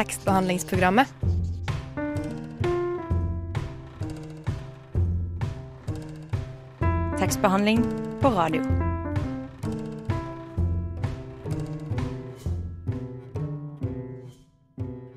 tekstbehandlingsprogrammet. 0.00 1.06
Tekstbehandling 7.18 7.84
på 8.20 8.28
radio. 8.28 8.62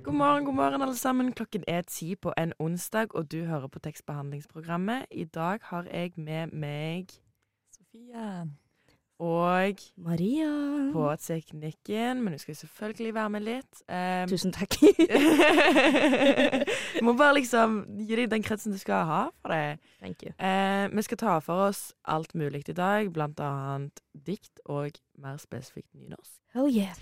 God 0.03 0.13
morgen, 0.13 0.45
god 0.45 0.53
morgen, 0.53 0.81
alle 0.81 0.95
sammen. 0.95 1.33
Klokken 1.33 1.63
er 1.67 1.81
ti 1.81 2.15
på 2.15 2.33
en 2.37 2.53
onsdag, 2.59 3.15
og 3.15 3.31
du 3.31 3.45
hører 3.45 3.67
på 3.67 3.79
tekstbehandlingsprogrammet. 3.79 5.05
I 5.11 5.23
dag 5.23 5.59
har 5.61 5.87
jeg 5.93 6.11
med 6.17 6.47
meg 6.51 7.07
Sofie. 7.71 8.62
Og 9.23 9.73
Maria. 9.97 10.91
på 10.93 11.15
teknikken, 11.21 12.23
men 12.23 12.33
hun 12.33 12.39
skal 12.39 12.55
selvfølgelig 12.55 13.13
være 13.13 13.29
med 13.29 13.41
litt. 13.41 13.83
Um, 13.87 14.29
Tusen 14.29 14.51
takk. 14.51 14.75
Du 16.99 17.05
må 17.05 17.13
bare 17.17 17.33
liksom 17.39 17.83
gi 18.07 18.15
deg 18.15 18.29
den 18.31 18.43
kretsen 18.45 18.75
du 18.75 18.79
skal 18.79 19.05
ha 19.07 19.21
for 19.41 19.53
det. 19.53 19.79
Thank 20.01 20.23
you. 20.23 20.31
Uh, 20.39 20.87
vi 20.95 21.01
skal 21.07 21.17
ta 21.19 21.39
for 21.43 21.67
oss 21.69 21.91
alt 22.05 22.35
mulig 22.35 22.63
i 22.69 22.77
dag, 22.77 23.11
blant 23.13 23.39
annet 23.39 24.03
dikt 24.13 24.59
og 24.65 24.99
mer 25.19 25.37
spesifikt 25.41 25.89
nynorsk. 25.95 26.37
Hell 26.53 26.69
yeah. 26.69 26.93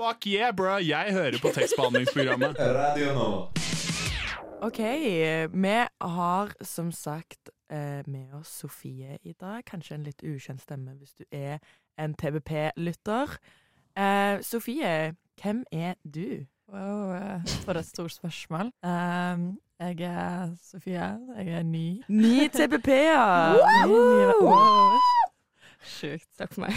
Fuck 0.00 0.26
yeah, 0.26 0.54
bro! 0.56 0.78
Jeg 0.80 1.12
hører 1.12 1.38
på 1.42 1.48
tekstbehandlingsprogrammet. 1.52 2.56
Radio 2.80 3.14
nå. 3.14 3.30
OK, 4.62 4.78
vi 5.52 5.86
har 6.00 6.52
som 6.64 6.92
sagt 6.92 7.48
eh, 7.48 7.59
med 7.70 8.34
oss 8.34 8.50
Sofie 8.60 9.18
i 9.22 9.32
dag. 9.32 9.62
Kanskje 9.68 9.94
en 9.94 10.04
litt 10.04 10.24
ukjent 10.26 10.62
stemme 10.62 10.96
hvis 10.98 11.14
du 11.14 11.24
er 11.30 11.58
en 12.00 12.14
TBP-lytter. 12.14 13.36
Eh, 13.96 14.40
Sofie, 14.42 15.14
hvem 15.42 15.64
er 15.72 15.94
du? 16.04 16.46
Wow, 16.70 17.12
eh, 17.14 17.40
for 17.64 17.72
et 17.72 17.86
stort 17.86 18.12
spørsmål. 18.12 18.70
Um, 18.82 19.58
jeg 19.80 20.00
er 20.00 20.54
Sofie. 20.62 21.18
Jeg 21.36 21.48
er 21.48 21.62
ny. 21.62 22.02
Ny 22.08 22.48
TBP-er! 22.48 23.56
Wow. 23.88 24.98
Sjukt. 25.80 26.28
Takk 26.38 26.52
for 26.54 26.66
meg. 26.66 26.76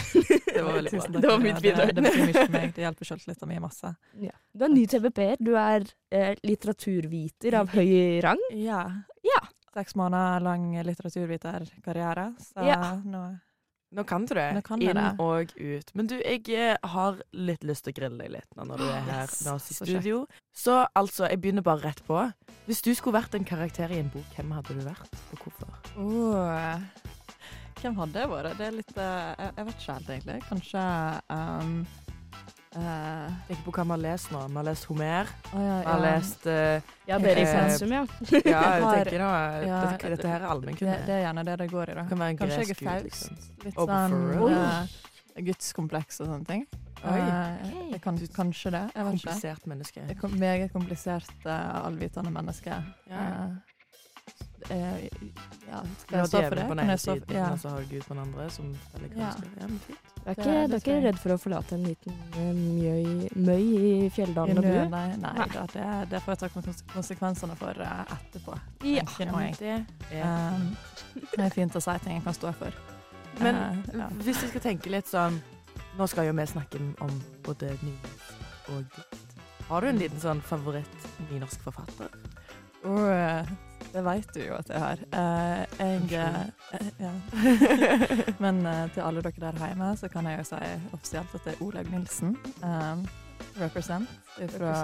Det 0.54 0.62
var 0.64 0.78
veldig 0.78 0.90
bra. 0.90 1.20
Det 1.20 1.30
var 1.30 1.42
mitt 1.42 1.62
bidrag. 1.62 1.92
Det, 1.92 1.96
det 1.96 2.04
betyr 2.10 2.24
mye 2.24 2.36
for 2.38 2.54
meg. 2.56 2.70
Det 2.74 2.84
hjelper 2.86 3.08
selvtilliten 3.10 3.50
min 3.50 3.62
masse. 3.62 3.90
Ja. 4.20 4.36
Du 4.52 4.64
er 4.64 4.72
ny 4.72 4.86
TBP-er. 4.88 5.36
Du 5.44 5.52
er 5.60 5.84
eh, 6.10 6.32
litteraturviter 6.42 7.58
av 7.60 7.74
høy 7.76 8.20
rang. 8.24 8.40
Ja. 8.56 8.86
Seks 9.74 9.96
måneder 9.98 10.40
lang 10.44 10.68
litteraturviterkarriere. 10.86 12.34
Så 12.38 12.62
Ja. 12.68 12.94
nå 13.04 13.24
Nå 13.94 14.02
kan 14.04 14.24
du 14.26 14.34
det. 14.34 14.62
Kan 14.64 14.82
Inn 14.82 14.96
det. 14.96 15.14
og 15.22 15.52
ut. 15.54 15.90
Men 15.94 16.08
du, 16.10 16.16
jeg 16.18 16.48
eh, 16.50 16.76
har 16.82 17.20
litt 17.32 17.62
lyst 17.62 17.84
til 17.86 17.92
å 17.92 17.96
grille 18.00 18.18
deg 18.18 18.32
litt 18.32 18.56
nå 18.58 18.64
når 18.66 18.78
du 18.82 18.86
er 18.88 19.04
her 19.06 19.22
Yes, 19.28 19.44
med 19.44 19.52
oss 19.52 19.70
i 19.70 19.74
studio. 19.74 20.24
Så 20.50 20.80
altså, 20.98 21.28
jeg 21.30 21.38
begynner 21.40 21.62
bare 21.62 21.84
rett 21.84 22.02
på. 22.06 22.18
Hvis 22.66 22.82
du 22.82 22.90
skulle 22.94 23.20
vært 23.20 23.36
en 23.38 23.44
karakter 23.46 23.92
i 23.94 24.00
en 24.02 24.10
bok, 24.10 24.26
hvem 24.34 24.50
hadde 24.56 24.74
du 24.74 24.82
vært, 24.82 25.14
og 25.30 25.44
hvorfor? 25.44 25.78
oh. 25.96 26.80
Hvem 27.80 27.94
hadde 28.00 28.18
jeg 28.24 28.30
vært? 28.32 28.58
Det 28.58 28.66
er 28.66 28.74
litt 28.80 28.96
uh, 28.96 29.30
jeg 29.44 29.66
vet 29.68 29.74
ikke 29.78 29.94
helt, 29.94 30.10
egentlig. 30.16 30.38
Kanskje 30.48 30.84
um, 31.30 31.86
eh, 32.76 33.32
Tenk 33.48 33.60
på 33.64 33.72
hva 33.76 33.84
vi 33.84 33.90
har 33.94 34.02
lest 34.04 34.30
nå. 34.34 34.40
Vi 34.48 34.56
har 34.60 34.66
lest 34.68 34.84
Homer. 34.90 35.30
Oh, 35.52 35.60
ja, 35.62 35.78
Vi 35.80 35.88
har 35.90 36.00
lest 36.04 36.46
uh, 36.46 36.94
Ja, 37.08 37.18
Berit 37.22 37.46
Eh, 37.46 37.54
Pensum, 37.54 37.92
ja. 37.92 38.04
Ja, 38.54 38.62
jeg 38.76 38.84
tenker 39.04 39.18
nå 39.24 39.30
ja, 39.68 39.80
dette, 39.90 40.10
dette 40.16 40.28
her 40.28 40.36
er 40.40 40.46
Det, 40.46 40.52
allmennkunde. 40.54 40.96
det 41.06 41.14
er 41.18 41.22
gjerne 41.26 41.44
det 41.50 41.58
det 41.64 41.68
går 41.72 41.90
i, 41.90 41.98
da. 42.00 42.06
Kan 42.10 42.18
være 42.24 42.34
en 42.34 42.40
Kanskje 42.42 42.62
jeg 42.64 42.70
er 42.70 42.80
faust. 42.84 43.04
liksom. 43.04 43.36
Litt 43.64 43.78
sånn 43.82 44.18
eh, 44.54 45.44
gudskompleks 45.50 46.20
og 46.22 46.28
sånne 46.30 46.46
ting. 46.46 46.66
Oi. 47.04 47.18
Eh, 47.20 47.70
jeg 47.92 48.00
kan, 48.04 48.16
kanskje 48.32 48.70
det. 48.72 48.82
Jeg. 48.94 49.04
Komplisert 49.10 49.66
menneske. 49.68 50.00
Jeg 50.00 50.16
er 50.16 50.20
kom- 50.20 50.36
meget 50.40 50.72
komplisert, 50.72 51.32
uh, 51.44 51.84
allvitende 51.84 52.30
menneske. 52.32 52.78
Ja. 53.10 53.24
Eh, 54.70 55.08
ja, 55.68 55.80
skal 56.00 56.18
jeg 56.18 56.28
stå 56.30 56.40
for 56.48 56.56
det? 56.56 56.62
på 56.68 56.74
den 56.74 56.78
Kan 56.78 56.78
ene 56.84 56.92
jeg 56.94 57.00
stå 57.02 57.14
siden, 57.14 57.26
for, 57.28 57.34
ja. 57.36 57.48
og 57.52 57.58
så 57.60 57.68
har 57.68 57.82
Gud 57.90 58.02
på 58.06 58.14
den 58.14 58.22
andre, 58.22 58.50
som 58.50 58.68
veldig 58.94 59.10
Ja. 59.18 59.30
Ja, 59.60 59.66
men 59.68 59.78
fint. 59.86 59.98
Du 60.24 60.30
er 60.30 60.36
ikke, 60.38 60.54
det 60.72 60.88
er 60.88 61.02
redd 61.04 61.18
for 61.20 61.34
å 61.34 61.36
forlate 61.38 61.74
en 61.76 61.82
liten 61.84 62.14
eh, 62.40 62.52
mjøy, 62.56 63.28
møy 63.36 63.64
i 63.76 64.10
fjelldalen 64.14 64.58
og 64.62 64.64
bue? 64.64 64.86
Nei, 64.94 65.02
nei 65.20 65.32
Nei. 65.36 65.46
da, 65.52 65.64
det, 65.74 65.88
det 66.14 66.22
får 66.24 66.32
jeg 66.32 66.38
ta 66.44 66.48
kons- 66.54 66.84
konsekvensene 66.94 67.56
for 67.60 67.76
uh, 67.84 68.04
etterpå. 68.16 68.56
Ja. 68.88 69.04
tenker. 69.04 69.84
Det 70.08 70.22
er 70.22 70.54
Um, 70.54 70.76
det 71.36 71.44
er 71.44 71.50
fint 71.50 71.76
å 71.76 71.80
si 71.82 71.98
ting 72.04 72.14
jeg 72.16 72.24
kan 72.24 72.34
stå 72.36 72.52
for. 72.56 72.72
Men 73.40 73.56
uh, 73.56 73.98
ja. 73.98 74.08
hvis 74.22 74.40
du 74.40 74.48
skal 74.48 74.60
tenke 74.62 74.90
litt 74.92 75.08
sånn 75.10 75.40
Nå 75.98 76.06
skal 76.10 76.26
jo 76.26 76.32
vi 76.34 76.44
snakke 76.46 76.78
om 77.04 77.10
både 77.46 77.68
nynorsk 77.82 78.70
og 78.72 78.80
dikt. 78.96 79.34
Har 79.68 79.80
du 79.84 79.88
en 79.88 79.98
liten 80.00 80.20
sånn 80.22 80.40
favoritt-nynorsk 80.42 81.62
forfatter? 81.62 82.10
Og 82.84 82.98
eh, 83.12 83.46
det 83.94 84.04
vet 84.04 84.30
du 84.34 84.40
jo 84.42 84.54
at 84.58 84.70
jeg 84.70 84.82
har. 84.82 85.02
Uh, 85.14 85.64
jeg 85.78 86.08
eh, 86.18 86.40
eh, 86.78 86.88
ja. 87.00 87.12
Men 88.44 88.66
uh, 88.66 88.84
til 88.94 89.06
alle 89.06 89.22
dere 89.22 89.50
der 89.52 89.66
hjemme, 89.66 89.96
så 89.96 90.08
kan 90.08 90.26
jeg 90.26 90.38
jo 90.42 90.48
si 90.50 90.62
offisielt 90.92 91.34
at 91.34 91.44
det 91.46 91.54
er 91.54 91.62
Olaug 91.62 91.92
Nilsen. 91.92 92.36
Um, 92.62 93.06
represent 93.60 94.08
fra 94.56 94.74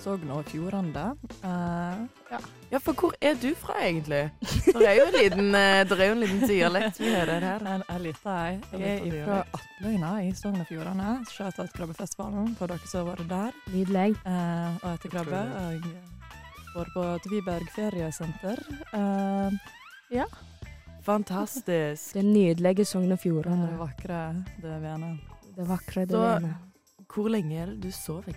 Sogn 0.00 0.30
og 0.32 0.44
Fjordane. 0.48 1.10
Eh, 1.44 1.96
ja. 2.30 2.38
Ja, 2.72 2.78
for 2.78 2.92
hvor 2.92 3.12
er 3.20 3.34
du 3.42 3.50
fra, 3.58 3.74
egentlig? 3.84 4.30
Det 4.64 4.88
er 4.88 4.94
jo 4.94 5.02
en 5.08 5.16
liten, 5.22 5.54
en 5.54 6.20
liten 6.20 6.48
dialekt 6.48 7.00
vi 7.00 7.10
hører 7.14 7.40
her. 7.40 7.66
En, 7.74 7.82
en 7.90 8.02
liten 8.02 8.30
ei. 8.32 8.60
Jeg 8.72 9.08
er 9.08 9.26
fra 9.26 9.42
Atløyna 9.58 10.14
i 10.24 10.32
Sogn 10.34 10.62
og 10.62 10.70
Fjordane. 10.70 11.18
skjøt 11.28 11.60
av 11.60 11.68
Krabbefestivalen 11.74 12.54
for 12.56 12.72
dere 12.72 12.86
som 12.86 13.04
har 13.04 13.12
vært 13.12 13.28
der. 13.34 13.60
Nydelig. 13.74 14.16
Eh, 14.24 14.80
og 14.80 14.88
etter 14.94 15.12
krabbe. 15.18 15.44
Og 15.66 16.09
var 16.74 16.88
på 16.94 17.04
Tviberg 17.28 17.66
feriesenter. 17.74 18.58
Eh, 18.94 20.24
Fantastisk. 21.02 22.12
Det 22.14 22.22
nydelige 22.24 22.84
Sogn 22.84 23.04
og 23.12 23.16
det 23.16 23.20
Fjordane. 23.22 23.70
vakre, 23.78 24.44
det 24.62 24.82
vene. 24.82 25.18
Det 25.56 25.68
vakre, 25.68 26.00
det 26.06 26.08
Da- 26.10 26.38
vene. 26.38 26.54
Hvor 27.14 27.28
lenge 27.28 27.56
er 27.62 27.66
det 27.66 27.80
du 27.82 27.90
sov 27.90 28.28
i 28.28 28.32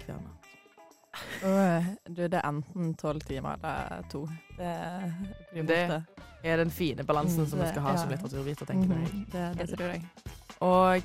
du, 2.08 2.22
det 2.28 2.34
er 2.34 2.48
enten 2.50 2.94
tolv 2.98 3.22
timer 3.22 3.54
eller 3.54 4.02
to. 4.10 4.28
Det 4.58 5.14
blir 5.54 5.64
Det- 5.68 5.90
borte. 5.90 6.04
Er 6.44 6.58
den 6.58 6.70
fine 6.72 7.04
balansen 7.04 7.40
Mm, 7.44 7.50
som 7.50 7.60
vi 7.60 7.68
skal 7.68 7.82
ha 7.82 7.90
ja. 7.92 7.98
som 7.98 8.10
litteraturviter, 8.10 8.66
tenker 8.66 8.96
jeg. 9.00 9.26
det, 9.32 9.58
det 9.58 9.78
tror 9.78 9.88
jeg. 9.88 10.02
Og 10.60 11.02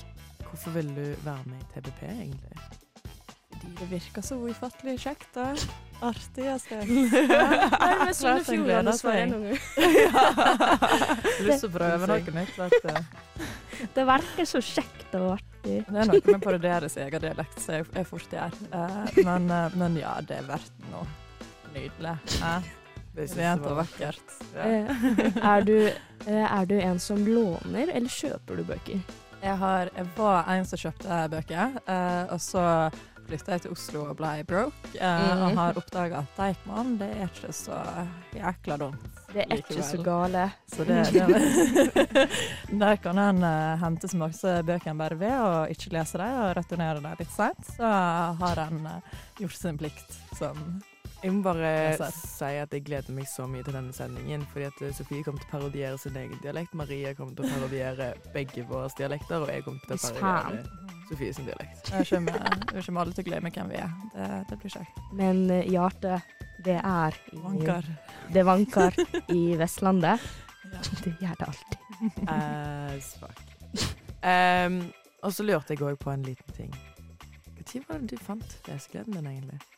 hvorfor 0.48 0.70
vil 0.70 0.88
du 0.94 1.14
være 1.24 1.44
med 1.46 1.58
i 1.60 1.80
TBP, 1.80 2.02
egentlig? 2.06 2.58
Fordi 3.58 3.74
det 3.78 3.86
virker 3.90 4.22
så 4.22 4.36
ufattelig 4.46 4.94
kjekt 5.02 5.36
og 5.42 5.58
artig. 6.06 6.44
Jeg 6.48 6.60
skal 6.62 6.84
Nei, 6.86 7.94
men 8.04 8.14
Sogn 8.14 8.38
og 8.38 8.38
Klart 8.38 8.38
en 8.38 8.44
Fjordane 8.46 8.62
gleder 8.64 8.92
svarer 8.98 9.26
noen. 9.32 9.56
Lyst 11.48 11.64
til 11.64 11.68
å 11.68 11.72
prøve 11.74 12.10
noe 12.10 12.34
nytt. 12.38 12.54
Vet 12.58 12.76
du. 12.84 12.92
Det 13.96 14.04
virker 14.08 14.48
så 14.50 14.60
kjekt 14.62 15.14
og 15.18 15.26
artig. 15.36 15.76
Det 15.88 16.00
er 16.02 16.08
noe 16.10 16.20
med 16.22 16.34
å 16.38 16.40
parodiere 16.42 16.88
sin 16.90 17.04
egen 17.06 17.22
dialekt 17.22 17.60
som 17.62 17.76
jeg, 17.78 17.86
jeg 17.94 18.06
fort 18.08 18.34
gjør. 18.34 18.56
Eh, 18.74 19.20
men, 19.26 19.50
eh, 19.54 19.76
men 19.78 19.98
ja, 20.00 20.14
det 20.26 20.38
er 20.40 20.48
verdt 20.48 20.88
noe. 20.92 21.06
Nydelig. 21.74 22.14
Eh, 22.38 22.74
Det 23.18 23.24
Rent 23.34 23.40
jeg 23.42 23.66
og 23.66 23.78
vakkert. 23.80 24.34
Ja. 24.54 24.66
er, 25.54 25.64
du, 25.66 25.76
eh, 25.90 26.44
er 26.46 26.66
du 26.70 26.76
en 26.78 26.98
som 27.02 27.18
låner, 27.26 27.90
eller 27.90 28.10
kjøper 28.12 28.60
du 28.60 28.66
bøker? 28.68 29.00
Jeg, 29.42 29.54
har, 29.58 29.90
jeg 29.94 30.06
var 30.16 30.46
en 30.54 30.66
som 30.66 30.78
kjøpte 30.82 31.18
bøker, 31.32 31.78
eh, 31.86 32.24
og 32.34 32.40
så 32.42 32.62
flytta 33.28 33.52
jeg 33.56 33.62
til 33.66 33.74
Oslo 33.76 34.02
og 34.10 34.16
ble 34.18 34.32
broke. 34.48 34.74
eh, 34.98 35.30
Og 35.42 35.48
Mhm. 35.52 35.56
har 35.56 35.76
oppdaga 35.78 36.18
at 36.24 36.36
Deichman, 36.36 36.96
det 36.98 37.10
er 37.16 37.28
ikke 37.28 37.52
så 37.52 37.78
jækla 38.34 38.76
dumt. 38.78 39.04
Det 39.32 39.44
er 39.44 39.56
ikke 39.58 39.82
så 39.84 40.02
gale. 40.02 40.46
Så 40.72 40.84
det, 40.88 41.12
det 41.12 42.28
Der 42.80 42.96
kan 42.96 43.18
en 43.18 43.42
uh, 43.44 43.76
hente 43.82 44.08
så 44.08 44.16
masse 44.16 44.62
bøker 44.64 44.90
en 44.90 44.98
bare 44.98 45.18
vil, 45.20 45.34
og 45.44 45.68
ikke 45.70 45.92
lese 45.92 46.18
dem, 46.18 46.38
og 46.40 46.56
returnere 46.56 47.00
dem 47.02 47.14
litt 47.18 47.30
seint. 47.36 47.66
Så 47.76 47.84
har 48.40 48.62
en 48.66 48.86
uh, 48.86 49.18
gjort 49.38 49.52
sin 49.58 49.76
plikt 49.78 50.16
som 50.38 50.80
Jeg 51.18 51.32
må 51.34 51.42
bare 51.42 52.10
si 52.14 52.48
at 52.60 52.74
jeg 52.74 52.84
gleder 52.86 53.14
meg 53.14 53.26
så 53.26 53.46
mye 53.50 53.64
til 53.66 53.74
denne 53.74 53.94
sendingen. 53.94 54.44
Fordi 54.52 54.68
at 54.68 54.82
eh, 54.86 54.92
Sofie 54.94 55.24
kommer 55.26 55.42
til 55.42 55.48
å 55.48 55.52
parodiere 55.56 55.98
sin 55.98 56.16
egen 56.18 56.38
dialekt. 56.44 56.76
Maria 56.78 57.10
kommer 57.18 57.34
til 57.34 57.48
å 57.48 57.54
parodiere 57.56 58.12
begge 58.34 58.62
våre 58.68 58.90
dialekter. 58.98 59.42
Og 59.42 59.50
jeg 59.50 59.64
kommer 59.66 59.82
til 59.82 59.96
å 59.96 60.12
parodiere 60.20 61.00
Sofie 61.08 61.34
sin 61.34 61.48
dialekt. 61.48 61.90
Jeg 61.90 62.06
kommer, 62.12 62.36
jeg 62.70 62.84
kommer 62.86 63.02
alle 63.02 63.16
til 63.16 63.24
å 63.24 63.28
glemme 63.30 63.52
hvem 63.54 63.72
vi 63.72 63.80
er. 63.82 63.96
Det, 64.14 64.28
det 64.50 64.58
blir 64.62 64.74
kjekt. 64.76 65.00
Men 65.18 65.40
eh, 65.54 65.70
hjertet, 65.72 66.36
det 66.68 66.76
er 66.78 67.18
i, 67.32 67.40
Vanker. 67.42 67.90
Det 68.34 68.44
vanker 68.46 69.02
i 69.34 69.42
Vestlandet. 69.58 70.28
Ja. 70.68 70.82
Det 71.00 71.14
gjør 71.16 71.36
det 71.40 71.46
alltid. 71.46 72.26
As 72.28 73.06
fuck. 73.16 73.38
Um, 74.20 74.74
og 75.24 75.32
så 75.32 75.46
lurte 75.48 75.72
jeg 75.72 75.80
òg 75.80 75.96
på 76.02 76.12
en 76.12 76.26
liten 76.26 76.52
ting. 76.52 76.74
Når 77.56 77.86
var 77.88 78.02
det 78.02 78.10
du 78.10 78.20
fant 78.20 78.68
lesegleden 78.68 79.16
din, 79.16 79.30
egentlig? 79.32 79.77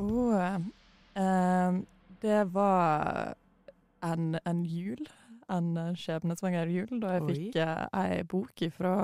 Oh, 0.00 0.60
eh, 1.14 1.72
det 2.20 2.44
var 2.54 3.34
en, 4.00 4.38
en 4.44 4.64
jul. 4.64 5.02
En 5.50 5.76
eh, 5.76 5.92
skjebnesvanger 5.98 6.70
jul, 6.72 6.94
da 7.02 7.18
jeg 7.18 7.26
Oi. 7.26 7.34
fikk 7.34 7.60
eh, 7.60 7.84
ei 8.00 8.22
bok 8.28 8.64
ifra 8.64 8.94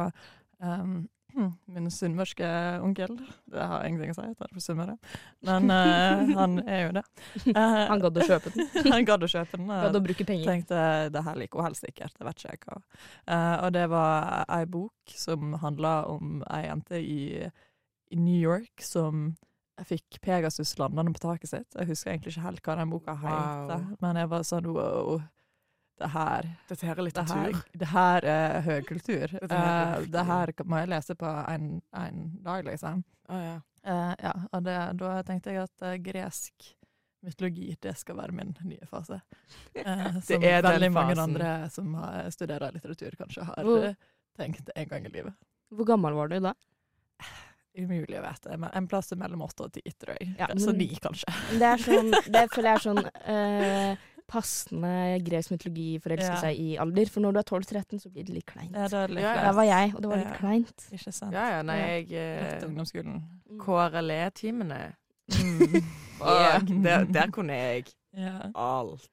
um, 0.63 1.05
hm, 1.35 1.53
min 1.75 1.91
sunnmørske 1.93 2.49
onkel. 2.87 3.17
Det 3.53 3.69
har 3.73 3.85
ingenting 3.85 4.15
å 4.15 4.17
si, 4.17 4.25
jeg 4.31 4.39
tar 4.39 4.49
det 4.49 4.57
for 4.57 4.65
Sunnmøre. 4.65 4.97
Men 5.45 5.69
uh, 5.69 6.35
han 6.39 6.59
er 6.65 6.83
jo 6.87 6.95
det. 6.97 7.05
Uh, 7.51 7.83
Han 7.91 8.05
gadd 8.07 8.21
å 8.23 8.29
kjøpe 8.31 8.55
den. 8.55 8.71
han 8.95 9.09
gadd 9.09 9.27
å 9.27 9.31
kjøpe 9.35 9.61
den. 9.61 9.73
Gadd 9.73 10.01
å 10.01 10.05
bruke 10.09 10.29
penger. 10.29 10.49
tenkte 10.49 10.83
det 11.13 11.25
her 11.29 11.41
liker 11.43 11.61
hun 11.61 11.69
helst 11.69 11.85
sikkert, 11.85 12.17
det 12.17 12.29
vet 12.31 12.41
ikke 12.41 12.55
jeg 12.55 12.65
hva. 12.65 12.81
Uh, 13.29 13.57
og 13.67 13.73
det 13.77 13.87
var 13.93 14.47
ei 14.57 14.65
bok 14.79 15.19
som 15.19 15.59
handla 15.61 15.97
om 16.15 16.41
ei 16.49 16.63
jente 16.71 17.03
i, 17.03 17.21
i 17.45 18.21
New 18.23 18.41
York 18.41 18.87
som 18.87 19.35
fikk 19.85 20.21
Pegasus 20.25 20.79
landende 20.81 21.13
på 21.13 21.21
taket 21.21 21.51
sitt. 21.51 21.77
Jeg 21.77 21.91
husker 21.91 22.11
egentlig 22.11 22.33
ikke 22.33 22.47
helt 22.47 22.63
hva 22.65 22.77
den 22.81 22.93
boka 22.93 23.17
heter, 23.21 23.75
het, 23.75 24.01
men 24.01 24.21
jeg 24.23 24.31
var 24.33 24.47
sånn 24.49 24.71
wow, 24.73 25.19
det 25.97 26.09
her 26.13 26.49
Dette 26.69 26.87
her 26.87 26.99
er 27.01 27.11
det 27.11 27.27
her, 27.31 27.61
det 27.73 27.89
her 27.89 28.27
er 28.29 28.57
høykultur. 28.67 29.27
Dette 29.33 29.61
her 29.61 29.85
er 29.85 30.01
Eh, 30.01 30.09
det 30.13 30.25
her 30.29 30.53
må 30.65 30.81
jeg 30.83 30.91
lese 30.93 31.17
på 31.17 31.31
en, 31.53 31.69
en 31.97 32.25
dag, 32.45 32.65
liksom. 32.65 33.05
Oh, 33.29 33.41
ja. 33.41 33.61
Uh, 33.87 34.15
ja, 34.19 34.33
og 34.53 34.65
det, 34.67 34.77
da 34.99 35.23
tenkte 35.23 35.55
jeg 35.55 35.63
at 35.63 35.87
eh, 35.87 35.99
gresk 36.03 36.73
mytologi, 37.27 37.71
det 37.83 37.95
skal 37.99 38.19
være 38.19 38.35
min 38.35 38.53
nye 38.67 38.87
fase. 38.91 39.21
Det 39.75 40.25
som 40.27 40.43
er 40.43 40.61
den 40.63 40.73
veldig 40.73 40.93
mange 40.93 41.17
andre 41.23 41.51
som 41.71 41.95
har, 41.95 42.31
studerer 42.31 42.75
litteratur, 42.75 43.17
kanskje 43.19 43.47
har 43.47 43.95
tenkt 44.37 44.71
en 44.75 44.89
gang 44.91 45.07
i 45.07 45.13
livet. 45.15 45.35
Hvor 45.71 45.89
gammel 45.89 46.15
var 46.19 46.31
du 46.31 46.39
da? 46.45 46.53
Umulig 47.77 48.17
å 48.19 48.25
vite, 48.25 48.57
men 48.57 48.71
en 48.73 48.87
plass 48.89 49.11
mellom 49.21 49.43
åtte 49.45 49.67
og 49.67 49.73
ti, 49.77 49.83
tror 50.01 50.17
jeg. 50.17 50.35
Ja, 50.39 50.47
Så 50.57 50.73
ni, 50.77 50.87
kanskje. 51.03 51.29
Det 51.61 51.67
er 51.75 51.83
sånn, 51.83 52.11
det 52.35 52.45
føler 52.55 52.71
jeg 52.71 52.77
er 52.79 52.85
sånn 52.87 53.03
eh, 53.29 54.05
passende 54.27 54.93
gresk 55.23 55.53
mytologi 55.53 56.01
forelske 56.03 56.33
Ja. 56.33 56.39
seg 56.41 56.59
i 56.59 56.77
alder. 56.83 57.07
For 57.13 57.21
når 57.23 57.37
du 57.37 57.39
er 57.43 57.49
12-13, 57.51 58.01
så 58.03 58.11
blir 58.11 58.25
det 58.27 58.35
litt 58.39 58.47
kleint. 58.49 58.73
Ja, 58.75 58.89
det 58.91 59.03
er 59.05 59.13
litt 59.13 59.23
Ja, 59.27 59.35
ja. 59.37 59.43
Der 59.47 59.53
var 59.61 59.69
jeg, 59.69 59.93
og 59.95 60.03
det 60.03 60.11
var 60.11 60.23
litt 60.23 60.33
Ja. 60.33 60.39
kleint. 60.41 60.87
Ikke 60.97 61.13
sant. 61.15 61.33
Ja, 61.37 61.45
ja, 61.57 61.61
nei, 61.63 61.77
jeg 61.85 62.09
Rett 62.17 62.63
eh, 62.63 62.69
ungdomsskolen. 62.71 63.21
KRLE-timene. 63.63 64.81
Mm. 65.37 65.79
Fuck, 66.19 66.69
der, 66.87 67.05
der 67.13 67.31
kunne 67.35 67.53
jeg 67.61 67.87
ja. 68.17 68.51
alt. 68.55 69.09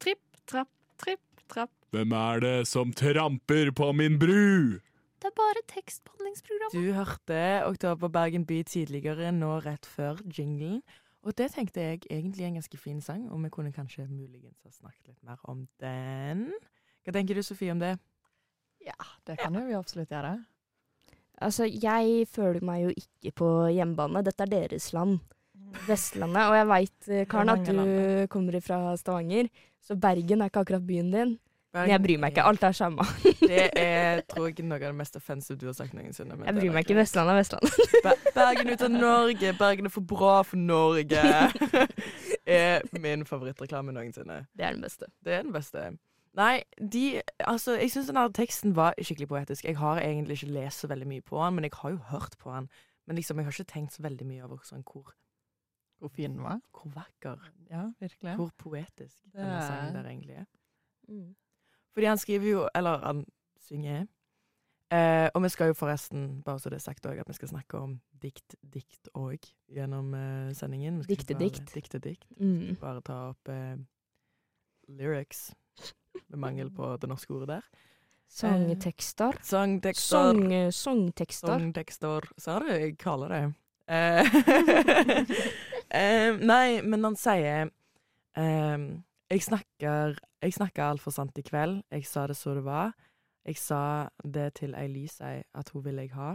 Tripp, 0.00 0.22
trapp, 0.50 0.68
tripp, 0.98 1.20
trapp. 1.48 1.70
Hvem 1.94 2.12
er 2.14 2.40
det 2.44 2.54
som 2.70 2.92
tramper 2.92 3.72
på 3.76 3.92
min 3.96 4.18
bru? 4.20 4.78
Det 5.20 5.28
er 5.28 5.36
bare 5.36 5.60
tekstbehandlingsprogrammet. 5.68 6.74
Du 6.74 6.92
hørte 6.96 7.40
Oktober 7.66 8.08
Bergen 8.08 8.46
by 8.48 8.62
tidligere, 8.64 9.32
nå 9.36 9.58
rett 9.66 9.86
før 9.86 10.20
jinglen. 10.32 10.80
Og 11.20 11.34
det 11.36 11.50
tenkte 11.52 11.82
jeg 11.84 12.00
egentlig 12.08 12.46
er 12.46 12.48
en 12.48 12.56
ganske 12.56 12.78
fin 12.80 13.02
sang, 13.04 13.26
og 13.28 13.42
vi 13.44 13.50
kunne 13.52 13.72
kanskje 13.76 14.06
muligens 14.08 14.62
ha 14.64 14.70
snakket 14.72 15.10
litt 15.10 15.26
mer 15.26 15.42
om 15.44 15.66
den. 15.82 16.46
Hva 17.04 17.12
tenker 17.12 17.36
du, 17.36 17.42
Sofie, 17.44 17.74
om 17.74 17.82
det? 17.82 17.98
Ja, 18.86 18.96
det 19.28 19.36
kan 19.42 19.58
jo 19.58 19.66
vi 19.66 19.76
absolutt 19.76 20.12
gjøre. 20.14 20.38
Altså, 21.40 21.68
jeg 21.68 22.24
føler 22.28 22.64
meg 22.64 22.86
jo 22.86 22.94
ikke 22.96 23.34
på 23.42 23.50
hjemmebane. 23.74 24.24
Dette 24.24 24.46
er 24.46 24.54
deres 24.54 24.90
land. 24.96 25.20
Vestlandet. 25.86 26.48
Og 26.48 26.56
jeg 26.56 26.68
veit, 26.72 27.10
Karen, 27.30 27.52
at 27.52 27.68
du 27.68 28.26
kommer 28.32 28.56
fra 28.64 28.80
Stavanger, 28.96 29.52
så 29.84 29.96
Bergen 30.00 30.40
er 30.40 30.50
ikke 30.50 30.64
akkurat 30.64 30.88
byen 30.88 31.12
din. 31.12 31.36
Men 31.72 31.86
jeg 31.92 32.02
bryr 32.02 32.18
meg 32.18 32.32
ikke. 32.34 32.42
Alt 32.50 32.64
er 32.66 32.72
samme. 32.74 33.04
Det 33.50 33.66
er 33.78 34.20
tror 34.30 34.48
jeg 34.50 34.64
noe 34.66 34.78
av 34.80 34.88
det 34.90 34.94
mest 34.98 35.14
offensive 35.16 35.58
du 35.60 35.66
har 35.68 35.74
sagt 35.78 35.94
noensinne. 35.94 36.34
Jeg 36.46 36.54
bryr 36.56 36.72
meg 36.74 36.82
ikke. 36.86 36.96
Vestlandet 36.98 37.34
er 37.36 37.38
Vestlandet. 37.38 37.96
Ber- 38.04 38.24
Bergen 38.34 38.72
ut 38.72 38.82
av 38.86 38.90
Norge, 38.94 39.52
Bergen 39.58 39.86
er 39.86 39.94
for 39.94 40.06
bra 40.14 40.40
for 40.42 40.58
Norge. 40.58 41.22
er 42.46 42.82
min 42.98 43.22
favorittreklame 43.28 43.94
noensinne. 43.94 44.40
Det 44.56 44.66
er 44.66 44.74
den 44.76 44.82
beste. 44.82 45.06
Det 45.24 45.34
er 45.38 45.42
den 45.46 45.54
beste. 45.54 45.84
Nei, 46.38 46.62
de 46.78 47.20
Altså, 47.46 47.74
jeg 47.80 47.90
syns 47.90 48.06
den 48.10 48.18
der 48.18 48.28
teksten 48.34 48.74
var 48.76 48.94
skikkelig 49.02 49.28
poetisk. 49.30 49.64
Jeg 49.66 49.78
har 49.80 49.98
egentlig 50.02 50.38
ikke 50.40 50.52
lest 50.58 50.82
så 50.84 50.90
veldig 50.90 51.08
mye 51.10 51.22
på 51.26 51.38
den, 51.42 51.54
men 51.58 51.66
jeg 51.66 51.74
har 51.82 51.90
jo 51.94 52.00
hørt 52.10 52.34
på 52.38 52.54
den. 52.54 52.68
Men 53.06 53.18
liksom, 53.18 53.38
jeg 53.40 53.46
har 53.48 53.54
ikke 53.56 53.72
tenkt 53.72 53.94
så 53.96 54.02
veldig 54.06 54.26
mye 54.28 54.44
over 54.46 54.60
sånn 54.66 54.82
hvor, 54.86 55.10
Hvor 56.00 56.08
fin 56.14 56.34
den 56.36 56.42
var. 56.46 56.60
hvor 56.74 56.90
vakker, 56.94 57.38
Ja, 57.70 57.86
virkelig. 58.00 58.34
hvor 58.38 58.50
poetisk 58.58 59.16
denne 59.34 59.58
sangen 59.66 59.94
der 59.98 60.06
egentlig 60.10 60.36
er. 60.42 60.46
Mm. 61.08 61.34
Fordi 61.94 62.06
han 62.06 62.18
skriver 62.18 62.46
jo 62.50 62.68
Eller 62.74 62.98
han 63.04 63.24
synger. 63.66 64.06
Eh, 64.90 65.28
og 65.34 65.42
vi 65.44 65.48
skal 65.48 65.68
jo 65.70 65.74
forresten, 65.78 66.42
bare 66.42 66.58
så 66.58 66.70
det 66.70 66.80
er 66.80 66.82
sagt 66.82 67.04
òg, 67.06 67.20
at 67.22 67.28
vi 67.28 67.34
skal 67.36 67.48
snakke 67.52 67.78
om 67.78 67.92
dikt, 68.22 68.56
dikt 68.74 69.08
òg 69.14 69.38
gjennom 69.70 70.08
eh, 70.18 70.48
sendingen. 70.58 70.98
Dikte, 71.06 71.34
bare- 71.34 71.44
Diktedikt. 71.46 71.74
Diktedikt. 71.74 72.26
Mm. 72.40 72.74
Bare 72.80 73.00
ta 73.06 73.18
opp 73.30 73.48
eh, 73.48 73.76
lyrics, 74.88 75.52
med 76.26 76.38
mangel 76.42 76.70
på 76.74 76.96
det 76.98 77.06
norske 77.08 77.30
ordet 77.36 77.48
der. 77.52 77.68
Sangtekster. 78.30 79.38
Sangtekster. 79.42 80.32
Song, 80.34 80.72
songtekster. 80.72 81.48
Sangtekster. 81.54 82.26
Sa 82.38 82.58
du 82.62 82.66
jeg 82.70 82.98
kaller 82.98 83.28
det? 83.36 83.42
Eh, 83.90 84.22
eh, 85.90 86.36
nei, 86.38 86.78
men 86.86 87.02
han 87.02 87.16
sier 87.18 87.72
ehm, 88.38 88.84
Jeg 89.30 89.42
snakker 89.42 90.18
Jeg 90.42 90.52
snakker 90.56 90.82
altfor 90.82 91.10
sant 91.14 91.38
i 91.38 91.42
kveld. 91.42 91.82
Jeg 91.90 92.06
sa 92.06 92.26
det 92.26 92.36
så 92.36 92.54
det 92.54 92.64
var. 92.64 92.94
Jeg 93.44 93.56
sa 93.56 94.08
det 94.24 94.54
til 94.54 94.74
ei 94.74 94.86
lysei 94.88 95.42
at 95.54 95.68
hun 95.72 95.84
ville 95.84 96.02
jeg 96.02 96.12
ha, 96.14 96.34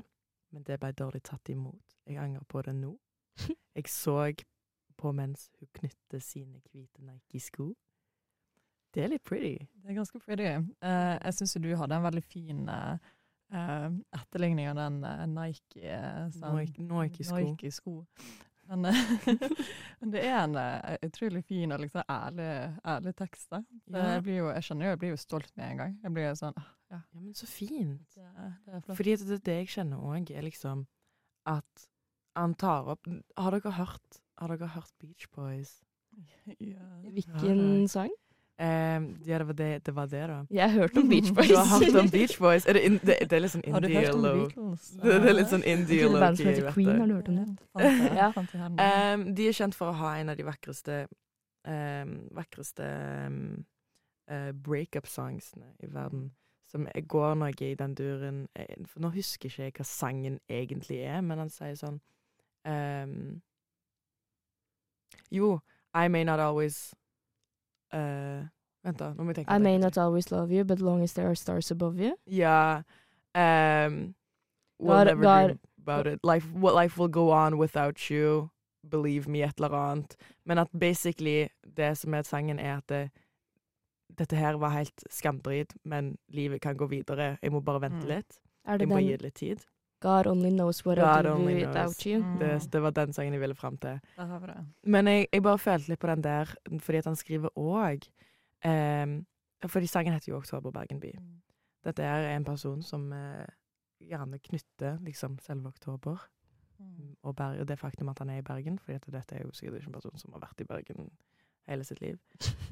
men 0.51 0.63
det 0.63 0.79
ble 0.79 0.91
dårlig 0.91 1.21
tatt 1.23 1.49
imot. 1.49 1.95
Jeg 2.07 2.17
angrer 2.17 2.43
på 2.49 2.61
det 2.61 2.75
nå. 2.75 2.93
Jeg 3.75 3.89
så 3.91 4.31
på 4.97 5.11
mens 5.11 5.49
hun 5.59 5.67
knytter 5.75 6.19
sine 6.23 6.61
hvite 6.71 7.01
Nike-sko. 7.03 7.73
Det 8.93 9.03
er 9.03 9.09
litt 9.11 9.23
pretty. 9.27 9.57
Det 9.83 9.91
er 9.91 9.97
ganske 9.97 10.19
pretty. 10.23 10.45
Uh, 10.79 11.17
jeg 11.25 11.33
syns 11.35 11.57
du 11.59 11.67
hadde 11.75 11.97
en 11.97 12.05
veldig 12.05 12.23
fin 12.23 12.61
eh, 12.71 13.89
etterligning 14.15 14.69
av 14.71 14.77
den 14.79 15.01
uh, 15.03 15.25
Nike-sko. 15.27 16.39
sånn- 16.39 16.55
Nike- 16.61 16.85
Nike-sko. 16.87 17.41
Nike-sko. 17.41 17.95
Men, 18.67 18.85
men 19.99 20.13
det 20.13 20.21
er 20.25 20.37
en 20.39 20.55
uh, 20.57 20.95
utrolig 21.05 21.43
fin 21.45 21.71
og 21.75 21.83
liksom 21.83 22.05
ærlig, 22.09 22.49
ærlig 22.95 23.15
tekst. 23.17 23.49
da. 23.51 23.61
Ja. 23.87 24.05
Jeg, 24.15 24.23
blir 24.25 24.39
jo, 24.39 24.49
jeg 24.49 24.67
skjønner 24.67 24.87
jo, 24.87 24.93
jeg 24.95 25.01
blir 25.03 25.13
jo 25.13 25.21
stolt 25.21 25.51
med 25.55 25.67
en 25.67 25.81
gang. 25.83 25.97
Jeg 26.03 26.15
blir 26.15 26.27
jo 26.29 26.35
sånn 26.41 26.59
ah, 26.61 26.71
Ja, 26.91 26.99
Ja, 27.01 27.21
men 27.21 27.33
så 27.37 27.49
fint. 27.49 28.17
det, 28.17 28.81
det. 28.87 28.97
Fordi 28.97 29.15
det, 29.21 29.39
det 29.45 29.57
jeg 29.61 29.71
kjenner 29.77 30.05
òg, 30.05 30.31
er 30.31 30.45
liksom 30.45 30.85
at 31.49 31.87
han 32.35 32.55
tar 32.59 32.89
opp 32.95 33.07
Har 33.37 33.55
dere 33.55 33.71
hørt, 33.77 34.21
har 34.41 34.51
dere 34.51 34.71
hørt 34.73 34.93
Beach 34.99 35.29
Boys? 35.35 35.77
ja. 36.59 36.85
Hvilken 37.05 37.87
sang? 37.91 38.13
Eh, 38.59 38.67
ja, 39.27 39.37
det 39.37 39.47
var 39.47 39.53
det, 39.53 39.85
det 39.85 39.95
var 39.95 40.05
det, 40.05 40.27
da. 40.27 40.45
Jeg 40.49 40.71
har 40.71 40.79
hørt 40.79 40.97
om 40.97 41.09
Beach 41.09 41.31
Boys. 41.33 41.47
Du 41.51 41.55
har 41.55 41.85
hørt 41.85 41.95
om 42.03 42.11
Beach 42.11 42.39
Boys? 42.39 42.65
Er 42.65 42.73
det, 42.73 42.81
in, 42.81 42.93
det, 42.93 43.17
det 43.19 43.33
er 43.33 43.43
litt 43.43 43.51
sånn 43.51 43.65
Har 43.67 43.83
du 43.83 43.87
indie 43.87 44.05
hørt 44.05 44.15
om 44.15 44.23
low. 44.23 44.37
Beatles? 44.45 44.87
Det, 45.01 45.17
det 45.23 45.29
er 45.29 45.35
litt 45.35 45.51
sånn 45.51 45.65
indie 45.67 46.05
Til 46.05 46.15
band 46.15 46.39
som 46.39 46.47
low-key, 46.47 46.61
heter 46.61 46.71
Queen, 46.71 46.99
har 46.99 47.07
du 47.07 47.15
hørt 47.17 47.27
om 47.27 47.41
det? 47.41 47.47
Ja. 48.15 48.29
um. 48.37 48.79
Ehm, 48.79 49.27
de 49.35 49.49
er 49.49 49.57
kjent 49.59 49.75
for 49.75 49.91
å 49.91 49.97
ha 49.99 50.15
en 50.21 50.31
av 50.31 50.39
de 50.39 50.47
vakreste 50.47 51.01
um, 51.67 52.15
vakreste 52.31 52.87
um, 53.27 53.65
uh, 54.31 54.51
breakup-sangsene 54.51 55.73
i 55.83 55.91
verden. 55.91 56.31
Som 56.71 56.87
går 57.07 57.35
noe 57.35 57.51
i 57.61 57.75
den 57.77 57.93
duren 57.95 58.47
eh, 58.55 58.87
For 58.89 59.03
nå 59.03 59.11
husker 59.13 59.53
jeg 59.53 59.69
ikke 59.71 59.83
hva 59.83 59.89
sangen 59.89 60.39
egentlig 60.49 61.03
er, 61.05 61.19
men 61.21 61.37
han 61.43 61.51
sier 61.53 61.75
sånn 61.77 61.99
ehm, 62.65 63.41
Jo, 65.29 65.59
I 65.93 66.07
may 66.07 66.23
not 66.23 66.39
always 66.39 66.95
eh, 67.95 68.43
Vent, 68.85 68.99
da. 68.99 69.13
Nå 69.13 69.23
må 69.23 69.31
vi 69.31 69.33
tenke. 69.39 69.49
I 69.55 69.57
may 69.59 69.77
not 69.77 69.97
always 69.97 70.29
love 70.31 70.51
you, 70.53 70.63
but 70.63 70.79
long 70.79 71.01
as 71.03 71.13
there 71.13 71.27
are 71.27 71.35
stars 71.35 71.71
above 71.71 71.97
you. 71.99 72.15
Ja. 72.27 72.83
Um, 73.33 74.15
we'll 74.79 75.05
never 75.05 75.23
dream 75.23 75.59
about 75.81 76.07
it. 76.07 76.19
Life, 76.23 76.47
what 76.53 76.75
life 76.75 76.97
will 76.97 77.07
go 77.11 77.31
on 77.31 77.57
without 77.57 78.09
you. 78.11 78.49
Believe 78.87 79.27
me, 79.27 79.41
et 79.43 79.53
eller 79.57 79.73
annet. 79.73 80.15
Men 80.45 80.57
at 80.59 80.67
basically 80.79 81.47
det 81.77 81.97
som 81.97 82.13
er 82.13 82.21
sangen, 82.21 82.59
er 82.59 82.77
at 82.77 82.87
det, 82.89 83.09
dette 84.19 84.35
her 84.35 84.53
var 84.57 84.69
helt 84.69 85.03
skamdrit, 85.09 85.73
men 85.83 86.17
livet 86.29 86.61
kan 86.61 86.77
gå 86.77 86.85
videre. 86.87 87.37
Jeg 87.41 87.51
må 87.51 87.59
bare 87.59 87.81
vente 87.81 88.03
Mm. 88.05 88.07
litt. 88.07 88.39
Jeg 88.79 88.87
må 88.87 88.97
gi 88.99 89.11
det 89.11 89.21
litt 89.21 89.33
tid. 89.35 89.65
God 90.03 90.27
only 90.27 90.49
knows 90.49 90.85
what 90.85 90.97
God 90.97 91.25
I 91.25 91.29
do 91.29 91.35
without 91.45 91.73
knows. 91.73 92.05
you? 92.05 92.19
Mm. 92.19 92.39
Det, 92.39 92.73
det 92.73 92.81
var 92.81 92.91
den 92.91 93.13
sangen 93.13 93.33
jeg 93.33 93.41
ville 93.41 93.55
fram 93.55 93.77
til. 93.77 93.99
Men 94.83 95.07
jeg, 95.07 95.27
jeg 95.33 95.43
bare 95.43 95.57
følte 95.57 95.89
litt 95.89 95.99
på 95.99 96.07
den 96.07 96.23
der, 96.23 96.55
fordi 96.79 96.97
at 96.97 97.05
han 97.05 97.15
skriver 97.15 97.49
òg 97.57 98.05
um, 98.65 99.25
Fordi 99.65 99.87
sangen 99.87 100.13
heter 100.13 100.31
jo 100.31 100.37
'Oktober 100.37 100.71
Bergen 100.71 100.99
by'. 101.01 101.19
Mm. 101.19 101.41
Dette 101.85 102.03
er 102.03 102.35
en 102.35 102.45
person 102.45 102.81
som 102.83 103.11
uh, 103.11 103.45
gjerne 104.01 104.39
knytter 104.39 104.97
liksom 105.01 105.39
selve 105.39 105.67
oktober 105.67 106.17
Mm. 106.79 107.15
og, 107.23 107.35
Ber 107.35 107.59
og 107.59 107.67
det 107.67 107.79
faktum 107.79 108.09
at 108.09 108.19
han 108.19 108.29
er 108.29 108.37
i 108.37 108.41
Bergen, 108.41 108.79
fordi 108.79 108.95
at 108.95 109.05
dette 109.13 109.35
er 109.35 109.45
jo 109.45 109.51
sikkert 109.51 109.77
ikke 109.77 109.87
en 109.87 109.93
person 109.93 110.17
som 110.17 110.33
har 110.33 110.39
vært 110.43 110.61
i 110.61 110.67
Bergen 110.67 111.09
hele 111.67 111.83
sitt 111.83 112.01
liv. 112.01 112.17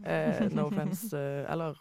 Uh, 0.03 0.49
no 0.55 0.65
offense. 0.67 1.07
Uh, 1.17 1.51
eller 1.51 1.79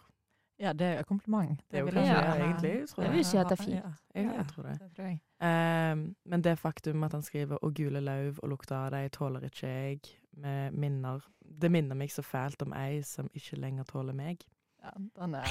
Ja, 0.61 0.73
det 0.73 0.87
er 0.87 0.99
et 1.01 1.07
kompliment. 1.09 1.61
Det 1.71 1.79
er 1.79 1.81
jo 1.81 1.85
vil 1.85 1.97
kanskje 1.97 2.15
det, 2.15 2.23
ja. 2.23 2.33
egentlig, 2.45 2.73
tror 2.89 3.03
jeg. 3.03 3.09
Jeg 3.09 3.15
vil 3.17 3.25
si 3.25 3.37
at 3.37 3.49
det 3.49 3.55
er 3.55 3.63
fint. 3.63 3.75
Ja, 3.75 3.91
jeg, 4.15 4.25
jeg 4.37 4.47
tror 4.51 4.67
det. 4.67 4.73
det 4.79 4.89
tror 4.95 5.07
jeg. 5.07 5.19
Ehm, 5.49 6.03
men 6.25 6.43
det 6.45 6.57
faktum 6.59 7.03
at 7.03 7.13
han 7.13 7.21
skriver 7.21 7.57
'Og 7.61 7.73
gule 7.73 7.99
lauv 7.99 8.39
og 8.43 8.49
lukta 8.49 8.75
av 8.85 8.91
deg 8.91 9.11
tåler 9.11 9.43
ikke 9.49 9.67
jeg', 9.67 10.11
med 10.37 10.71
minner 10.71 11.21
Det 11.61 11.71
minner 11.71 11.95
meg 11.95 12.11
så 12.11 12.21
fælt 12.21 12.61
om 12.61 12.73
ei 12.73 13.01
som 13.01 13.29
ikke 13.33 13.59
lenger 13.59 13.83
tåler 13.83 14.13
meg. 14.13 14.41
Ja, 14.83 14.89
den, 15.15 15.35
er, 15.35 15.45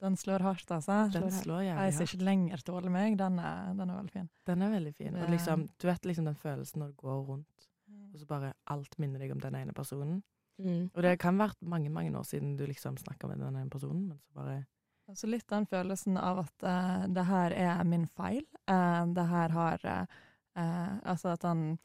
den 0.00 0.16
slår 0.16 0.38
hardt, 0.38 0.70
altså. 0.70 1.10
Den 1.12 1.30
slår 1.30 1.60
jævlig 1.60 1.82
Jeg 1.82 1.92
Ei 1.92 1.92
som 1.92 2.02
ikke 2.02 2.24
lenger 2.24 2.62
tåler 2.64 2.90
meg, 2.90 3.18
den 3.18 3.38
er, 3.38 3.74
den 3.74 3.90
er 3.90 3.96
veldig 3.96 4.12
fin. 4.12 4.28
Den 4.46 4.62
er 4.62 4.70
veldig 4.70 4.94
fin. 4.94 5.16
Og 5.16 5.30
liksom, 5.30 5.68
du 5.82 5.86
vet 5.86 6.06
liksom 6.06 6.24
den 6.24 6.36
følelsen 6.36 6.78
når 6.80 6.86
du 6.86 6.94
går 7.02 7.20
rundt, 7.32 7.68
og 8.12 8.18
så 8.20 8.26
bare 8.26 8.52
alt 8.66 8.98
minner 8.98 9.18
deg 9.18 9.32
om 9.32 9.40
den 9.40 9.54
ene 9.54 9.72
personen. 9.76 10.22
Mm. 10.58 10.90
Og 10.94 11.02
det 11.02 11.18
kan 11.22 11.38
vært 11.38 11.60
mange, 11.62 11.90
mange 11.90 12.10
år 12.18 12.26
siden 12.26 12.56
du 12.58 12.64
liksom 12.66 12.96
snakka 12.98 13.28
med 13.30 13.38
den 13.38 13.56
ene 13.56 13.70
personen, 13.70 14.08
men 14.08 14.18
så 14.18 14.32
bare 14.34 14.64
Altså 15.08 15.24
litt 15.26 15.46
den 15.48 15.64
følelsen 15.64 16.18
av 16.20 16.42
at 16.42 16.64
uh, 16.68 17.06
det 17.08 17.22
her 17.24 17.54
er 17.56 17.78
min 17.88 18.02
feil. 18.06 18.42
Uh, 18.68 19.06
det 19.16 19.24
her 19.30 19.54
har 19.54 19.86
uh, 19.86 20.18
eh, 20.58 20.90
Altså 21.08 21.30
at 21.32 21.46
han 21.48 21.78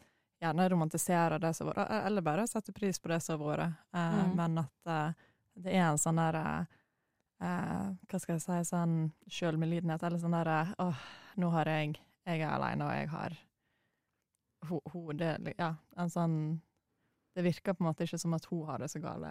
gjerne 0.43 0.65
romantiserer 0.73 1.39
det 1.39 1.53
som 1.55 1.69
har 1.69 1.77
vært, 1.77 1.93
eller 2.09 2.25
bare 2.25 2.47
setter 2.51 2.75
pris 2.75 2.99
på 2.99 3.07
det 3.13 3.21
som 3.23 3.39
har 3.39 3.47
vært, 3.47 3.77
eh, 3.95 4.17
Mm. 4.25 4.35
men 4.35 4.57
at 4.57 5.15
det 5.55 5.71
er 5.71 5.85
en 5.91 6.01
sånn 6.01 6.19
der 6.19 6.35
eh, 6.35 6.65
eh, 7.45 7.87
Hva 8.09 8.19
skal 8.19 8.35
jeg 8.35 8.41
si 8.43 8.59
Sånn 8.73 8.97
sjølmedlidenhet, 9.29 10.03
eller 10.03 10.19
sånn 10.21 10.35
derre 10.35 10.73
Åh, 10.79 11.01
nå 11.37 11.49
har 11.53 11.65
jeg 11.69 11.95
Jeg 12.25 12.41
er 12.41 12.53
aleine, 12.55 12.85
og 12.85 12.91
jeg 12.91 13.09
har 13.09 13.37
ho, 14.69 14.81
ho, 14.93 15.11
det, 15.13 15.55
Ja, 15.59 15.75
en 15.97 16.09
sånn 16.09 16.37
Det 17.33 17.43
virker 17.43 17.73
på 17.73 17.83
en 17.83 17.89
måte 17.89 18.05
ikke 18.05 18.19
som 18.21 18.33
at 18.37 18.45
hun 18.45 18.65
har 18.67 18.77
det 18.83 18.91
så 18.93 18.99
gale. 19.01 19.29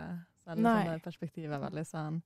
Nei. 0.58 0.84
det 0.88 1.02
perspektivet 1.04 1.54
er 1.54 1.62
veldig 1.62 1.84
sånn 1.86 2.22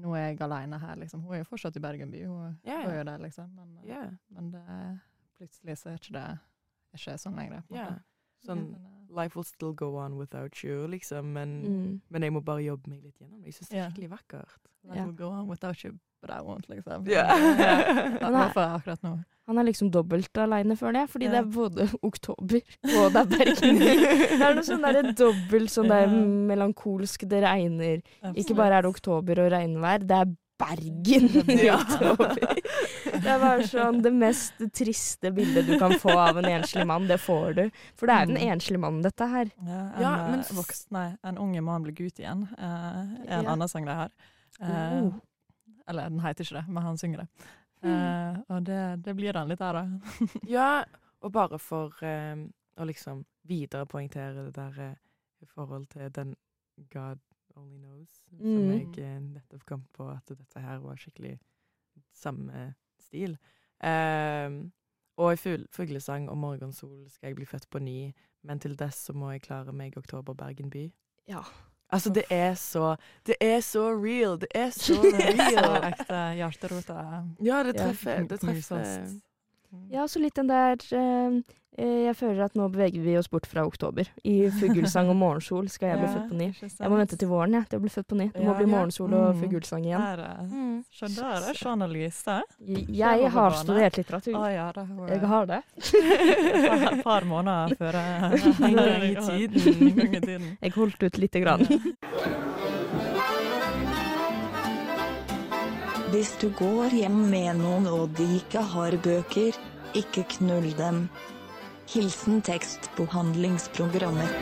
nå 0.00 0.14
er 0.16 0.30
jeg 0.30 0.40
alene 0.44 0.78
her, 0.80 0.96
liksom. 1.00 1.24
Hun 1.24 1.34
er 1.34 1.42
jo 1.42 1.48
fortsatt 1.50 1.76
i 1.76 1.82
Bergen 1.82 2.12
by, 2.12 2.22
hun 2.28 2.58
yeah. 2.66 2.84
gjør 2.86 3.04
der, 3.08 3.18
liksom. 3.24 3.50
Men, 3.56 3.72
Ja. 3.88 4.04
men 4.28 4.50
det, 4.54 5.00
plutselig 5.38 5.76
så 5.80 5.90
er 5.90 5.98
ikke 5.98 6.14
det 6.14 6.38
ikke 6.94 7.16
sånn 7.18 7.36
lenger. 7.36 7.62
på 7.68 7.76
ja. 7.76 7.88
Sånn 8.46 8.74
eh, 8.74 8.96
Life 9.10 9.34
will 9.34 9.44
still 9.44 9.72
go 9.74 9.96
on 9.98 10.16
without 10.16 10.62
you, 10.64 10.86
liksom. 10.86 11.32
Men, 11.32 11.62
Mm. 11.62 12.00
men 12.08 12.22
jeg 12.22 12.32
må 12.32 12.40
bare 12.44 12.62
jobbe 12.62 12.88
meg 12.88 13.02
litt 13.02 13.18
gjennom 13.18 13.40
det. 13.42 13.46
Jeg 13.46 13.54
syns 13.54 13.68
det 13.68 13.78
er 13.78 13.90
skikkelig 13.90 14.10
vakkert. 14.10 14.68
life 14.84 15.04
will 15.04 15.12
go 15.12 15.28
on 15.30 15.48
without 15.48 15.84
you, 15.84 15.98
but 16.20 16.30
I 16.30 16.40
won't, 16.44 16.68
liksom. 16.68 17.06
Ja. 17.08 17.26
I 17.36 17.40
Men 18.20 18.32
hvert 18.34 18.56
akkurat 18.80 19.02
nå. 19.02 19.18
Han 19.50 19.58
er 19.58 19.64
liksom 19.66 19.88
dobbelt 19.90 20.36
aleine, 20.38 20.76
føler 20.78 21.00
jeg, 21.00 21.08
fordi 21.10 21.24
Ja. 21.26 21.30
det 21.30 21.38
er 21.40 21.48
både 21.50 21.88
oktober 22.06 22.60
og 23.00 23.12
det 23.12 23.22
er 23.22 23.30
Bergen. 23.36 23.78
det 23.80 24.36
er 24.40 24.54
noe 24.54 24.62
sånn 24.68 24.84
der 24.84 25.08
dobbelt 25.18 25.70
sånn 25.74 25.88
der 25.90 26.04
Ja. 26.06 26.20
melankolsk, 26.52 27.26
det 27.28 27.42
regner. 27.42 28.02
Ikke 28.36 28.54
bare 28.54 28.78
er 28.78 28.82
det 28.86 28.92
oktober 28.94 29.40
og 29.46 29.50
regnvær, 29.52 30.06
det 30.06 30.20
er 30.20 30.30
Bergen 30.60 31.26
i 31.50 31.64
Ja. 31.66 31.78
oktober. 31.80 32.36
Det 33.10 33.26
er 33.26 33.38
bare 33.40 33.64
sånn 33.66 34.02
det 34.04 34.12
mest 34.12 34.60
triste 34.76 35.32
bildet 35.34 35.66
du 35.66 35.78
kan 35.80 35.92
få 35.98 36.12
av 36.14 36.36
en 36.38 36.44
enslig 36.44 36.84
mann, 36.86 37.06
det 37.08 37.16
får 37.20 37.54
du. 37.56 37.62
For 37.96 38.06
det 38.06 38.14
er 38.20 38.26
den 38.26 38.36
en 38.36 38.60
mannen, 38.60 38.80
mann, 38.80 39.00
dette 39.02 39.26
her. 39.32 39.50
Ja, 39.66 39.80
en, 39.96 40.02
Ja, 40.04 40.12
eh, 40.14 40.30
men- 40.36 40.44
voksen, 40.60 40.86
nei, 40.92 41.16
en 41.24 41.38
unge 41.38 41.60
mann 41.64 41.82
blir 41.82 41.96
gutt 41.96 42.20
igjen, 42.20 42.46
Uh, 42.58 43.08
er 43.26 43.38
en 43.40 43.44
Ja. 43.44 43.50
annen 43.56 43.68
sang 43.68 43.84
de 43.86 43.90
har. 43.94 44.10
Uh. 44.62 45.10
Eller 45.90 46.10
den 46.12 46.22
heter 46.22 46.46
ikke 46.46 46.60
det, 46.60 46.64
men 46.70 46.86
han 46.86 46.98
synger 47.00 47.24
det. 47.24 47.48
Eh, 47.82 48.38
og 48.52 48.64
det, 48.68 48.80
det 49.04 49.14
blir 49.18 49.32
den 49.36 49.48
litt 49.50 49.62
her, 49.64 49.72
da. 49.78 49.84
Ja, 50.56 50.70
og 51.20 51.32
bare 51.34 51.58
for 51.60 51.96
eh, 52.06 52.36
å 52.80 52.86
liksom 52.88 53.24
viderepoengtere 53.48 54.46
det 54.46 54.54
der 54.56 54.76
uh, 54.92 54.98
i 55.42 55.48
forhold 55.48 55.86
til 55.92 56.10
den 56.14 56.34
God 56.92 57.18
only 57.56 57.78
knows, 57.80 58.20
som 58.28 58.38
Mm. 58.40 58.70
jeg 58.70 58.86
uh, 59.04 59.16
nettopp 59.34 59.64
kom 59.66 59.82
på 59.96 60.06
at 60.12 60.28
dette 60.28 60.60
her 60.62 60.78
var 60.84 60.96
skikkelig 61.00 61.38
samme 62.14 62.74
stil. 63.00 63.34
Ehm, 63.84 64.70
og 65.20 65.32
i 65.34 65.56
fuglesang 65.72 66.28
og 66.30 66.36
morgensol 66.38 67.08
skal 67.10 67.30
jeg 67.30 67.36
bli 67.40 67.48
født 67.48 67.66
på 67.72 67.80
ny, 67.82 68.12
men 68.42 68.60
til 68.60 68.76
dess 68.78 69.06
så 69.08 69.12
må 69.16 69.32
jeg 69.34 69.42
klare 69.48 69.72
meg 69.72 69.96
oktober 69.98 70.36
Bergen 70.36 70.70
by. 70.70 70.86
Ja. 71.28 71.42
Altså, 71.92 72.10
det 72.10 72.22
er 72.30 72.54
så 72.54 72.96
Det 73.26 73.34
er 73.40 73.60
så 73.60 73.88
real! 73.90 74.38
Det 74.40 74.48
er 74.54 74.70
så 74.84 74.94
real! 75.02 75.84
ekte 75.92 76.20
hjerterota. 76.38 77.24
Ja, 77.42 77.62
det 77.66 77.76
treffer. 77.76 78.22
Det 78.30 78.40
treffer. 78.40 79.08
Knuses. 79.70 79.90
Ja, 79.94 80.04
så 80.08 80.20
litt 80.20 80.34
den 80.34 80.48
der 80.50 80.76
eh, 80.92 81.40
eh, 81.78 82.04
Jeg 82.06 82.16
føler 82.18 82.44
at 82.44 82.54
nå 82.58 82.66
beveger 82.72 83.00
vi 83.04 83.16
oss 83.18 83.28
bort 83.30 83.46
fra 83.46 83.62
oktober. 83.64 84.08
I 84.24 84.50
fuglesang 84.60 85.08
og 85.08 85.16
morgensol 85.16 85.68
skal 85.70 85.92
jeg 85.94 85.98
bli 86.00 86.08
Ja, 86.08 86.14
født 86.16 86.28
på 86.28 86.38
ny. 86.40 86.48
Jeg 86.80 86.90
må 86.90 86.96
vente 86.98 87.16
til 87.20 87.28
våren 87.30 87.54
jeg, 87.54 87.68
til 87.70 87.78
å 87.78 87.82
bli 87.84 87.92
født 87.94 88.08
på 88.10 88.18
ny. 88.18 88.26
Det 88.34 88.42
må 88.42 88.50
Ja, 88.50 88.56
bli 88.58 88.66
ja. 88.66 88.72
morgensol 88.76 89.14
og 89.14 89.28
Mm. 89.34 89.40
fuglesang 89.44 89.84
igjen. 89.86 90.00
Her, 90.02 90.18
eh, 90.20 90.42
Mm. 90.50 90.84
Se 90.92 91.06
der, 91.06 91.48
er 91.50 91.54
journalise. 91.54 92.42
Jeg 92.66 93.30
har 93.30 93.50
studert 93.52 93.96
litteratur. 93.96 94.34
Ah, 94.36 94.48
ja, 94.52 94.72
det 94.72 94.86
har 94.86 95.08
Jeg 95.08 95.20
har 95.20 95.46
det. 95.46 95.62
et 96.98 97.04
par 97.04 97.22
måneder 97.24 97.76
før 97.76 97.92
jeg 97.92 98.54
En 98.70 98.76
gang 98.76 99.02
i 99.02 99.14
tiden. 99.14 99.60
Jeg 99.80 99.96
gang 99.96 100.14
i 100.16 100.20
tiden. 100.20 100.58
Jeg 100.62 100.72
holdt 100.72 101.02
ut 101.02 101.18
lite 101.18 101.40
grann. 101.40 101.66
Hvis 106.10 106.32
du 106.42 106.48
går 106.58 106.90
hjem 106.90 107.18
med 107.30 107.60
noen 107.60 107.84
og 107.86 108.16
de 108.18 108.24
ikke 108.40 108.58
har 108.72 108.96
bøker, 109.04 109.54
ikke 109.94 110.24
knull 110.32 110.66
dem. 110.74 111.04
Hilsen 111.92 112.40
tekstbehandlingsprogrammet. 112.42 114.32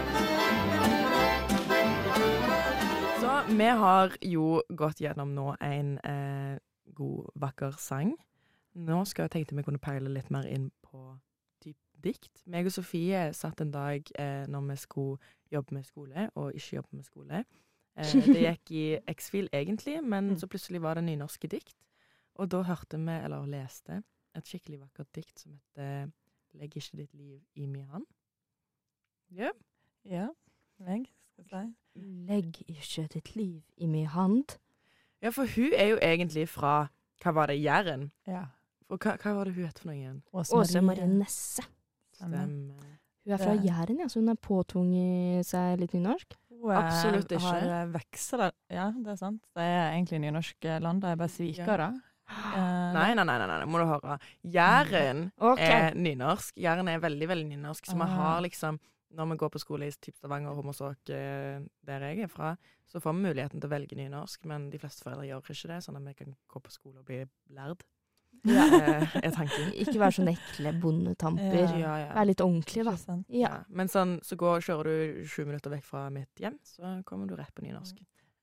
Så 3.20 3.34
vi 3.50 3.68
har 3.82 4.16
jo 4.24 4.62
gått 4.80 5.04
gjennom 5.04 5.36
nå 5.36 5.50
en 5.60 5.92
eh, 6.08 6.56
god, 6.96 7.28
vakker 7.36 7.76
sang. 7.76 8.16
Nå 8.72 9.04
skal 9.04 9.28
jeg 9.28 9.36
tenkte 9.36 9.60
vi 9.60 9.68
kunne 9.68 9.84
peile 9.84 10.08
litt 10.08 10.32
mer 10.32 10.48
inn 10.48 10.70
på 10.88 11.04
typ 11.60 11.76
dikt. 12.00 12.46
Meg 12.48 12.72
og 12.72 12.78
Sofie 12.78 13.26
satt 13.36 13.60
en 13.60 13.76
dag 13.76 14.08
eh, 14.16 14.48
når 14.48 14.70
vi 14.72 14.80
skulle 14.88 15.20
jobbe 15.52 15.76
med 15.76 15.84
skole, 15.84 16.30
og 16.32 16.56
ikke 16.56 16.80
jobbe 16.80 16.96
med 16.96 17.12
skole. 17.12 17.44
Eh, 17.98 18.12
det 18.34 18.42
gikk 18.44 18.70
i 18.70 18.84
X-fil 19.10 19.48
egentlig, 19.52 19.98
men 20.04 20.36
så 20.38 20.46
plutselig 20.50 20.82
var 20.82 20.98
det 20.98 21.04
nynorske 21.08 21.50
dikt. 21.50 21.76
Og 22.38 22.50
da 22.52 22.62
hørte 22.62 22.98
vi, 23.02 23.16
eller 23.24 23.46
leste, 23.50 24.02
et 24.38 24.46
skikkelig 24.46 24.80
vakkert 24.84 25.10
dikt 25.14 25.40
som 25.40 25.52
heter 25.52 26.10
'Legg 26.54 26.76
ikke 26.76 26.96
ditt 26.96 27.14
liv 27.14 27.40
i 27.54 27.66
mi 27.66 27.82
hand'. 27.82 28.06
Ja. 29.30 29.50
Ja, 30.04 30.28
Jeg 30.80 31.06
skal 31.32 31.44
si. 31.44 31.74
Legg 32.00 32.62
ikke 32.68 33.08
ditt 33.12 33.36
liv 33.36 33.62
i 33.76 33.86
mi 33.86 34.02
hand. 34.02 34.58
ja, 35.22 35.28
for 35.28 35.44
hun 35.56 35.72
er 35.76 35.86
jo 35.86 35.98
egentlig 36.02 36.48
fra 36.48 36.86
Hva 37.22 37.30
var 37.34 37.46
det? 37.46 37.62
Jæren? 37.62 38.10
Ja. 38.26 38.44
Og 38.88 38.98
hva, 38.98 39.16
hva 39.16 39.32
var 39.34 39.44
det 39.44 39.54
hun 39.54 39.64
het 39.66 39.78
for 39.78 39.88
noe 39.88 39.96
igjen? 39.96 40.22
Åse 40.32 40.80
Marie 40.80 41.06
Nesse. 41.06 41.62
Stemmer. 42.12 42.46
Hun 42.46 43.32
er 43.32 43.36
fra 43.36 43.52
Jæren, 43.52 43.98
ja, 44.00 44.08
så 44.08 44.20
hun 44.20 44.28
har 44.28 44.34
påtvunget 44.34 45.46
seg 45.46 45.80
litt 45.80 45.92
nynorsk. 45.92 46.38
Hun 46.58 46.70
eh, 46.74 46.78
Absolutt 46.80 47.30
ikke. 47.32 47.42
Har 47.46 47.66
eh, 47.70 47.86
vekslet 47.94 48.54
Ja, 48.74 48.88
det 48.96 49.14
er 49.14 49.18
sant. 49.20 49.42
Det 49.54 49.62
er 49.64 49.92
egentlig 49.94 50.20
nynorsk 50.26 50.68
land. 50.82 51.02
De 51.04 51.12
er 51.14 51.16
bare 51.24 51.32
svikere. 51.34 51.90
Eh, 52.28 52.92
Nei, 52.92 53.14
nei, 53.16 53.22
nei, 53.24 53.38
nei, 53.40 53.46
nei, 53.48 53.64
må 53.72 53.78
du 53.80 53.86
høre. 53.88 54.18
Jæren 54.44 55.30
okay. 55.50 55.70
er 55.88 55.94
nynorsk. 55.96 56.58
Jæren 56.60 56.90
er 56.92 56.98
veldig, 57.00 57.24
veldig 57.30 57.46
nynorsk. 57.54 57.86
Så 57.88 57.94
vi 57.96 58.04
Ah. 58.04 58.12
har 58.18 58.42
liksom 58.44 58.76
Når 59.16 59.30
vi 59.30 59.36
går 59.40 59.48
på 59.54 59.58
skole 59.62 59.86
i 59.88 59.94
typ 59.96 60.14
Stavanger 60.20 60.52
Hommersåk, 60.52 61.08
eh, 61.08 61.62
der 61.88 62.02
jeg 62.04 62.26
er 62.26 62.28
fra, 62.28 62.50
så 62.84 63.00
får 63.00 63.14
vi 63.16 63.22
muligheten 63.30 63.56
til 63.62 63.64
å 63.70 63.72
velge 63.72 63.96
nynorsk, 63.96 64.44
men 64.44 64.68
de 64.68 64.76
fleste 64.78 65.00
foreldre 65.06 65.24
gjør 65.24 65.40
ikke 65.48 65.70
det, 65.72 65.78
sånn 65.86 65.96
at 65.96 66.04
vi 66.04 66.12
kan 66.18 66.34
gå 66.52 66.60
på 66.60 66.70
skole 66.74 66.98
og 67.00 67.06
bli 67.08 67.22
lærd. 67.56 67.80
Ja. 68.46 68.66
jeg 68.70 69.22
er 69.26 69.32
tanken. 69.34 69.72
Ikke 69.74 69.96
være 69.98 70.16
sånn 70.18 70.30
ekle 70.32 70.72
bondetamper. 70.82 71.56
Ja. 71.58 71.70
Ja, 71.78 71.94
ja. 72.04 72.10
Vær 72.16 72.28
litt 72.28 72.44
ordentlig, 72.44 72.84
da. 72.86 72.94
Ja. 73.08 73.40
Ja. 73.40 73.54
Men 73.68 73.90
sånn, 73.92 74.18
så 74.26 74.38
går, 74.40 74.62
kjører 74.66 74.90
du 74.90 75.24
sju 75.28 75.42
minutter 75.48 75.72
vekk 75.74 75.88
fra 75.88 76.04
mitt 76.14 76.42
hjem, 76.42 76.58
så 76.66 76.98
kommer 77.08 77.30
du 77.30 77.36
rett 77.38 77.54
på 77.54 77.64
nynorsk. 77.66 77.98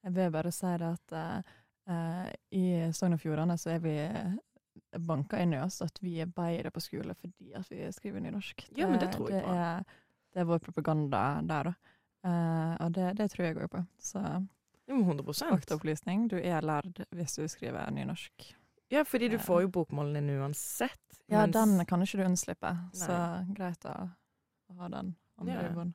Jeg 0.06 0.14
vil 0.16 0.34
bare 0.34 0.52
si 0.54 0.74
det 0.82 0.90
at 0.92 1.16
uh, 1.18 1.54
eh, 1.90 2.28
i 2.60 2.66
Sogn 2.94 3.16
og 3.18 3.22
Fjordane 3.24 3.56
så 3.58 3.72
er 3.74 3.80
vi 3.82 3.96
eh, 4.04 4.36
banka 5.02 5.40
inn 5.42 5.56
i 5.56 5.62
oss 5.64 5.80
at 5.82 5.98
vi 6.04 6.20
er 6.22 6.30
bedre 6.30 6.70
på 6.74 6.84
skole 6.84 7.16
fordi 7.18 7.56
at 7.58 7.72
vi 7.72 7.88
skriver 7.96 8.22
nynorsk. 8.22 8.68
Ja, 8.78 8.90
men 8.92 9.02
det 9.02 9.10
tror 9.16 9.32
jeg 9.32 9.42
det 9.42 9.48
på. 9.48 9.56
Er, 9.56 10.04
det 10.36 10.44
er 10.44 10.50
vår 10.52 10.62
propaganda 10.62 11.24
der, 11.42 11.72
da. 11.72 11.96
Uh, 12.25 12.74
og 12.82 12.94
det, 12.94 13.12
det 13.20 13.30
tror 13.34 13.48
jeg 13.48 13.58
går 13.58 13.72
på. 13.72 13.82
Så 14.02 14.22
100% 14.92 15.50
faktaopplysning, 15.50 16.30
du 16.30 16.38
er 16.38 16.62
lærd 16.66 17.02
hvis 17.16 17.38
du 17.40 17.48
skriver 17.50 17.90
nynorsk. 17.94 18.54
Ja, 18.94 19.04
fordi 19.08 19.30
du 19.34 19.38
får 19.42 19.65
jo 19.65 19.72
bokmålene 19.80 20.22
din 20.22 20.42
uansett. 20.42 21.00
Ja, 21.27 21.46
mens- 21.46 21.54
den 21.58 21.86
kan 21.89 22.01
ikke 22.06 22.20
du 22.22 22.25
unnslippe, 22.27 22.72
så 22.94 23.15
greit 23.56 23.86
å, 23.89 23.96
å 24.70 24.75
ha 24.80 24.89
den 24.94 25.15
andre 25.39 25.54
Ja. 25.54 25.70
i. 25.86 25.94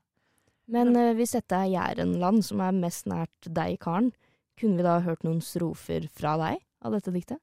Men 0.70 0.97
uh, 0.97 1.12
hvis 1.14 1.32
dette 1.35 1.52
er 1.54 1.70
Jærenland, 1.70 2.44
som 2.47 2.61
er 2.61 2.73
mest 2.73 3.06
nært 3.06 3.47
deg, 3.47 3.78
Karen, 3.82 4.12
kunne 4.59 4.76
vi 4.76 4.82
da 4.87 5.00
hørt 5.00 5.25
noen 5.25 5.40
strofer 5.42 6.09
fra 6.12 6.37
deg 6.37 6.61
av 6.82 6.92
dette 6.92 7.11
diktet? 7.14 7.38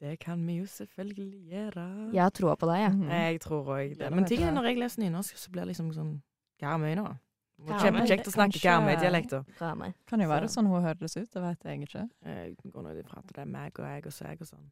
Det 0.00 0.14
kan 0.18 0.40
vi 0.46 0.56
jo 0.56 0.64
selvfølgelig 0.64 1.50
gjøre. 1.52 1.82
Jeg 2.14 2.22
har 2.22 2.30
troa 2.32 2.54
på 2.56 2.66
deg, 2.70 2.78
jeg. 2.86 2.92
Mm. 2.96 3.08
Jeg 3.10 3.40
tror 3.44 3.66
òg 3.76 3.98
det. 3.98 4.10
Men 4.14 4.24
ting 4.24 4.42
er 4.42 4.54
når 4.56 4.70
jeg 4.70 4.78
leser 4.80 5.02
nynorsk, 5.02 5.36
så 5.36 5.50
blir 5.52 5.66
det 5.66 5.74
liksom 5.74 5.90
sånn 5.92 6.14
Hva 6.60 6.72
er 6.72 6.78
var 6.78 6.94
Karmøy. 6.96 7.18
Kjempekjekt 7.66 8.26
å 8.26 8.32
snakke 8.32 8.60
Karmøy-dialekter. 8.62 9.44
Kan 10.06 10.20
jo 10.20 10.28
være 10.28 10.48
Så- 10.48 10.60
sånn 10.60 10.66
hun 10.68 10.82
høres 10.82 11.16
ut, 11.16 11.30
det 11.30 11.42
vet 11.42 11.62
jeg 11.64 11.80
ikke. 11.88 12.08
Jeg 12.24 12.56
går 12.72 12.82
nå 12.82 12.90
ut 12.98 13.04
ifra 13.04 13.18
at 13.18 13.26
det 13.26 13.38
er 13.38 13.44
meg 13.46 13.78
og 13.78 13.84
jeg 13.86 14.06
og 14.06 14.12
seg 14.12 14.40
og 14.40 14.46
sånn. 14.48 14.70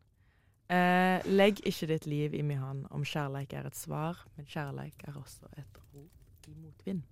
Eh, 0.71 1.23
legg 1.27 1.61
ikke 1.65 1.87
ditt 1.89 2.07
liv 2.07 2.35
i 2.35 2.43
min 2.43 2.59
hånd 2.59 2.87
om 2.91 3.03
kjærleik 3.03 3.53
er 3.55 3.67
et 3.67 3.75
svar, 3.77 4.17
men 4.37 4.47
kjærleik 4.47 5.07
er 5.09 5.13
også 5.13 5.45
et 5.57 5.79
rop 5.95 6.49
i 6.49 6.55
motvind. 6.55 7.03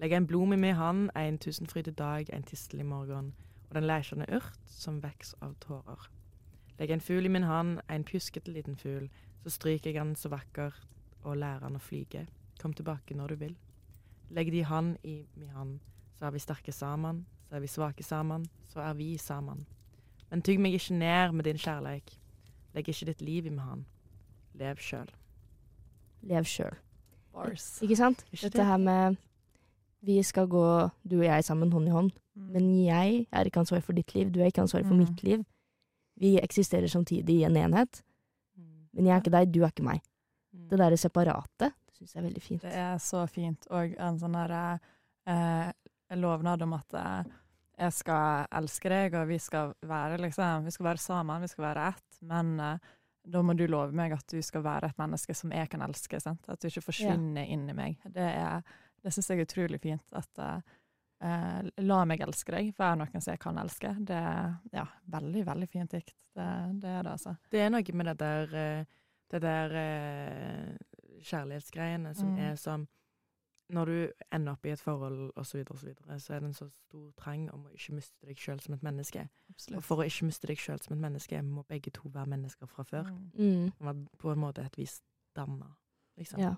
Legg 0.00 0.12
en 0.12 0.26
blom 0.26 0.52
i 0.52 0.56
min 0.56 0.74
hånd, 0.74 1.10
en 1.14 1.38
tusenfryd 1.38 1.94
dag, 1.94 2.28
en 2.32 2.42
tistel 2.42 2.80
i 2.80 2.82
morgen, 2.82 3.32
og 3.68 3.74
den 3.74 3.84
leikende 3.84 4.26
urt 4.32 4.58
som 4.66 5.00
veks 5.00 5.34
av 5.42 5.54
tårer. 5.60 6.08
Legg 6.80 6.90
en 6.90 7.00
fugl 7.00 7.26
i 7.26 7.28
min 7.28 7.42
hand, 7.42 7.80
en 7.88 8.04
pjuskete 8.04 8.52
liten 8.52 8.74
fugl, 8.76 9.08
så 9.44 9.50
stryker 9.50 9.92
jeg 9.92 9.94
den 9.94 10.14
så 10.16 10.28
vakkert 10.30 10.74
og 11.24 11.36
lærer 11.36 11.60
den 11.60 11.76
å 11.76 11.80
flyge. 11.80 12.26
Kom 12.58 12.72
tilbake 12.74 13.14
når 13.14 13.28
du 13.28 13.36
vil. 13.36 13.56
Legg 14.30 14.50
de 14.52 14.62
han 14.64 14.96
i 15.04 15.26
mi 15.36 15.46
hand, 15.50 15.80
så 16.18 16.26
er 16.26 16.30
vi 16.30 16.38
sterke 16.38 16.72
sammen, 16.72 17.24
så 17.48 17.56
er 17.56 17.60
vi 17.60 17.66
svake 17.66 18.02
sammen, 18.06 18.44
så 18.68 18.80
er 18.80 18.94
vi 18.94 19.16
sammen. 19.18 19.64
Men 20.30 20.42
tygg 20.46 20.60
meg 20.62 20.76
ikke 20.78 20.94
ned 20.94 21.32
med 21.34 21.44
din 21.48 21.58
kjærleik. 21.58 22.12
Legg 22.74 22.88
ikke 22.88 23.06
ditt 23.08 23.22
liv 23.22 23.46
i 23.46 23.50
med 23.50 23.64
han. 23.64 23.84
Lev 24.54 24.76
sjøl. 24.78 25.08
Lev 26.22 26.44
sjøl. 26.46 26.76
Bars. 27.34 27.80
Ikke 27.82 27.96
sant? 27.98 28.24
Ikke 28.32 28.44
Dette 28.48 28.58
det? 28.58 28.66
her 28.66 28.76
med 28.76 29.16
Vi 30.02 30.22
skal 30.22 30.46
gå, 30.48 30.88
du 31.10 31.18
og 31.18 31.24
jeg, 31.26 31.44
sammen 31.44 31.72
hånd 31.72 31.88
i 31.88 31.90
hånd. 31.92 32.10
Mm. 32.34 32.46
Men 32.54 32.68
jeg 32.86 33.26
er 33.32 33.44
ikke 33.44 33.60
ansvarlig 33.60 33.84
for 33.84 33.92
ditt 33.92 34.14
liv, 34.14 34.30
du 34.32 34.38
er 34.40 34.46
ikke 34.48 34.62
ansvarlig 34.62 34.86
for 34.88 34.94
Mm. 34.94 34.98
mitt 35.04 35.22
liv. 35.22 35.44
Vi 36.16 36.38
eksisterer 36.40 36.86
samtidig 36.86 37.28
i 37.34 37.44
en 37.44 37.56
enhet. 37.56 38.02
Men 38.94 39.06
jeg 39.06 39.12
er 39.14 39.20
ikke 39.20 39.30
deg, 39.30 39.52
du 39.54 39.62
er 39.62 39.66
ikke 39.68 39.82
meg. 39.84 40.00
Det 40.70 40.78
derre 40.78 40.96
separate, 40.96 41.72
syns 42.00 42.14
jeg 42.16 42.22
er 42.22 42.26
veldig 42.30 42.42
fint. 42.44 42.64
Det 42.64 42.72
er 42.80 42.98
så 43.04 43.22
fint. 43.30 43.68
Og 43.76 43.94
en 44.00 44.18
sånn 44.20 44.36
der 44.38 44.56
eh, 45.28 45.70
lovnad 46.16 46.64
om 46.66 46.74
at 46.78 46.96
eh, 46.98 47.36
jeg 47.80 47.94
skal 47.96 48.48
elske 48.60 48.90
deg, 48.92 49.14
og 49.20 49.28
vi 49.30 49.38
skal 49.40 49.70
være 49.88 50.18
liksom, 50.20 50.66
vi 50.66 50.72
skal 50.74 50.90
være 50.90 51.00
sammen, 51.04 51.44
vi 51.46 51.52
skal 51.52 51.68
være 51.70 51.86
ett. 51.94 52.18
Men 52.32 52.50
eh, 52.60 52.90
da 53.30 53.42
må 53.44 53.52
du 53.56 53.66
love 53.68 53.92
meg 53.96 54.12
at 54.16 54.26
du 54.32 54.40
skal 54.44 54.64
være 54.64 54.90
et 54.90 55.00
menneske 55.00 55.34
som 55.36 55.52
jeg 55.52 55.68
kan 55.72 55.84
elske. 55.86 56.20
Sant? 56.24 56.48
At 56.48 56.60
du 56.60 56.68
ikke 56.70 56.86
forsvinner 56.88 57.44
inn 57.48 57.68
i 57.70 57.76
meg. 57.76 57.98
Det, 58.04 58.26
er- 58.26 58.62
det 59.00 59.12
syns 59.14 59.30
jeg 59.32 59.40
er 59.40 59.46
utrolig 59.48 59.80
fint. 59.80 60.12
At 60.16 60.40
eh, 60.44 61.68
la 61.84 61.98
meg 62.08 62.20
elske 62.24 62.52
deg, 62.56 62.72
vær 62.80 62.96
noen 63.00 63.20
som 63.20 63.32
jeg 63.34 63.40
kan 63.42 63.60
elske. 63.60 63.92
Det 64.08 64.16
er 64.16 64.54
ja, 64.76 64.86
veldig, 65.12 65.44
veldig 65.48 65.68
fint 65.72 65.92
dikt. 65.96 66.16
Det, 66.36 66.48
det 66.82 66.90
er 66.96 67.04
det, 67.04 67.12
altså. 67.16 67.36
Det 67.52 67.60
er 67.64 67.72
noe 67.72 67.96
med 68.00 68.10
det 68.12 68.16
der, 68.24 68.56
eh, 68.64 68.84
det 69.30 69.40
der 69.44 69.76
eh, 69.84 70.74
kjærlighetsgreiene 71.22 72.14
som 72.14 72.28
Mm. 72.28 72.38
er 72.38 72.54
som 72.54 72.88
Når 73.70 73.84
du 73.84 74.12
ender 74.32 74.52
opp 74.52 74.64
i 74.66 74.70
et 74.70 74.80
forhold 74.80 75.30
osv., 75.36 75.44
så, 75.44 75.56
videre, 75.56 75.70
og 75.70 75.78
så, 75.78 75.86
videre, 75.86 76.20
så 76.20 76.34
er 76.34 76.38
det 76.40 76.46
en 76.46 76.54
så 76.54 76.68
stor 76.68 77.12
trang 77.16 77.50
om 77.54 77.60
å 77.66 77.68
ikke 77.70 77.94
miste 77.94 78.26
deg 78.26 78.36
sjøl 78.36 78.60
som 78.60 78.74
et 78.74 78.82
menneske. 78.82 79.28
Og 79.76 79.84
for 79.84 80.02
å 80.02 80.06
ikke 80.08 80.26
miste 80.26 80.46
deg 80.50 80.58
sjøl 80.58 80.80
som 80.82 80.96
et 80.96 81.00
menneske, 81.00 81.42
må 81.42 81.62
begge 81.68 81.90
to 81.94 82.08
være 82.08 82.26
mennesker 82.26 82.66
fra 82.66 82.82
før. 82.82 83.04
Mm. 83.38 83.46
Mm. 83.46 83.70
Man 83.80 84.08
på 84.18 84.32
en 84.32 84.38
måte 84.42 84.64
et 84.64 84.78
vis 84.78 85.02
danna, 85.36 85.66
liksom. 86.18 86.40
Ja. 86.40 86.54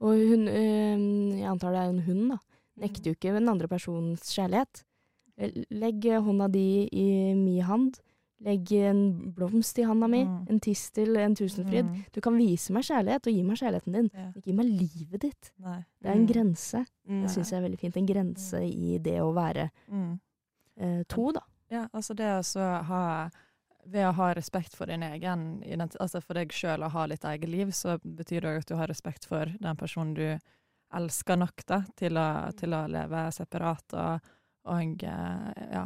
Og 0.00 0.18
hun, 0.28 0.48
øh, 0.48 1.38
jeg 1.38 1.46
antar 1.46 1.70
det 1.70 1.78
er 1.84 1.88
en 1.88 2.02
hund, 2.02 2.28
da. 2.30 2.36
Mm. 2.36 2.82
Nekter 2.82 3.10
jo 3.10 3.14
ikke 3.14 3.34
den 3.38 3.48
andre 3.48 3.68
personens 3.68 4.34
kjærlighet. 4.34 4.84
Legg 5.70 6.02
hånda 6.02 6.48
di 6.48 6.88
i 6.92 7.34
mi 7.34 7.60
hand. 7.60 8.00
Legg 8.44 8.70
en 8.72 8.98
blomst 9.32 9.78
i 9.80 9.84
handa 9.88 10.06
mi. 10.12 10.24
Mm. 10.24 10.46
En 10.52 10.58
tistel, 10.60 11.16
en 11.16 11.34
tusenfryd. 11.34 11.86
Mm. 11.88 12.02
Du 12.12 12.20
kan 12.20 12.36
vise 12.36 12.70
meg 12.76 12.84
kjærlighet, 12.84 13.26
og 13.26 13.32
gi 13.32 13.42
meg 13.42 13.56
kjærligheten 13.56 13.92
din. 13.96 14.10
Ja. 14.12 14.26
Ikke 14.36 14.50
gi 14.50 14.52
meg 14.58 14.66
livet 14.66 15.20
ditt. 15.24 15.52
Nei. 15.64 15.78
Det 16.02 16.10
er 16.10 16.14
en 16.18 16.26
Mm. 16.26 16.32
grense. 16.32 16.84
Mm. 17.08 17.22
Det 17.22 17.30
syns 17.30 17.50
jeg 17.50 17.58
er 17.58 17.68
veldig 17.68 17.78
fint. 17.80 17.96
En 17.96 18.06
grense 18.06 18.60
i 18.62 18.98
det 18.98 19.16
å 19.20 19.32
være 19.34 19.70
Mm. 19.90 20.20
eh, 20.78 21.02
to, 21.08 21.32
da. 21.32 21.40
Ja, 21.70 21.88
altså 21.94 22.14
det 22.14 22.24
å 22.26 22.82
ha 22.84 23.30
Ved 23.88 24.02
å 24.04 24.12
ha 24.14 24.34
respekt 24.34 24.74
for 24.74 24.86
din 24.86 25.00
egen 25.00 25.62
altså 26.00 26.20
for 26.20 26.34
deg 26.34 26.48
sjøl 26.48 26.82
å 26.82 26.90
ha 26.90 27.04
litt 27.06 27.22
eget 27.22 27.48
liv, 27.48 27.68
så 27.68 27.96
betyr 28.02 28.40
det 28.40 28.48
òg 28.50 28.56
at 28.58 28.66
du 28.66 28.74
har 28.74 28.88
respekt 28.88 29.24
for 29.26 29.46
den 29.46 29.76
personen 29.76 30.12
du 30.12 30.38
elsker 30.92 31.36
nok 31.38 31.64
da, 31.66 31.82
til 31.94 32.16
å, 32.18 32.52
til 32.56 32.70
å 32.74 32.88
leve 32.88 33.30
separat 33.30 33.94
og, 33.94 34.20
og 34.64 35.04
eh, 35.04 35.52
ja 35.72 35.84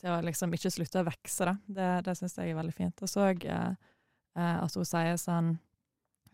Til 0.00 0.14
å 0.14 0.20
liksom 0.24 0.54
ikke 0.56 0.70
slutte 0.72 1.02
å 1.02 1.08
vokse, 1.10 1.44
da. 1.50 1.56
Det, 1.68 1.88
det 2.06 2.14
syns 2.16 2.38
jeg 2.38 2.52
er 2.54 2.56
veldig 2.56 2.76
fint. 2.76 3.02
Og 3.04 3.10
så 3.10 3.26
eh, 3.34 3.72
eh, 4.36 4.56
at 4.62 4.76
hun 4.78 4.88
sier 4.88 5.18
sånn 5.20 5.50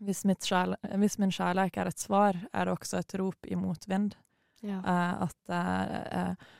hvis, 0.03 0.21
kjærle- 0.45 0.77
hvis 1.01 1.17
min 1.19 1.33
kjærlighet 1.33 1.79
er 1.81 1.89
et 1.91 1.99
svar, 1.99 2.37
er 2.53 2.67
det 2.69 2.75
også 2.77 2.99
et 3.01 3.15
rop 3.19 3.47
i 3.49 3.57
motvind. 3.59 4.15
Ja. 4.65 4.77
Eh, 4.79 5.23
at, 5.25 5.51
eh, 5.53 5.95
eh, 6.21 6.51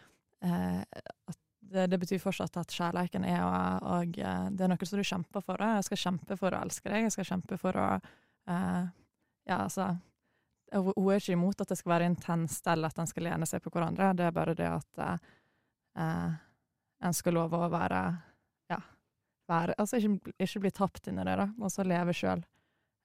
eh, 0.50 1.04
at 1.32 1.40
det, 1.68 1.86
det 1.92 2.00
betyr 2.00 2.22
fortsatt 2.24 2.58
at 2.60 2.72
kjærligheten 2.76 3.26
er 3.28 3.42
og, 3.44 3.88
og 3.92 4.18
det 4.18 4.64
er 4.66 4.72
noe 4.72 4.88
som 4.88 5.00
du 5.00 5.04
kjemper 5.08 5.44
for. 5.44 5.60
Da. 5.60 5.78
Jeg 5.78 5.88
skal 5.90 6.02
kjempe 6.04 6.38
for 6.40 6.56
å 6.56 6.62
elske 6.64 6.92
deg, 6.92 7.08
jeg 7.08 7.16
skal 7.16 7.30
kjempe 7.34 7.60
for 7.62 7.80
å 7.80 7.88
eh, 7.98 8.84
Ja, 9.48 9.62
altså 9.64 9.94
Hun 10.74 11.12
er 11.14 11.22
ikke 11.22 11.36
imot 11.38 11.62
at 11.64 11.70
det 11.72 11.78
skal 11.80 11.94
være 11.94 12.08
intenst 12.12 12.68
eller 12.68 12.92
at 12.92 12.98
en 13.00 13.08
skal 13.08 13.24
lene 13.30 13.48
seg 13.48 13.64
på 13.64 13.72
hverandre, 13.72 14.10
det 14.20 14.26
er 14.28 14.36
bare 14.36 14.56
det 14.60 14.68
at 14.68 15.04
eh, 15.04 16.34
en 17.04 17.14
skal 17.14 17.34
love 17.38 17.58
å 17.58 17.70
være 17.70 18.02
Ja, 18.72 18.80
være 19.50 19.76
Altså 19.78 19.98
ikke, 20.02 20.34
ikke 20.44 20.60
bli 20.66 20.72
tapt 20.72 21.08
inni 21.12 21.24
det, 21.28 21.36
da, 21.38 21.48
og 21.62 21.72
så 21.72 21.84
leve 21.88 22.14
sjøl. 22.18 22.42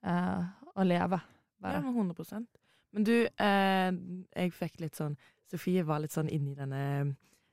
Eh, 0.05 0.43
og 0.75 0.87
leve, 0.89 1.21
bare. 1.63 1.83
Ja, 1.83 1.93
100% 1.93 2.47
Men 2.93 3.05
du, 3.05 3.15
eh, 3.27 3.91
jeg 4.37 4.53
fikk 4.57 4.81
litt 4.81 4.97
sånn 4.99 5.17
Sofie 5.53 5.85
var 5.85 6.01
litt 6.01 6.13
sånn 6.15 6.31
inni 6.33 6.55
denne 6.57 6.81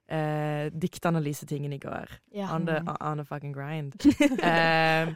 eh, 0.10 0.70
diktanalysetingen 0.72 1.74
i 1.76 1.78
går. 1.84 2.10
Ja. 2.34 2.48
On, 2.56 2.66
the, 2.66 2.80
Mm. 2.80 2.96
on 3.02 3.18
the 3.18 3.26
fucking 3.26 3.52
grind. 3.54 3.94
eh, 4.42 5.12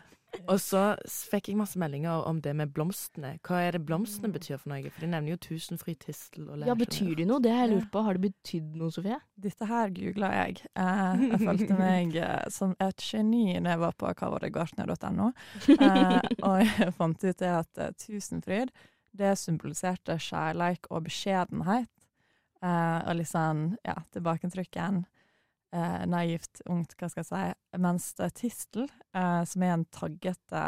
og 0.48 0.58
så 0.62 0.82
fikk 1.06 1.50
jeg 1.50 1.58
masse 1.60 1.80
meldinger 1.80 2.26
om 2.28 2.39
det 2.43 2.54
med 2.58 2.72
blomstene. 2.76 3.36
Hva 3.46 3.62
er 3.67 3.78
det 3.78 3.84
blomstene 3.88 4.32
betyr 4.34 4.60
for 4.60 4.72
noe? 4.72 4.91
For 4.91 5.06
de 5.06 5.10
nevner 5.12 5.36
jo 5.36 5.39
tusenfryd, 5.46 6.00
tistel 6.04 6.50
og 6.50 6.65
ja, 6.67 6.76
betyr 6.78 7.13
det 7.19 7.28
noe? 7.30 7.41
Det 7.43 7.54
har 7.54 7.65
jeg 7.65 7.74
lurt 7.76 7.91
på. 7.93 8.04
Har 8.06 8.17
det 8.17 8.26
betydd 8.28 8.78
noe, 8.80 8.93
Sofie? 8.93 9.19
Dette 9.46 9.67
her 9.69 9.93
googla 9.96 10.32
jeg. 10.39 10.63
Eh, 10.80 11.24
jeg 11.30 11.41
følte 11.43 11.80
meg 11.80 12.17
eh, 12.19 12.43
som 12.54 12.76
et 12.84 13.06
geni 13.06 13.46
når 13.54 13.76
jeg 13.76 13.84
var 13.86 13.98
på 14.00 14.13
hva 14.13 14.32
var 14.36 14.48
gartner.no. 14.60 15.32
Eh, 15.74 16.19
og 16.48 16.60
jeg 16.63 16.93
fant 16.98 17.24
ut 17.24 17.39
det 17.43 17.54
at 17.54 17.82
eh, 17.82 17.96
tusenfryd, 18.04 18.74
det 19.13 19.34
symboliserte 19.39 20.17
kjærleik 20.22 20.89
og 20.89 21.06
beskjedenhet. 21.08 21.89
Eh, 22.63 23.00
og 23.04 23.17
litt 23.19 23.30
sånn, 23.32 23.74
ja, 23.86 23.98
tilbaketrykken. 24.15 25.04
Eh, 25.73 26.01
naivt, 26.05 26.62
ungt, 26.69 26.91
hva 26.99 27.07
skal 27.09 27.23
jeg 27.23 27.29
si. 27.31 27.79
Mens 27.81 28.12
det 28.19 28.27
tistel, 28.38 28.83
eh, 29.17 29.41
som 29.49 29.63
er 29.65 29.71
en 29.73 29.86
taggete 29.89 30.59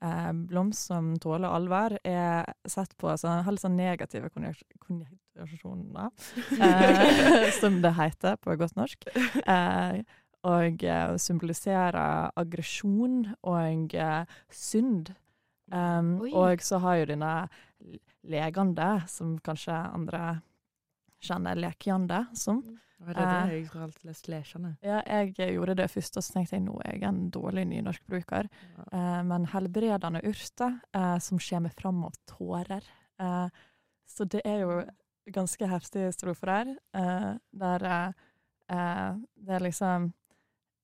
eh, 0.00 0.30
blomst 0.48 0.88
som 0.88 1.10
tåler 1.20 1.52
allvær, 1.52 1.98
er 2.08 2.48
sett 2.64 2.94
på 2.96 3.12
som 3.20 3.44
litt 3.44 3.64
sånn 3.64 3.76
negative 3.76 4.30
konjek- 4.32 4.64
konjektasjoner, 4.86 6.08
eh, 6.56 7.50
som 7.60 7.82
det 7.84 7.92
heter 8.00 8.40
på 8.40 8.56
godt 8.56 8.80
norsk. 8.80 9.10
Eh, 9.44 10.00
og 10.48 10.84
eh, 10.86 11.14
symboliserer 11.20 12.32
aggresjon 12.38 13.24
og 13.42 13.96
synd. 14.54 15.12
Um, 15.68 16.14
og 16.32 16.62
så 16.64 16.78
har 16.80 17.02
jo 17.02 17.08
denne 17.10 17.32
legende, 18.24 19.02
som 19.12 19.34
kanskje 19.44 19.74
andre 19.76 20.38
kjenner 21.20 21.56
lekjande 21.58 22.26
som. 22.36 22.62
Hva 22.98 23.10
er 23.10 23.14
det, 23.14 23.22
Eh. 23.22 23.46
det? 23.46 23.54
Jeg 23.58 23.66
har 23.72 23.82
alltid 23.86 24.04
lest 24.04 24.28
lekjande. 24.28 24.76
Ja, 24.82 25.02
jeg 25.06 25.54
gjorde 25.54 25.74
det 25.76 25.90
først, 25.90 26.16
og 26.16 26.22
så 26.24 26.32
tenkte 26.32 26.56
jeg 26.56 26.64
nå 26.64 26.80
er 26.84 26.92
jeg 26.98 27.02
en 27.08 27.30
dårlig 27.30 27.66
nynorskbruker. 27.70 28.48
Eh, 28.92 29.22
men 29.22 29.46
helbredende 29.46 30.20
urter 30.26 30.80
eh, 30.94 31.18
som 31.18 31.38
kommer 31.38 31.70
fram 31.70 32.04
av 32.04 32.12
tårer. 32.26 32.82
Eh, 33.20 33.48
så 34.06 34.24
det 34.28 34.42
er 34.44 34.60
jo 34.60 34.82
ganske 35.32 35.66
heftige 35.68 36.12
strofer 36.12 36.48
her, 36.48 36.76
eh, 36.94 37.34
der 37.52 37.84
eh, 37.84 38.12
eh, 38.70 39.14
det 39.36 39.54
er 39.54 39.60
liksom 39.60 40.12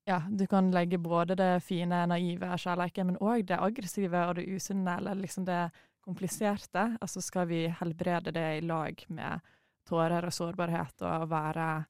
Ja, 0.06 0.18
du 0.28 0.46
kan 0.46 0.70
legge 0.70 0.98
både 0.98 1.34
det 1.34 1.62
fine, 1.62 2.06
naive 2.06 2.44
kjærligheten, 2.60 3.06
men 3.06 3.16
òg 3.16 3.46
det 3.46 3.56
aggressive 3.58 4.26
og 4.28 4.34
det 4.36 4.44
usunne, 4.52 4.98
eller 4.98 5.14
liksom 5.14 5.46
det 5.46 5.70
kompliserte. 6.04 6.98
Altså 7.00 7.22
skal 7.22 7.46
vi 7.48 7.66
helbrede 7.68 8.30
det 8.30 8.58
i 8.58 8.60
lag 8.60 9.02
med 9.08 9.40
tårer 9.88 10.24
og 10.24 10.32
sårbarhet 10.32 11.02
og 11.02 11.28
være 11.30 11.84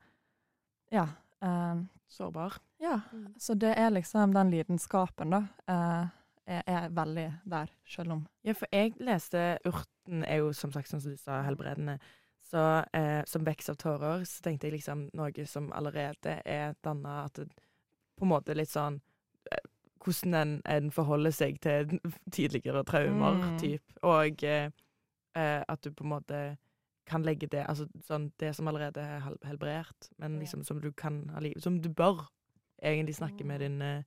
Ja. 0.93 1.07
eh, 1.43 1.83
Sårbar. 2.09 2.53
ja, 2.81 3.01
Mm. 3.13 3.35
så 3.39 3.55
det 3.59 3.75
er 3.79 3.91
liksom 3.91 4.33
den 4.33 4.51
lidenskapen, 4.51 5.31
da, 5.31 5.43
eh, 5.69 6.09
er, 6.47 6.63
er 6.67 6.89
veldig 6.91 7.41
der, 7.47 7.69
selv 7.87 8.13
om 8.13 8.27
Ja, 8.45 8.53
for 8.53 8.67
jeg 8.73 8.95
leste 9.01 9.59
Urten 9.65 10.25
er 10.25 10.37
jo 10.39 10.53
som 10.53 10.71
sagt, 10.73 10.89
som 10.89 11.01
du 11.01 11.17
sa, 11.17 11.43
helbredende. 11.43 11.99
Så 12.43 12.85
eh, 12.93 13.25
som 13.27 13.45
vekst 13.45 13.71
av 13.71 13.77
tårer, 13.77 14.21
så 14.25 14.43
tenkte 14.43 14.65
jeg 14.69 14.73
liksom 14.75 15.11
noe 15.15 15.47
som 15.47 15.73
allerede 15.73 16.43
er 16.45 16.75
danna, 16.85 17.25
at 17.25 17.33
det 17.35 17.49
på 18.19 18.23
en 18.23 18.29
måte 18.29 18.55
litt 18.55 18.69
sånn 18.69 19.01
eh, 19.51 19.59
Hvordan 20.05 20.35
en, 20.35 20.63
en 20.67 20.91
forholder 20.91 21.31
seg 21.33 21.59
til 21.61 21.99
tidligere 22.31 22.85
traumer, 22.85 23.39
Mm. 23.41 23.59
typ. 23.59 23.83
Og 24.03 24.45
eh, 24.45 24.71
eh, 25.35 25.65
at 25.67 25.81
du 25.81 25.91
på 25.91 26.05
en 26.05 26.11
måte 26.11 26.59
kan 27.07 27.25
legge 27.27 27.49
det 27.53 27.65
Altså 27.69 27.87
sånn 28.07 28.31
det 28.41 28.55
som 28.57 28.69
allerede 28.71 29.03
er 29.03 29.25
helbrert, 29.45 30.11
men 30.19 30.39
liksom 30.41 30.65
som 30.65 30.81
du 30.81 30.91
kan 30.93 31.25
ha 31.35 31.43
liv 31.45 31.59
Som 31.63 31.81
du 31.83 31.91
bør 31.93 32.25
egentlig 32.83 33.17
snakke 33.17 33.47
med 33.47 33.61
din 33.65 33.81
eh, 33.83 34.05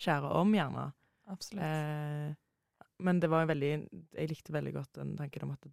kjære 0.00 0.30
om, 0.40 0.54
gjerne. 0.54 0.90
Absolutt. 1.30 1.64
Eh, 1.64 2.34
men 3.00 3.20
det 3.20 3.30
var 3.32 3.48
veldig 3.48 3.72
Jeg 4.16 4.30
likte 4.30 4.54
veldig 4.54 4.74
godt 4.76 5.00
den 5.00 5.16
tanken 5.18 5.48
om 5.48 5.54
at 5.56 5.70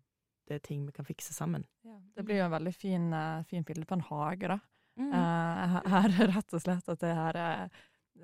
det 0.48 0.56
er 0.56 0.63
ting 0.63 0.86
vi 0.88 0.94
kan 0.96 1.06
fikse 1.06 1.34
sammen. 1.36 1.66
ja, 1.84 1.98
det 2.16 2.24
blir 2.24 2.38
jo 2.40 2.46
en 2.46 2.54
veldig 2.54 2.72
fin, 2.76 3.13
eh, 3.13 3.44
fin 3.44 3.66
bilde 3.68 3.86
på 3.86 3.98
en 3.98 4.06
hage, 4.08 4.48
da. 4.48 4.60
Mm. 4.98 5.10
Eh, 5.12 5.74
her 5.92 6.13
er 6.24 6.32
rett 6.32 6.54
og 6.56 6.63
slett 6.63 6.88
at 6.90 7.02
det 7.04 7.16
her 7.18 7.40
er, 7.42 7.82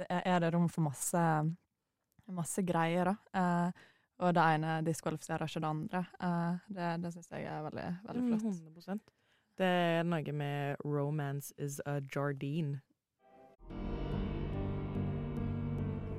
er 0.07 0.21
er 0.31 0.39
det 0.39 0.53
rom 0.55 0.69
for 0.71 0.87
masse, 0.87 1.23
masse 2.31 2.63
greier, 2.63 3.11
da. 3.11 3.15
Eh, 3.41 3.83
og 4.23 4.31
det 4.35 4.43
ene 4.55 4.77
diskvalifiserer 4.87 5.49
ikke 5.49 5.61
det 5.63 5.69
andre. 5.69 6.01
Uh, 6.23 6.55
det 6.75 6.89
det 7.03 7.11
syns 7.13 7.29
jeg 7.31 7.43
er 7.49 7.61
veldig, 7.67 7.89
veldig 8.07 8.23
Mm, 8.23 8.39
flott. 8.39 8.55
100 8.87 8.99
Det 9.57 9.65
er 9.65 10.03
noe 10.03 10.31
med 10.31 10.75
'romance 10.83 11.53
is 11.57 11.81
a 11.85 11.99
Jardine'. 11.99 12.79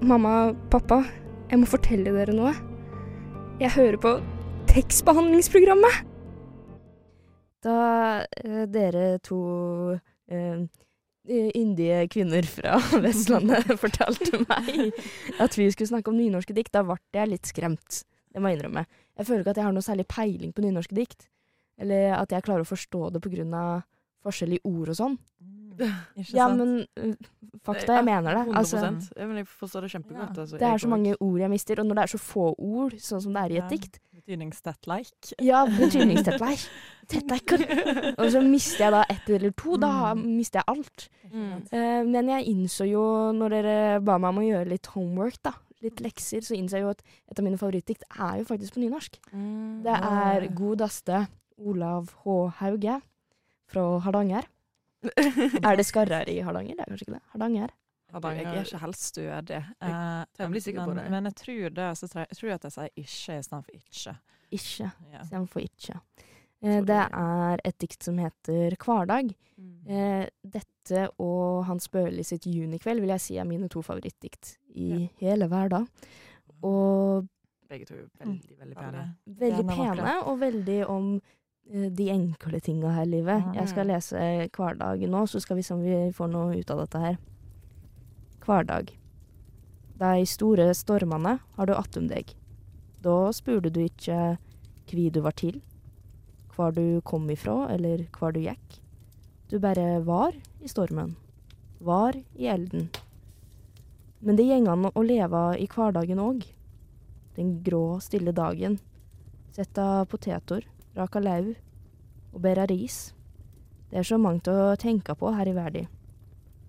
Mamma, 0.03 0.53
pappa, 0.71 1.03
jeg 1.51 1.59
må 1.59 1.67
fortelle 1.67 2.13
dere 2.13 2.35
noe. 2.37 2.53
Jeg 3.61 3.71
hører 3.71 3.97
på 3.97 4.21
tekstbehandlingsprogrammet! 4.67 6.05
Da 7.65 7.77
eh, 8.45 8.67
dere 8.69 9.19
to 9.25 9.39
eh, 10.29 10.67
yndige 11.29 12.03
kvinner 12.13 12.47
fra 12.49 12.79
Vestlandet 13.05 13.71
fortalte 13.85 14.43
meg 14.45 14.99
at 15.41 15.57
vi 15.59 15.71
skulle 15.73 15.91
snakke 15.93 16.13
om 16.13 16.19
nynorske 16.19 16.57
dikt, 16.57 16.75
da 16.75 16.85
ble 16.87 16.99
jeg 17.15 17.31
litt 17.31 17.49
skremt. 17.49 18.03
Det 18.35 18.43
må 18.43 18.51
jeg 18.51 18.59
innrømme. 18.59 18.85
Jeg 19.15 19.29
føler 19.29 19.45
ikke 19.45 19.55
at 19.55 19.63
jeg 19.63 19.69
har 19.69 19.77
noe 19.77 19.87
særlig 19.87 20.07
peiling 20.11 20.53
på 20.55 20.65
nynorske 20.65 20.97
dikt. 20.97 21.29
Eller 21.81 22.15
at 22.19 22.33
jeg 22.35 22.45
klarer 22.47 22.63
å 22.63 22.69
forstå 22.69 23.09
det 23.15 23.23
av 23.55 23.85
forskjell 24.25 24.57
i 24.57 24.61
ord 24.65 24.91
og 24.93 24.99
sånn. 24.99 25.17
Ikke 25.75 26.37
Ja, 26.37 26.47
men 26.55 26.85
øh, 26.99 27.15
fakta, 27.67 27.97
jeg 27.99 28.07
mener 28.07 28.39
det. 28.39 28.45
Altså, 28.57 28.83
Jeg 29.19 29.47
forstår 29.51 29.87
det 29.87 29.91
kjempegodt. 29.91 30.39
Altså, 30.39 30.59
det 30.59 30.69
er 30.69 30.79
så 30.79 30.91
mange 30.91 31.17
ord 31.19 31.41
jeg 31.41 31.51
mister, 31.51 31.81
og 31.81 31.89
når 31.89 31.99
det 31.99 32.05
er 32.05 32.13
så 32.15 32.21
få 32.23 32.47
ord, 32.55 32.95
sånn 33.03 33.23
som 33.25 33.35
det 33.35 33.43
er 33.43 33.55
i 33.55 33.61
et 33.63 33.75
dikt 33.75 33.99
Betydningstettleik. 34.25 35.33
Ja, 35.45 35.67
betydningstettleik. 35.69 36.63
Tettleiker. 37.13 37.65
Og 38.17 38.31
så 38.33 38.41
mister 38.41 38.87
jeg 38.87 38.95
da 38.95 39.03
ett 39.13 39.29
eller 39.37 39.53
to. 39.53 39.77
Da 39.77 39.91
Mm. 40.15 40.23
mister 40.39 40.63
jeg 40.63 40.65
alt. 40.73 41.09
Mm. 41.31 42.09
Men 42.11 42.29
jeg 42.33 42.47
innså 42.49 42.87
jo, 42.89 43.03
når 43.37 43.51
dere 43.51 43.77
ba 44.01 44.17
meg 44.19 44.31
om 44.33 44.39
å 44.41 44.47
gjøre 44.49 44.69
litt 44.71 44.87
homework, 44.95 45.37
da, 45.45 45.53
litt 45.85 46.01
lekser, 46.01 46.41
så 46.41 46.57
innså 46.57 46.79
jeg 46.79 46.87
jo 46.87 46.93
at 46.95 47.03
et 47.31 47.39
av 47.39 47.45
mine 47.45 47.59
favorittdikt 47.61 48.05
er 48.17 48.39
jo 48.41 48.45
faktisk 48.49 48.75
på 48.79 48.81
nynorsk. 48.85 49.19
Mm. 49.35 49.83
Det 49.85 49.99
er 50.01 50.49
God 50.57 50.81
Aste 50.89 51.27
Olav 51.61 52.09
H. 52.25 52.39
Hauge 52.63 53.01
fra 53.69 53.85
Hardanger. 54.01 54.49
Er 55.69 55.77
det 55.77 55.85
skarrer 55.85 56.29
i 56.33 56.39
Hardanger? 56.41 56.79
Det 56.79 56.81
er 56.87 56.89
kanskje 56.95 57.05
ikke 57.11 57.19
det? 57.19 57.25
Hardanger. 57.35 57.75
Hardanger. 58.15 58.45
Jeg 58.47 58.61
er 58.63 58.69
ikke 58.69 58.83
helt 58.85 59.01
stødig. 59.01 59.63
Jeg 59.83 60.27
temmelig 60.39 60.63
sikker 60.65 60.87
på 60.87 60.95
det. 60.99 61.09
Men 61.13 61.31
jeg 61.31 61.39
tror 61.41 61.75
det, 61.81 61.89
så 61.99 62.09
tror 62.11 62.25
jeg, 62.25 62.39
tror 62.39 62.55
at 62.55 62.69
jeg 62.69 62.77
sier 62.77 62.93
ikke 63.05 63.39
istedenfor 63.43 63.81
ikke. 63.81 64.17
Ikke. 64.55 64.91
Istedenfor 65.21 65.65
ikke. 65.65 65.99
Eh, 66.65 66.81
det 66.89 67.01
er 67.05 67.65
et 67.65 67.79
dikt 67.83 68.07
som 68.07 68.21
heter 68.23 68.77
Hverdag. 68.81 69.35
Mm. 69.59 69.87
Eh, 69.87 70.25
dette 70.43 71.07
og 71.23 71.65
Hans 71.69 71.87
Børli 71.93 72.25
sitt 72.27 72.47
Junikveld 72.51 73.03
vil 73.05 73.13
jeg 73.15 73.23
si 73.23 73.37
er 73.39 73.47
mine 73.49 73.69
to 73.73 73.83
favorittdikt 73.85 74.57
i 74.75 75.07
hele 75.21 75.49
hverdag. 75.51 75.87
Og 76.65 77.29
Begge 77.71 77.87
to 77.89 77.97
er 77.97 78.09
veldig, 78.21 78.57
veldig 78.61 78.77
pene. 78.77 79.05
veldig 79.27 79.67
pene, 79.69 80.17
og 80.29 80.41
veldig 80.41 80.81
om 80.91 81.15
eh, 81.17 81.91
de 81.91 82.09
enkle 82.13 82.61
tinga 82.61 82.93
her 82.97 83.07
i 83.07 83.13
livet. 83.17 83.53
Jeg 83.57 83.71
skal 83.71 83.89
lese 83.93 84.25
Hverdag 84.55 85.07
nå, 85.09 85.27
så 85.31 85.41
skal 85.41 85.61
vi 85.61 85.67
se 85.67 85.77
om 85.77 85.85
vi 85.85 86.11
får 86.15 86.33
noe 86.33 86.59
ut 86.59 86.75
av 86.75 86.85
dette 86.85 87.05
her. 87.07 87.23
Hverdag. 88.45 88.91
De 89.97 90.27
store 90.29 90.67
stormene 90.77 91.39
har 91.57 91.69
du 91.69 91.73
attom 91.73 92.11
deg. 92.11 92.35
Da 93.01 93.31
spurte 93.33 93.71
du 93.73 93.81
ikke 93.87 94.37
hvi 94.91 95.07
du 95.09 95.23
var 95.25 95.33
til, 95.41 95.63
hvor 96.53 96.75
du 96.77 97.01
kom 97.09 97.25
ifra, 97.33 97.71
eller 97.73 98.05
hvor 98.19 98.35
du 98.37 98.43
gikk. 98.45 98.77
Du 99.49 99.57
bare 99.63 100.03
var 100.05 100.37
i 100.61 100.69
stormen. 100.69 101.15
Var 101.81 102.21
i 102.37 102.51
elden. 102.53 102.91
Men 104.21 104.37
det 104.37 104.51
går 104.51 104.69
an 104.73 104.91
å 104.93 105.07
leve 105.09 105.43
i 105.61 105.69
hverdagen 105.69 106.21
òg. 106.21 106.45
Den 107.37 107.59
grå, 107.65 107.99
stille 108.05 108.37
dagen. 108.37 108.77
Sette 109.57 109.89
poteter, 110.11 110.69
raka 110.97 111.21
lau 111.21 111.55
og 112.35 112.41
bære 112.45 112.69
ris. 112.71 113.15
Det 113.89 114.03
er 114.03 114.09
så 114.09 114.21
mangt 114.21 114.49
å 114.53 114.75
tenke 114.77 115.17
på 115.17 115.33
her 115.33 115.49
i 115.49 115.57
verden. 115.57 115.89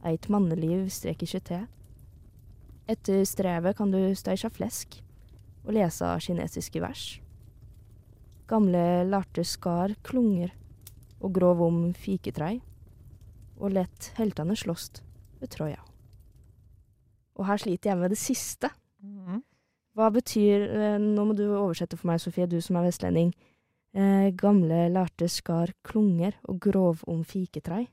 Eit 0.06 0.28
manneliv 0.30 0.90
strekker 0.94 1.26
ikke 1.26 1.46
til. 1.50 1.66
Etter 2.86 3.24
strevet 3.26 3.78
kan 3.78 3.90
du 3.90 4.00
steike 4.14 4.52
flesk 4.54 5.00
og 5.66 5.74
lese 5.74 6.12
kinesiske 6.22 6.82
vers. 6.84 7.06
Gamle 8.46 9.06
lærte 9.10 9.42
skar 9.48 9.96
klunger 10.06 10.52
og 11.18 11.34
grov 11.34 11.64
om 11.66 11.80
fiketrei, 11.98 12.60
og 13.58 13.74
lett 13.74 14.12
heltene 14.20 14.54
slåst 14.60 15.02
ved 15.40 15.50
Troja. 15.56 15.82
Og 17.36 17.48
her 17.50 17.58
sliter 17.58 17.92
jeg 17.92 18.00
med 18.00 18.14
det 18.14 18.22
siste. 18.22 18.70
Mhm. 19.02 19.42
Hva 19.96 20.10
betyr 20.12 20.64
eh, 20.76 21.00
Nå 21.00 21.24
må 21.26 21.34
du 21.34 21.46
oversette 21.56 21.98
for 21.98 22.12
meg, 22.12 22.20
Sofie, 22.20 22.48
du 22.48 22.60
som 22.62 22.76
er 22.76 22.90
vestlending. 22.90 23.32
Eh, 23.96 24.30
gamle 24.36 24.90
lærte 24.92 25.30
skar 25.32 25.72
klunger 25.88 26.36
og 26.44 26.60
grov 26.60 27.04
om 27.08 27.24
fiketrei. 27.24 27.88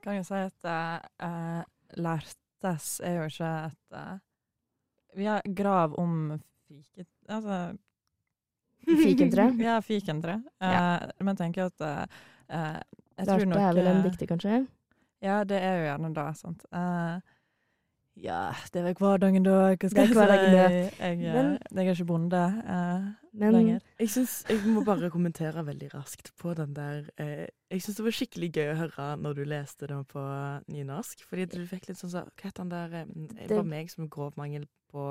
Jeg 0.00 0.06
kan 0.06 0.16
jo 0.16 0.24
si 0.24 0.40
at 0.40 0.68
eh, 0.72 1.08
eh, 1.26 1.62
lærtes 2.00 2.86
er 3.04 3.18
jo 3.18 3.26
ikke 3.28 3.50
et 3.68 3.96
uh, 3.96 4.18
Vi 5.16 5.26
har 5.28 5.42
grav 5.56 5.94
om 6.00 6.40
fiket... 6.68 7.08
Altså 7.28 7.76
Fikentre. 9.04 9.50
Ja, 9.60 9.80
fikentre. 9.84 10.38
Uh, 10.56 10.70
Ja. 10.72 10.98
Men 11.20 11.36
tenker 11.36 11.68
at 11.68 11.84
uh, 11.84 12.20
jeg 12.48 13.26
Lærte 13.26 13.36
tror 13.36 13.50
nok 13.52 13.60
er 13.60 13.74
vel 13.76 13.90
en 13.90 14.02
dikter, 14.06 14.26
kanskje? 14.26 14.66
Ja, 15.20 15.42
det 15.44 15.58
er 15.60 15.76
jo 15.76 15.84
gjerne 15.84 16.10
det. 16.16 16.26
sant. 16.38 16.64
Eh, 16.72 17.36
ja, 18.16 18.52
det 18.72 18.80
er 18.80 18.84
vel 18.88 18.94
hverdagen, 18.98 19.42
da. 19.46 19.74
Hva 19.76 19.88
skal 19.90 20.06
jeg 20.06 20.14
si? 20.14 20.54
Jeg, 20.56 20.92
eh, 21.00 21.32
Men- 21.32 21.58
jeg 21.72 21.86
er 21.86 21.94
ikke 21.94 22.06
bonde 22.06 22.40
eh, 22.66 23.06
Men 23.32 23.52
lenger. 23.54 23.80
Jeg, 24.00 24.08
synes, 24.10 24.44
jeg 24.48 24.58
må 24.66 24.84
bare 24.84 25.10
kommentere 25.10 25.64
veldig 25.64 25.92
raskt 25.94 26.32
på 26.36 26.54
den 26.54 26.74
der 26.74 27.04
eh, 27.18 27.46
Jeg 27.70 27.82
syns 27.82 27.96
det 27.96 28.04
var 28.04 28.16
skikkelig 28.18 28.50
gøy 28.52 28.72
å 28.72 28.78
høre 28.82 29.06
når 29.22 29.34
du 29.34 29.44
leste 29.44 29.86
den 29.86 30.04
på 30.04 30.24
nynorsk. 30.68 31.22
Fordi 31.28 31.46
du 31.46 31.66
fikk 31.66 31.88
litt 31.88 31.98
sånn 31.98 32.10
så, 32.10 32.24
Hva 32.26 32.50
het 32.50 32.54
den 32.58 32.68
der 32.68 32.92
eh, 33.02 33.06
Det 33.46 33.56
var 33.56 33.64
meg 33.64 33.90
som 33.90 34.08
grov 34.08 34.34
mangel 34.36 34.66
på 34.92 35.06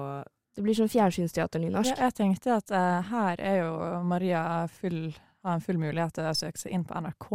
det 0.58 0.64
blir 0.66 0.76
sånn 0.76 0.90
fjernsynsteater-nynorsk. 0.92 1.94
Ja, 1.96 2.10
jeg 2.10 2.16
tenkte 2.18 2.56
at 2.58 2.72
eh, 2.74 3.02
her 3.12 3.40
er 3.40 3.60
jo 3.62 4.02
Maria 4.04 4.42
full, 4.68 5.14
har 5.46 5.54
en 5.56 5.62
full 5.64 5.78
mulighet 5.80 6.12
til 6.18 6.26
å 6.28 6.34
søke 6.36 6.60
seg 6.60 6.74
inn 6.76 6.84
på 6.84 6.98
NRK. 7.00 7.30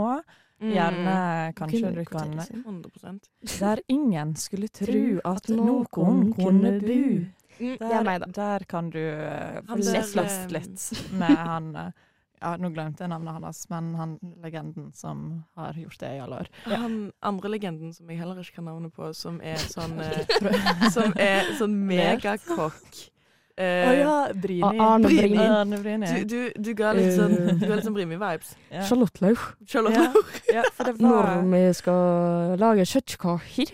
Gjerne 0.62 1.52
kanskje 1.56 1.90
du 1.90 2.04
kan 2.04 2.30
kvotere 2.30 2.46
sin. 2.46 2.62
100 2.66 3.20
Der 3.58 3.80
ingen 3.88 4.36
skulle 4.36 4.68
Tro 4.68 5.20
at 5.24 5.48
noen 5.48 6.32
kunne 6.34 6.78
bu. 6.80 7.26
Mm, 7.58 7.76
er 7.80 8.18
da. 8.18 8.26
Der 8.26 8.64
kan 8.64 8.90
du 8.90 8.98
uh, 8.98 10.02
slåss 10.02 10.50
litt 10.50 11.12
med 11.12 11.36
han 11.38 11.76
eh, 11.76 11.92
Ja, 12.40 12.56
nå 12.60 12.68
glemte 12.74 13.04
jeg 13.04 13.12
navnet 13.12 13.38
hans, 13.38 13.62
men 13.70 13.92
han 13.94 14.16
legenden 14.42 14.90
som 14.92 15.44
har 15.56 15.78
gjort 15.78 16.00
det 16.00 16.10
i 16.16 16.18
alle 16.20 16.42
år. 16.42 16.50
Han 16.66 16.96
andre 17.22 17.54
legenden 17.54 17.94
som 17.94 18.10
jeg 18.10 18.18
heller 18.18 18.42
ikke 18.42 18.58
kan 18.58 18.66
navnet 18.68 18.92
på, 18.92 19.12
som 19.16 19.38
er 19.40 19.56
sånn 19.62 19.96
eh, 20.02 20.26
Som 20.96 21.14
er 21.16 21.54
sånn 21.56 21.78
megakokk. 21.88 23.13
Eh, 23.56 24.32
Brini. 24.34 24.62
A- 24.66 24.72
Arne 24.94 25.06
Brini. 25.06 25.38
Arne 25.38 25.78
Brini. 25.78 26.06
du, 26.06 26.24
du, 26.24 26.52
du 26.58 26.72
ga 26.74 26.90
litt 26.92 27.12
sånn 27.14 27.34
Du 27.60 27.66
ga 27.68 27.76
litt 27.76 27.84
sånn 27.86 27.94
Brimi-vibes. 27.94 28.56
Ja. 28.72 28.82
Charlotte 28.88 29.20
Lauch. 29.22 29.44
Charlotte 29.70 29.94
Ja. 30.00 30.08
Lauch. 30.10 30.40
ja, 30.50 30.62
Når 30.98 31.44
vi 31.52 31.60
skal 31.78 32.56
lage 32.58 32.86
kjøttkaker, 32.90 33.70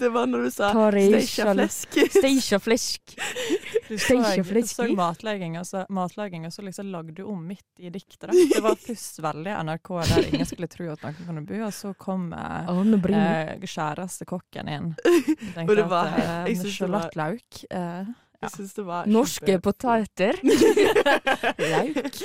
Det 0.00 0.08
var 0.12 0.26
når 0.26 0.42
du 0.44 0.50
sa 0.50 0.72
Steikja 0.74 1.54
flesk. 1.54 3.14
Steikja 4.04 4.42
flesk. 4.44 4.82
Du 4.82 4.96
matlaging, 4.98 5.58
og 5.60 5.66
så, 5.68 5.84
matlaging, 5.94 6.46
og 6.48 6.52
så 6.52 6.64
liksom 6.66 6.90
lagde 6.92 7.14
du 7.14 7.22
om 7.28 7.46
midt 7.46 7.62
i 7.78 7.90
diktet. 7.94 8.30
Det 8.34 8.60
var 8.64 8.74
pluss 8.82 9.06
veldig 9.22 9.54
NRK 9.68 9.92
der 10.10 10.28
ingen 10.32 10.48
skulle 10.48 10.68
tro 10.72 10.90
at 10.92 11.06
noen 11.06 11.16
kunne 11.26 11.44
bo, 11.48 11.62
og 11.68 11.72
så 11.76 11.94
kom 12.00 12.32
eh, 12.34 12.68
Arne 12.74 12.98
Brini. 12.98 13.22
eh, 13.54 13.62
kjæreste 13.64 14.26
kokken 14.28 14.68
inn. 14.74 14.90
Tenkte 15.04 15.66
Og 15.70 15.76
det 15.78 15.86
var- 15.90 16.12
at, 16.12 16.18
eh, 16.18 16.52
jeg 16.52 16.60
synes 16.64 16.78
det 16.78 16.90
var- 16.90 17.08
Charlotte 17.08 17.22
Lauch 17.22 17.64
eh, 17.70 18.12
Jeg 18.44 18.52
syns 18.54 18.74
det 18.76 18.84
var 18.86 19.06
Norske 19.10 19.56
poteter. 19.64 20.38
Lauk. 21.72 22.18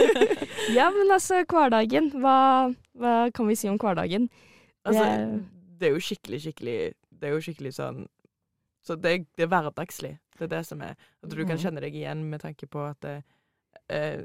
ja, 0.78 0.88
men 0.94 1.10
altså, 1.14 1.42
hverdagen. 1.50 2.10
Hva, 2.22 2.36
hva 2.98 3.14
kan 3.34 3.48
vi 3.50 3.56
si 3.58 3.68
om 3.70 3.78
hverdagen? 3.82 4.28
Altså, 4.86 5.04
Det- 5.78 5.88
er 5.90 5.92
jo 5.96 6.00
skikkelig, 6.00 6.38
skikkelig 6.40 6.76
Det 7.10 7.28
er 7.28 7.32
jo 7.34 7.40
skikkelig 7.44 7.72
sånn 7.76 8.06
Så 8.86 8.94
det, 8.96 9.26
det 9.36 9.44
er 9.44 9.50
hverdagslig. 9.50 10.12
Det 10.38 10.46
er 10.46 10.52
det 10.54 10.60
som 10.66 10.80
er 10.82 10.94
At 11.22 11.28
du 11.28 11.36
kan 11.44 11.56
Mhm. 11.56 11.62
kjenne 11.64 11.80
deg 11.82 11.94
igjen 11.94 12.22
med 12.30 12.40
tanke 12.40 12.66
på 12.70 12.80
at 12.90 13.00
det 13.00 13.16
eh, 13.90 14.22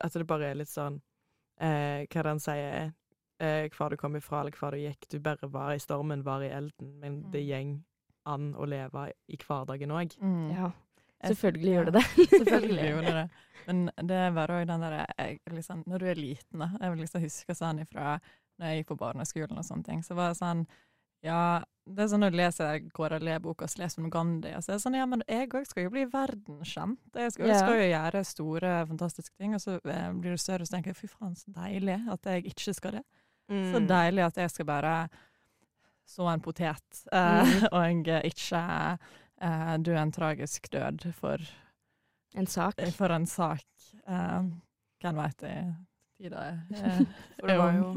At 0.00 0.12
det 0.12 0.26
bare 0.26 0.50
er 0.52 0.54
litt 0.54 0.68
sånn 0.72 1.00
eh, 1.60 2.06
Hva 2.06 2.20
er 2.20 2.22
det 2.22 2.32
han 2.32 2.40
sier? 2.40 2.92
Eh, 3.40 3.68
hvor 3.76 3.90
du 3.90 3.96
kom 3.96 4.16
ifra, 4.16 4.40
eller 4.40 4.50
hvor 4.50 4.70
du 4.74 4.78
gikk. 4.78 5.06
Du 5.10 5.18
bare 5.20 5.46
var 5.46 5.70
i 5.72 5.78
stormen, 5.78 6.24
var 6.24 6.40
i 6.42 6.48
elden. 6.50 6.98
Men 6.98 7.20
det 7.30 7.44
gjeng 7.46 7.84
an 8.28 8.52
å 8.56 8.66
leve 8.68 9.08
i 9.28 9.38
hverdagen 9.40 9.94
òg. 9.94 10.16
Mm. 10.22 10.50
Ja, 10.54 10.72
selvfølgelig 11.24 11.76
gjør 11.76 11.88
det 11.88 11.94
det. 11.98 12.04
Selvfølgelig 12.34 12.90
gjør 12.90 13.06
det 13.06 13.14
det. 13.20 13.28
Men 13.68 13.86
det 14.08 14.20
var 14.36 14.52
òg 14.54 14.66
den 14.68 14.84
derre 14.84 15.06
liksom, 15.52 15.82
Når 15.86 16.00
du 16.00 16.06
er 16.08 16.16
liten, 16.16 16.62
da 16.62 16.70
Jeg 16.80 16.92
vil 16.92 17.02
liksom 17.04 17.24
huske 17.26 17.56
sånn 17.56 17.82
ifra 17.82 18.18
når 18.58 18.70
jeg 18.70 18.80
gikk 18.80 18.88
på 18.88 18.98
barneskolen 18.98 19.60
og 19.60 19.66
sånne 19.66 19.86
ting. 19.86 20.00
Så 20.02 20.16
var 20.18 20.32
det 20.32 20.38
sånn 20.40 20.64
Ja, 21.22 21.60
det 21.88 22.04
er 22.04 22.08
sånn 22.10 22.24
når 22.24 22.32
du 22.34 22.38
leser 22.40 22.80
KRLE-boka 22.94 23.66
og 23.66 23.70
så 23.72 23.82
leser 23.82 24.02
om 24.02 24.10
Gandhi, 24.12 24.50
og 24.56 24.64
så 24.64 24.72
er 24.72 24.78
det 24.78 24.84
sånn 24.84 24.98
Ja, 24.98 25.06
men 25.10 25.22
jeg 25.28 25.50
òg 25.52 25.68
skal 25.68 25.86
jo 25.86 25.92
bli 25.94 26.04
verdenskjent. 26.10 27.00
Jeg 27.14 27.34
skal, 27.34 27.52
jeg 27.52 27.60
skal 27.62 27.78
jo 27.78 27.86
gjøre 27.86 28.24
store, 28.26 28.74
fantastiske 28.90 29.34
ting, 29.38 29.54
og 29.54 29.62
så 29.62 29.78
eh, 29.78 30.10
blir 30.18 30.34
du 30.34 30.42
større, 30.42 30.64
og 30.64 30.70
så 30.70 30.76
tenker 30.76 30.94
jeg 30.94 31.00
fy 31.00 31.10
faen, 31.12 31.38
så 31.38 31.54
deilig 31.54 32.00
at 32.14 32.30
jeg 32.32 32.46
ikke 32.52 32.74
skal 32.76 32.98
det. 32.98 33.04
Mm. 33.48 33.64
Så 33.72 33.82
deilig 33.88 34.26
at 34.26 34.42
jeg 34.42 34.52
skal 34.52 34.68
bare 34.68 34.94
så 36.08 36.28
en 36.32 36.40
potet, 36.44 37.02
eh, 37.12 37.42
Mm. 37.44 37.66
og 37.74 37.82
ikke 38.24 38.62
eh, 39.44 39.74
dø 39.84 39.94
en 40.00 40.12
tragisk 40.12 40.70
død 40.72 41.12
for, 41.14 41.38
En 42.34 42.46
sak. 42.46 42.80
for 42.96 43.12
en 43.12 43.26
sak. 43.26 43.64
Eh, 44.08 44.42
hvem 45.02 45.20
veit 45.20 45.42
i 45.46 45.56
tida 46.18 46.40
er. 46.48 46.56
For 47.40 47.46
det 47.46 47.58
var 47.58 47.72
jo 47.76 47.90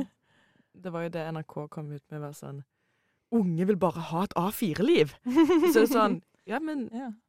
det 0.82 0.92
var 0.94 1.04
jo 1.04 1.10
det 1.10 1.24
NRK 1.34 1.56
kom 1.70 1.90
ut 1.92 2.04
med, 2.12 2.22
være 2.22 2.34
sånn 2.38 2.62
Unge 3.32 3.66
vil 3.68 3.78
bare 3.80 4.00
ha 4.12 4.24
et 4.28 4.34
A4-liv! 4.40 5.12
Så 5.24 5.74
det 5.80 5.82
er 5.88 5.90
sånn 5.94 6.20
Ja, 6.52 6.58
men 6.60 6.88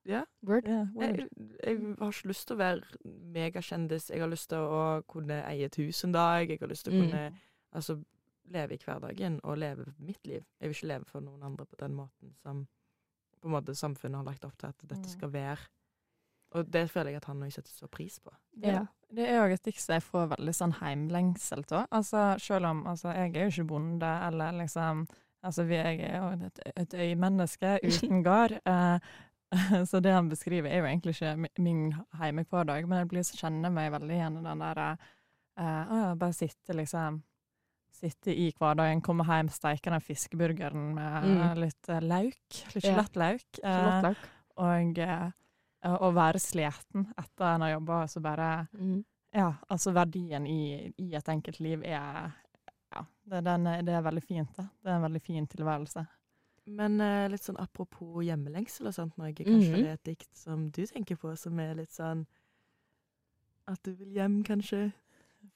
ja, 0.09 0.23
Word. 0.43 0.67
Yeah, 0.67 0.87
word. 0.97 1.19
jeg, 1.21 1.29
jeg 1.63 1.79
har 2.01 2.11
ikke 2.15 2.29
lyst 2.31 2.47
til 2.49 2.57
å 2.57 2.59
være 2.59 2.81
megakjendis. 3.35 4.07
Jeg 4.11 4.23
har 4.23 4.31
lyst 4.33 4.49
til 4.51 4.59
å 4.65 5.03
kunne 5.07 5.37
eie 5.47 5.67
et 5.69 5.77
hus 5.79 6.01
en 6.07 6.15
dag. 6.17 6.49
Jeg 6.49 6.59
har 6.63 6.71
lyst 6.73 6.87
til 6.89 6.95
å 6.95 6.97
Mm. 6.97 7.03
kunne 7.11 7.25
altså, 7.77 7.99
leve 8.53 8.77
i 8.77 8.81
hverdagen 8.85 9.41
og 9.45 9.59
leve 9.59 9.87
mitt 9.99 10.27
liv. 10.27 10.45
Jeg 10.61 10.69
vil 10.69 10.77
ikke 10.77 10.91
leve 10.93 11.05
for 11.09 11.21
noen 11.25 11.43
andre 11.43 11.67
på 11.67 11.77
den 11.81 11.95
måten 11.99 12.35
som 12.43 12.67
på 13.43 13.49
en 13.51 13.55
måte 13.57 13.75
samfunnet 13.75 14.21
har 14.21 14.25
lagt 14.29 14.45
opp 14.47 14.57
til 14.61 14.69
at 14.71 14.79
dette 14.85 15.01
Mm. 15.09 15.13
skal 15.17 15.33
være. 15.33 15.59
Og 16.55 16.69
det 16.71 16.91
føler 16.91 17.11
jeg 17.11 17.17
at 17.17 17.25
han 17.25 17.43
ikke 17.43 17.55
setter 17.57 17.73
så 17.73 17.87
pris 17.89 18.19
på. 18.21 18.31
Ja. 18.63 18.85
Det 19.13 19.25
er 19.29 19.41
òg 19.43 19.53
et 19.55 19.65
dikt 19.65 19.81
som 19.81 19.95
jeg 19.95 20.03
får 20.05 20.29
veldig 20.37 20.55
sånn 20.55 20.73
heimlengsel 20.81 21.65
av. 21.73 21.87
Altså, 21.91 22.37
selv 22.39 22.67
om 22.69 22.87
altså, 22.87 23.09
jeg 23.17 23.35
er 23.37 23.49
jo 23.49 23.51
ikke 23.51 23.69
bonde, 23.69 24.13
eller 24.29 24.53
liksom 24.53 25.07
Altså, 25.45 25.65
vi, 25.67 25.75
jeg 25.75 25.99
er 26.07 26.19
jo 26.23 26.47
et, 26.47 26.59
et 26.77 26.95
øymenneske 26.95 27.79
uten 27.89 28.23
gard. 28.23 28.53
Eh, 28.65 28.99
så 29.91 29.99
det 30.01 30.13
han 30.15 30.29
beskriver, 30.31 30.69
er 30.71 30.79
jo 30.79 30.85
egentlig 30.87 31.17
ikke 31.17 31.33
mi- 31.37 31.59
min 31.59 31.81
hjemmehverdag, 32.21 32.87
men 32.89 32.99
jeg 32.99 33.09
blir 33.09 33.23
så 33.27 33.37
kjenner 33.41 33.73
meg 33.75 33.91
veldig 33.93 34.15
igjen 34.15 34.37
i 34.39 34.43
den 34.47 34.63
der 34.63 34.79
eh, 34.79 34.97
å 35.59 35.99
ja, 35.99 36.15
Bare 36.15 36.33
sitte, 36.33 36.73
liksom 36.79 37.23
Sitte 38.03 38.33
i 38.35 38.49
hverdagen, 38.59 39.01
komme 39.05 39.23
hjem, 39.29 39.49
steike 39.55 39.91
den 39.93 40.01
fiskeburgeren 40.03 40.89
med 40.97 41.23
Mm. 41.29 41.61
litt 41.61 41.89
eh, 41.89 42.01
lauk. 42.01 42.35
Litt 42.75 42.85
Ja. 42.85 42.97
skjelettløk. 43.05 43.61
eh, 43.63 43.77
Charlotte 43.77 44.29
og 44.57 44.99
eh, 44.99 46.13
være 46.15 46.39
sliten 46.41 47.07
etter 47.17 47.55
en 47.55 47.61
har 47.61 47.71
jobba, 47.79 48.07
så 48.09 48.21
bare 48.23 48.69
Mm. 48.75 49.05
Ja, 49.35 49.53
altså 49.71 49.93
verdien 49.95 50.47
i, 50.47 50.93
i 50.99 51.15
et 51.15 51.29
enkelt 51.29 51.61
liv 51.61 51.83
er 51.85 52.33
Ja, 52.95 53.05
det, 53.25 53.45
den, 53.45 53.65
det 53.87 53.89
er 53.95 54.03
veldig 54.03 54.23
fint, 54.23 54.55
det. 54.57 54.69
Det 54.83 54.91
er 54.91 54.97
en 54.97 55.03
veldig 55.13 55.23
fin 55.23 55.47
tilværelse. 55.47 56.07
Men 56.67 57.01
eh, 57.01 57.29
litt 57.29 57.41
sånn 57.41 57.57
apropos 57.59 58.23
hjemmelengsel 58.23 58.87
og 58.89 58.93
sånt, 58.95 59.17
Norge, 59.17 59.45
kanskje 59.45 59.73
Mhm. 59.73 59.81
det 59.83 59.89
er 59.89 59.93
et 59.95 60.05
dikt 60.05 60.37
som 60.37 60.71
du 60.71 60.83
tenker 60.87 61.17
på, 61.17 61.37
som 61.39 61.59
er 61.61 61.75
litt 61.75 61.91
sånn 61.93 62.27
At 63.69 63.81
du 63.85 63.93
vil 63.95 64.09
hjem, 64.13 64.43
kanskje? 64.45 64.93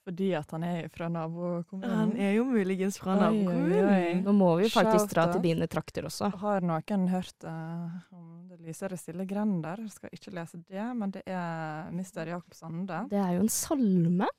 Fordi 0.07 0.29
at 0.38 0.53
han 0.55 0.62
er 0.62 0.87
fra 0.95 1.09
nabokommunen. 1.11 1.95
Han 1.99 2.12
er 2.23 2.37
jo 2.37 2.45
muligens 2.47 2.95
fra 3.03 3.16
nabokommunen. 3.19 4.21
Nå 4.23 4.35
må 4.38 4.53
vi 4.61 4.69
faktisk 4.71 5.11
dra 5.11 5.25
til 5.33 5.42
dine 5.42 5.66
trakter 5.71 6.07
også. 6.07 6.29
Har 6.45 6.62
noen 6.62 7.09
hørt 7.11 7.47
uh, 7.47 7.90
om 8.14 8.45
Det 8.47 8.61
lyser 8.69 8.95
i 8.95 9.01
stille 9.01 9.27
grender? 9.27 9.83
Skal 9.90 10.14
ikke 10.14 10.31
lese 10.37 10.62
det, 10.62 10.85
men 10.95 11.11
det 11.16 11.25
er 11.27 11.90
Mr. 11.90 12.23
Jakob 12.37 12.55
Sande. 12.55 13.03
Det 13.11 13.19
er 13.19 13.35
jo 13.35 13.42
en 13.42 13.51
salme, 13.51 14.31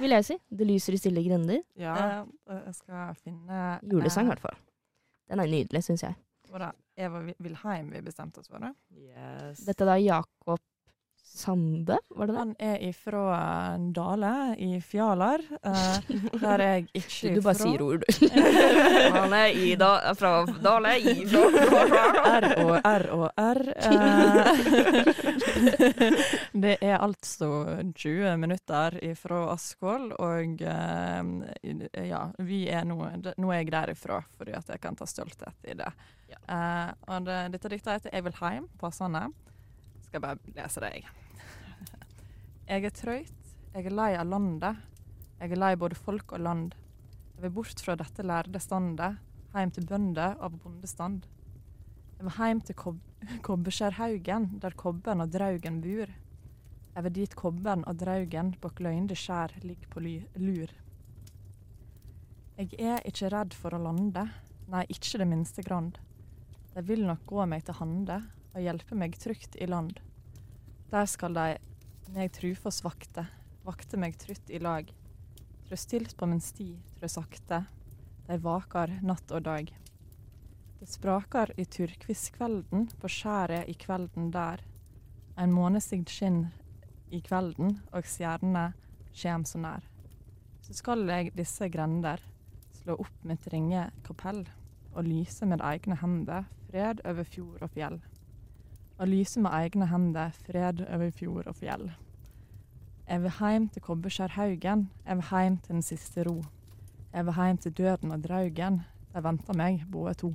vil 0.00 0.16
jeg 0.16 0.26
si. 0.32 0.40
Det 0.50 0.66
lyser 0.66 0.98
i 0.98 1.02
stille 1.04 1.22
grender. 1.28 1.62
Ja. 1.78 1.94
Eh, 2.26 2.60
jeg 2.66 2.76
skal 2.80 3.14
finne 3.22 3.62
Julesang, 3.86 4.26
i 4.26 4.32
eh, 4.32 4.34
hvert 4.34 4.46
fall. 4.48 4.60
Den 5.30 5.46
er 5.46 5.54
nydelig, 5.54 5.86
syns 5.86 6.08
jeg. 6.08 6.18
Og 6.50 6.58
da 6.58 6.74
Eva 6.98 7.22
Wilheim 7.42 7.94
vi 7.94 8.02
bestemte 8.02 8.42
oss 8.42 8.50
for? 8.50 8.62
det? 8.62 8.74
Yes. 8.98 9.62
Dette 9.62 9.86
er 9.86 9.94
da 9.94 9.96
Jakob 10.02 10.62
Sande, 11.34 11.96
var 12.14 12.26
det 12.26 12.32
det? 12.32 12.38
Han 12.38 12.54
er 12.62 12.82
ifra 12.86 13.22
Dale 13.94 14.54
i 14.62 14.80
Fjalar, 14.80 15.42
Uh, 15.64 15.96
der 16.38 16.60
jeg 16.62 16.84
ikke 16.94 17.28
Du, 17.28 17.34
du 17.34 17.40
bare 17.42 17.54
sier 17.58 17.82
ord, 17.82 18.04
du. 18.04 18.28
Han 19.16 19.32
er 19.34 19.46
i 19.58 19.72
da, 19.80 19.88
fra 20.14 20.30
Dale, 20.62 20.92
i 21.00 21.24
fra 21.26 21.42
R 22.38 22.46
og 22.62 22.76
R 22.86 23.06
og 23.16 23.30
R. 23.40 23.60
eh. 23.74 24.44
det 26.66 26.76
er 26.80 26.98
altså 27.02 27.50
20 27.96 28.36
minutter 28.44 28.98
ifra 29.02 29.40
Askvoll, 29.56 30.12
og 30.14 30.62
uh, 30.62 31.24
ja, 31.98 32.22
vi 32.46 32.60
er 32.70 32.86
nå 32.86 33.00
Nå 33.34 33.50
er 33.50 33.64
jeg 33.64 33.72
derifra, 33.74 34.20
fordi 34.38 34.54
at 34.54 34.70
jeg 34.70 34.80
kan 34.86 34.94
ta 34.98 35.06
stolthet 35.08 35.66
i 35.66 35.74
det. 35.82 35.90
Uh, 36.46 36.94
og 37.10 37.26
det, 37.26 37.40
dette 37.56 37.74
diktet 37.74 37.92
heter 37.98 38.10
'Jeg 38.14 38.24
vil 38.24 38.38
heim', 38.40 38.68
passende. 38.78 39.26
Skal 40.06 40.20
bare 40.20 40.38
lese 40.54 40.80
det, 40.80 40.92
jeg. 40.94 41.23
Jeg 42.64 42.86
er 42.88 42.92
trøyt, 42.96 43.48
jeg 43.74 43.84
er 43.84 43.92
lei 43.92 44.14
av 44.16 44.24
landet. 44.24 44.78
Jeg 45.36 45.52
er 45.52 45.58
lei 45.60 45.74
både 45.76 45.98
folk 46.00 46.30
og 46.32 46.40
land. 46.40 46.70
Jeg 47.34 47.42
vil 47.42 47.50
bort 47.58 47.80
fra 47.84 47.92
dette 48.00 48.24
lærde 48.24 48.60
standet, 48.62 49.18
heim 49.52 49.72
til 49.74 49.84
bønder 49.84 50.38
av 50.40 50.54
bondestand. 50.62 51.26
Jeg 52.16 52.24
vil 52.24 52.34
heim 52.38 52.62
til 52.64 52.78
Kob 52.80 53.02
Kobbeskjærhaugen, 53.46 54.46
der 54.62 54.76
kobben 54.80 55.20
og 55.20 55.34
draugen 55.34 55.82
bur. 55.84 56.08
Jeg 56.94 57.04
vil 57.04 57.14
dit 57.18 57.36
kobben 57.36 57.84
og 57.84 58.00
draugen 58.00 58.54
bak 58.62 58.80
løynde 58.80 59.16
skjær 59.18 59.58
ligger 59.60 59.92
på 59.92 60.00
lur. 60.00 60.72
Jeg 62.56 62.80
er 62.80 63.04
ikke 63.04 63.28
redd 63.28 63.52
for 63.60 63.76
å 63.76 63.82
lande, 63.90 64.24
nei, 64.72 64.86
ikke 64.88 65.20
det 65.20 65.28
minste 65.28 65.66
grand. 65.66 66.00
De 66.72 66.80
vil 66.88 67.04
nok 67.04 67.26
gå 67.28 67.44
meg 67.44 67.68
til 67.68 67.76
hande 67.76 68.22
og 68.54 68.64
hjelpe 68.64 68.96
meg 68.96 69.20
trygt 69.20 69.60
i 69.60 69.68
land. 69.68 70.00
Der 70.92 71.08
skal 71.10 71.36
de 71.36 71.48
meg 72.12 72.32
trufast 72.36 72.84
vakte, 72.84 73.24
vakte 73.64 73.98
meg 74.00 74.18
trutt 74.20 74.50
i 74.52 74.60
lag. 74.60 74.90
Trø 75.64 75.78
stilt 75.80 76.16
på 76.18 76.28
min 76.28 76.42
sti, 76.44 76.74
trø 76.98 77.08
sakte, 77.08 77.62
de 78.26 78.38
vakar 78.44 78.92
natt 79.06 79.32
og 79.32 79.46
dag. 79.46 79.70
Det 80.80 80.90
sprakar 80.90 81.54
i 81.56 81.64
turkviskvelden 81.64 82.90
på 83.00 83.08
skjæret 83.08 83.70
i 83.72 83.76
kvelden 83.78 84.28
der. 84.34 84.60
En 85.40 85.54
månesigd 85.54 86.12
skinn 86.12 86.48
i 87.08 87.22
kvelden, 87.24 87.78
og 87.92 88.04
stjernene 88.04 88.72
kjem 89.14 89.46
så 89.48 89.62
nær. 89.62 89.86
Så 90.64 90.76
skal 90.76 91.06
jeg 91.08 91.32
disse 91.36 91.68
grender 91.72 92.20
slå 92.82 92.98
opp 93.00 93.24
mitt 93.24 93.46
ringe 93.52 93.86
kapell, 94.04 94.42
og 94.94 95.08
lyse 95.08 95.46
med 95.48 95.64
egne 95.64 95.96
hender 96.02 96.44
fred 96.68 97.00
over 97.08 97.24
fjord 97.24 97.62
og 97.64 97.72
fjell. 97.74 97.96
Og 98.98 99.08
lyser 99.08 99.42
med 99.42 99.50
egne 99.50 99.86
hender 99.90 100.30
fred 100.46 100.84
over 100.86 101.10
fjord 101.10 101.46
og 101.50 101.56
fjell. 101.58 101.88
Jeg 103.08 103.22
vil 103.22 103.30
heim 103.40 103.68
til 103.68 103.82
Kobberskjærhaugen, 103.82 104.90
jeg 105.06 105.16
vil 105.16 105.24
heim 105.30 105.58
til 105.58 105.74
den 105.74 105.82
siste 105.82 106.22
ro. 106.28 106.42
Jeg 107.12 107.26
vil 107.26 107.34
heim 107.34 107.58
til 107.58 107.72
døden 107.72 108.12
og 108.12 108.24
draugen, 108.24 108.80
der 109.12 109.20
venter 109.20 109.54
meg, 109.54 109.84
både 109.92 110.14
to. 110.14 110.34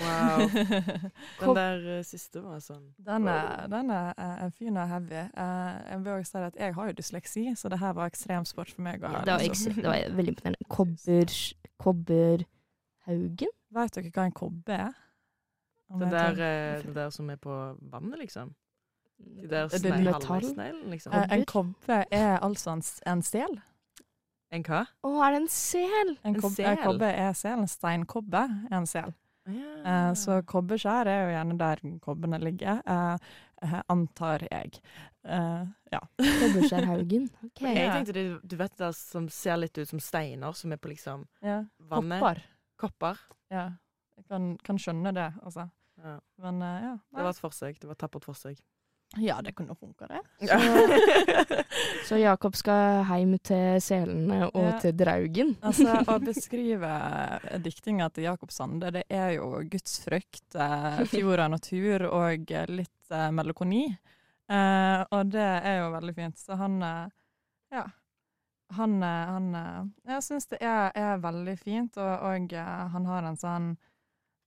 Wow. 0.00 0.48
Den 1.40 1.56
der 1.56 1.98
eh, 1.98 2.00
siste 2.02 2.40
var 2.42 2.58
sånn 2.58 2.82
Den 2.98 3.28
er, 3.30 3.68
den 3.70 3.92
er 3.94 4.08
eh, 4.18 4.48
fin 4.50 4.74
og 4.74 4.88
heavy. 4.90 5.20
Eh, 5.30 5.76
jeg 5.86 6.00
vil 6.02 6.12
også 6.16 6.32
si 6.32 6.42
at 6.48 6.58
jeg 6.58 6.74
har 6.74 6.88
jo 6.90 6.96
dysleksi, 6.98 7.44
så 7.54 7.70
det 7.70 7.78
her 7.78 7.94
var 7.94 8.10
ekstremsport 8.10 8.72
for 8.74 8.82
meg. 8.82 9.04
ha 9.06 9.22
Det 9.22 9.32
var, 9.32 9.44
liksom. 9.46 9.76
det 9.78 9.86
var 9.86 10.16
veldig 10.16 10.34
imponerende. 10.34 10.68
Kobber 10.68 11.36
Kobberhaugen? 11.78 13.54
Vet 13.74 13.94
dere 13.94 14.10
hva 14.10 14.26
en 14.26 14.34
kobbe 14.34 14.80
er? 14.88 14.98
Det 15.94 16.10
der, 16.10 16.30
eh, 16.30 16.82
det 16.82 16.94
der 16.94 17.10
som 17.10 17.30
er 17.30 17.36
på 17.36 17.54
vannet, 17.80 18.18
liksom. 18.18 18.54
De 19.18 19.48
der 19.48 19.68
er 19.68 20.12
halvveissneglene, 20.12 20.90
liksom. 20.90 21.12
Eh, 21.12 21.32
en 21.32 21.44
kobbe 21.46 22.04
er 22.10 22.38
altså 22.38 22.72
en, 22.72 22.82
en 23.06 23.22
sel. 23.22 23.60
En 24.54 24.64
hva? 24.66 24.84
Å, 25.02 25.12
er 25.26 25.34
det 25.34 25.42
en 25.42 25.50
sel? 25.50 26.16
En, 26.22 26.34
En 26.34 26.40
kob 26.40 26.54
sel? 26.54 26.70
en 26.70 26.82
kobbe 26.82 27.10
er 27.10 27.32
sel. 27.38 27.58
En 27.58 27.70
steinkobbe 27.70 28.42
er 28.70 28.76
en 28.78 28.88
sel. 28.90 29.14
Eh, 29.46 30.12
så 30.16 30.38
kobbeskjær 30.48 31.08
er 31.10 31.26
jo 31.26 31.32
gjerne 31.34 31.56
der 31.60 31.82
kobbene 32.04 32.38
ligger, 32.40 32.80
eh, 32.88 33.32
eh, 33.62 33.80
antar 33.92 34.46
jeg. 34.48 34.78
Eh, 35.24 35.64
ja. 35.92 36.00
Kobbeskjærhaugen. 36.16 37.28
Okay. 37.54 37.74
Jeg 37.76 37.92
tenkte 37.92 38.14
det, 38.16 38.24
du 38.42 38.56
vet 38.58 38.78
det 38.80 38.90
som 38.98 39.28
ser 39.30 39.60
litt 39.60 39.78
ut 39.78 39.88
som 39.88 40.00
steiner, 40.02 40.56
som 40.56 40.72
er 40.72 40.80
på 40.80 40.90
liksom 40.90 41.26
ja. 41.44 41.60
vannet. 41.78 42.18
Kopper. 42.20 42.40
Kopper. 42.80 43.20
Ja. 43.52 43.68
Jeg 44.16 44.24
kan, 44.30 44.52
kan 44.64 44.78
skjønne 44.78 45.12
det, 45.16 45.30
altså. 45.42 45.68
Ja. 46.02 46.18
Men 46.42 46.62
uh, 46.62 46.76
ja. 46.82 46.94
Det 47.14 47.22
var 47.26 47.30
et 47.34 47.42
forsøk. 47.42 47.80
Det 47.80 47.88
var 47.90 47.96
et 47.96 48.02
tappert 48.04 48.24
forsøk. 48.26 48.58
Ja, 49.20 49.36
det 49.46 49.52
kunne 49.54 49.74
funka, 49.78 50.08
det. 50.10 50.20
Så 52.08 52.16
Jakob 52.18 52.56
skal 52.58 53.04
hjem 53.06 53.36
til 53.46 53.80
selene 53.84 54.48
og 54.48 54.64
Ja. 54.64 54.78
til 54.82 54.96
Draugen. 54.98 55.52
Altså, 55.62 55.94
Å 56.08 56.16
beskrive 56.30 56.90
diktinga 57.62 58.08
til 58.10 58.24
Jakob 58.28 58.50
Sande, 58.50 58.90
det 58.94 59.04
er 59.08 59.36
jo 59.36 59.50
gudsfrykt, 59.70 60.56
eh, 60.58 61.04
fjord 61.10 61.44
og 61.46 61.52
natur 61.54 62.06
og 62.10 62.50
eh, 62.50 62.66
litt 62.80 63.10
eh, 63.14 63.30
melankoni. 63.34 63.84
Eh, 64.50 65.04
og 65.14 65.30
det 65.32 65.46
er 65.64 65.78
jo 65.84 65.92
veldig 65.94 66.14
fint. 66.18 66.38
Så 66.40 66.58
han 66.60 66.80
eh, 66.82 67.06
Ja. 67.78 67.86
han, 68.76 68.98
eh, 69.02 69.24
han 69.30 69.54
eh, 69.54 69.80
Jeg 70.16 70.22
syns 70.26 70.46
det 70.50 70.58
er, 70.60 70.90
er 70.94 71.22
veldig 71.22 71.58
fint, 71.62 71.96
og, 72.02 72.14
og 72.32 72.52
eh, 72.52 72.86
han 72.96 73.06
har 73.06 73.22
en 73.30 73.38
sånn 73.40 73.74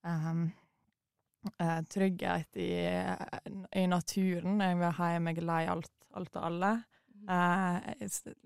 eh, 0.08 1.82
trygghet 1.94 2.60
i, 2.60 2.72
i 3.82 3.88
naturen. 3.88 4.62
Jeg 4.64 4.80
vil 4.80 4.96
ha 5.00 5.10
meg 5.24 5.42
lei 5.44 5.64
alt, 5.72 5.94
alt 6.18 6.36
og 6.36 6.48
alle. 6.52 6.72
Uh, 7.28 7.82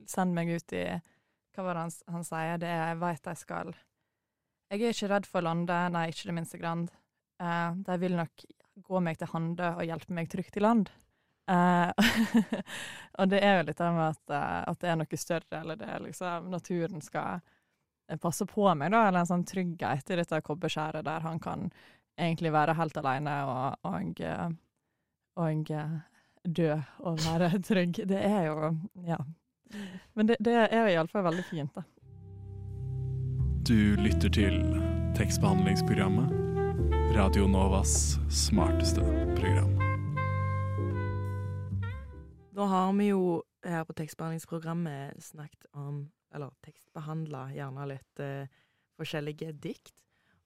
send 0.10 0.34
meg 0.34 0.50
ut 0.56 0.74
i 0.74 0.86
Hva 1.52 1.66
var 1.68 1.76
det 1.76 1.82
han, 1.84 1.92
han 2.16 2.24
sier? 2.26 2.58
Det 2.58 2.70
er 2.72 2.80
'jeg 2.88 3.00
veit 3.02 3.28
jeg 3.28 3.38
skal' 3.38 3.74
Jeg 4.72 4.82
er 4.82 4.96
ikke 4.96 5.10
redd 5.12 5.28
for 5.28 5.42
å 5.42 5.44
lande, 5.50 5.78
nei, 5.92 6.08
ikke 6.10 6.30
det 6.30 6.36
minste 6.38 6.58
grand. 6.58 6.92
Uh, 7.42 7.76
de 7.76 7.98
vil 8.00 8.16
nok 8.16 8.46
gå 8.88 9.00
meg 9.04 9.18
til 9.20 9.28
hande 9.34 9.74
og 9.76 9.84
hjelpe 9.84 10.16
meg 10.16 10.30
trygt 10.32 10.58
i 10.58 10.64
land. 10.64 10.90
Uh, 11.52 11.92
og 13.20 13.28
det 13.30 13.42
er 13.44 13.58
jo 13.58 13.68
litt 13.68 13.78
det 13.78 13.90
med 13.92 14.16
at, 14.16 14.32
at 14.72 14.80
det 14.80 14.90
er 14.90 14.96
noe 15.02 15.20
større, 15.20 15.60
eller 15.60 15.76
det 15.76 15.90
er 15.92 16.06
liksom 16.06 16.50
naturen 16.54 17.04
skal 17.04 17.44
eh, 18.12 18.20
passe 18.22 18.46
på 18.46 18.68
meg, 18.76 18.92
da, 18.94 19.08
eller 19.08 19.24
en 19.24 19.32
sånn 19.32 19.48
trygghet 19.48 20.12
i 20.12 20.20
dette 20.20 20.42
kobberskjæret 20.46 21.08
der 21.08 21.26
han 21.26 21.40
kan 21.40 21.70
egentlig 22.20 22.52
være 22.54 22.76
helt 22.78 22.98
alene 23.02 23.36
og, 23.48 23.88
og, 23.88 24.22
eh, 24.22 24.50
og 25.42 25.72
eh, 25.72 25.96
dø 26.44 26.74
og 27.00 27.24
være 27.26 27.54
trygg. 27.70 28.04
Det 28.08 28.20
er 28.20 28.52
jo 28.52 28.76
Ja. 29.08 29.22
Men 30.14 30.28
det, 30.28 30.36
det 30.44 30.52
er 30.68 30.90
iallfall 30.92 31.24
veldig 31.24 31.46
fint, 31.48 31.72
da. 31.78 31.86
Du 33.64 33.96
lytter 33.96 34.28
til 34.30 34.58
tekstbehandlingsprogrammet. 35.16 36.34
Radio 37.16 37.48
Novas 37.48 38.20
smarteste 38.30 39.02
program. 39.36 39.72
Nå 42.52 42.66
har 42.66 42.94
vi 42.94 43.08
jo 43.10 43.44
her 43.64 43.84
på 43.84 43.94
tekstbehandlingsprogrammet 43.94 45.24
snakket 45.24 45.66
om, 45.74 46.10
eller 46.36 46.54
tekstbehandla 46.66 47.48
gjerne 47.56 47.88
litt 47.92 48.22
eh, 48.24 48.52
forskjellige 49.00 49.54
dikt, 49.64 49.96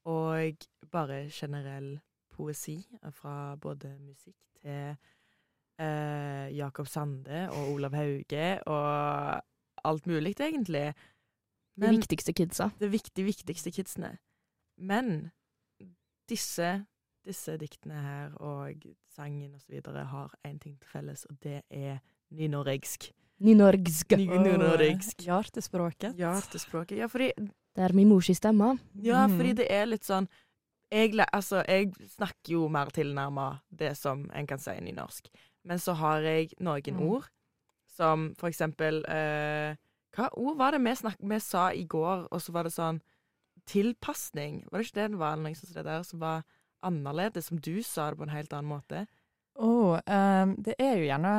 og 0.05 0.65
bare 0.91 1.25
generell 1.33 1.95
poesi 2.35 2.77
fra 3.15 3.55
både 3.61 3.95
musikk 3.99 4.37
til 4.61 4.95
eh, 5.79 6.47
Jakob 6.55 6.87
Sande 6.87 7.45
og 7.49 7.73
Olav 7.75 7.95
Hauge 7.97 8.47
og 8.69 9.41
alt 9.85 10.07
mulig, 10.07 10.35
egentlig. 10.39 10.93
De 11.75 11.89
viktigste 11.91 12.33
kidsa. 12.33 12.69
De 12.79 12.89
viktig, 12.89 13.25
viktigste 13.25 13.71
kidsene. 13.71 14.17
Men 14.77 15.31
disse, 16.29 16.85
disse 17.25 17.57
diktene 17.57 17.99
her 18.01 18.37
og 18.41 18.85
sangen 19.11 19.55
videre 19.67 20.05
har 20.05 20.33
én 20.47 20.59
ting 20.59 20.79
til 20.79 20.89
felles, 20.89 21.25
og 21.25 21.37
det 21.43 21.61
er 21.69 21.99
nynorsk. 22.29 23.11
Nynorsk. 23.39 24.15
Ny- 24.17 24.27
Nynorsk. 24.39 25.17
Hjertespråket. 25.25 26.15
Hjertespråket. 26.15 26.97
Ja, 26.97 27.07
fordi, 27.07 27.31
Det 27.75 27.83
er 27.83 27.93
min 27.93 28.07
mors 28.09 28.25
stemme. 28.31 28.79
ja, 28.95 29.27
Mhm. 29.27 29.37
fordi 29.37 29.53
det 29.55 29.67
er 29.71 29.85
litt 29.85 30.03
sånn 30.03 30.27
jeg, 30.91 31.11
altså, 31.33 31.65
jeg 31.67 31.91
snakker 32.15 32.49
jo 32.53 32.67
mer 32.69 32.85
tilnærma 32.85 33.59
det 33.75 33.97
som 33.97 34.29
en 34.33 34.47
kan 34.47 34.57
si 34.59 34.71
nynorsk. 34.71 35.27
Men 35.65 35.77
så 35.79 35.93
har 35.95 36.21
jeg 36.21 36.53
noen 36.61 36.81
Mm. 36.95 37.01
ord 37.01 37.27
som 37.87 38.35
for 38.37 38.49
eksempel 38.49 39.03
eh, 39.09 39.75
Hva 40.15 40.29
ord 40.37 40.57
var 40.57 40.71
det 40.71 40.79
vi, 40.81 40.91
snak 40.95 41.17
vi 41.19 41.39
sa 41.39 41.69
i 41.71 41.83
går, 41.85 42.27
og 42.31 42.39
så 42.39 42.51
var 42.53 42.63
det 42.63 42.71
sånn 42.71 43.01
Tilpasning. 43.65 44.63
Var 44.71 44.79
det 44.79 44.85
ikke 44.87 44.93
det 45.01 45.11
det 45.11 45.19
var, 45.19 45.35
noe 45.35 45.53
sånt 45.55 45.67
som 45.73 45.83
det 45.83 45.85
der, 45.85 46.03
som 46.03 46.19
var 46.19 46.43
annerledes, 46.83 47.45
som 47.45 47.57
du 47.57 47.81
sa 47.81 48.09
det 48.11 48.17
på 48.19 48.23
en 48.23 48.29
helt 48.29 48.53
annen 48.53 48.69
måte? 48.69 49.07
Å, 49.55 49.67
um, 50.03 50.55
det 50.59 50.73
er 50.83 50.97
jo 50.99 51.05
gjerne 51.07 51.29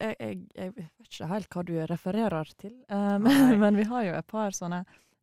jeg, 0.00 0.16
jeg, 0.18 0.38
jeg 0.58 0.72
vet 0.74 1.04
ikke 1.06 1.28
helt 1.30 1.48
hva 1.54 1.62
du 1.68 1.74
refererer 1.86 2.48
til, 2.58 2.72
um, 2.90 3.22
men 3.62 3.76
vi 3.78 3.84
har 3.86 4.02
jo 4.08 4.14
et 4.18 4.26
par 4.26 4.50
sånne 4.56 4.80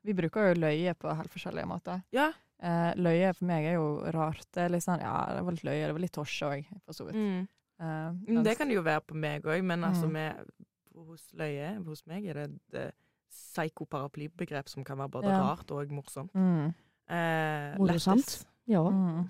Vi 0.07 0.13
bruker 0.17 0.47
jo 0.53 0.61
løye 0.63 0.93
på 0.97 1.11
helt 1.13 1.29
forskjellige 1.33 1.67
måter. 1.69 1.99
Ja. 2.15 2.29
Uh, 2.63 2.93
løye 2.97 3.33
for 3.37 3.45
meg 3.45 3.65
er 3.69 3.75
jo 3.75 3.89
rart. 4.15 4.45
Det 4.53 4.63
er 4.63 4.69
litt 4.73 4.85
sånn, 4.85 5.01
ja, 5.03 5.17
det 5.35 5.43
var 5.45 5.51
litt 5.57 5.65
løye, 5.67 5.83
det 5.89 5.93
var 5.97 6.01
litt 6.05 6.15
tosje 6.15 6.47
òg, 6.47 6.71
for 6.85 6.93
så 6.97 7.05
vidt. 7.09 7.19
Mm. 7.19 7.43
Eh, 7.81 8.09
mens- 8.31 8.43
Det 8.47 8.55
kan 8.57 8.67
det 8.69 8.75
jo 8.79 8.81
være 8.85 9.01
på 9.05 9.15
meg 9.17 9.43
òg, 9.45 9.61
men 9.65 9.83
altså 9.83 10.05
Mm. 10.07 10.11
med, 10.13 10.51
hos 10.95 11.23
Løye 11.33 11.69
Hos 11.85 12.03
meg 12.07 12.25
er 12.29 12.33
det 12.33 12.49
et 12.73 12.95
psykoparaplybegrep 13.31 14.69
som 14.69 14.83
kan 14.83 14.97
være 14.97 15.09
både 15.09 15.29
Ja. 15.31 15.39
rart 15.41 15.71
og 15.71 15.89
morsomt. 15.91 16.31
mm, 16.35 16.73
Uh, 17.11 17.75
Morsomt. 17.77 18.45
Ja. 18.67 18.81
mm. 18.89 19.29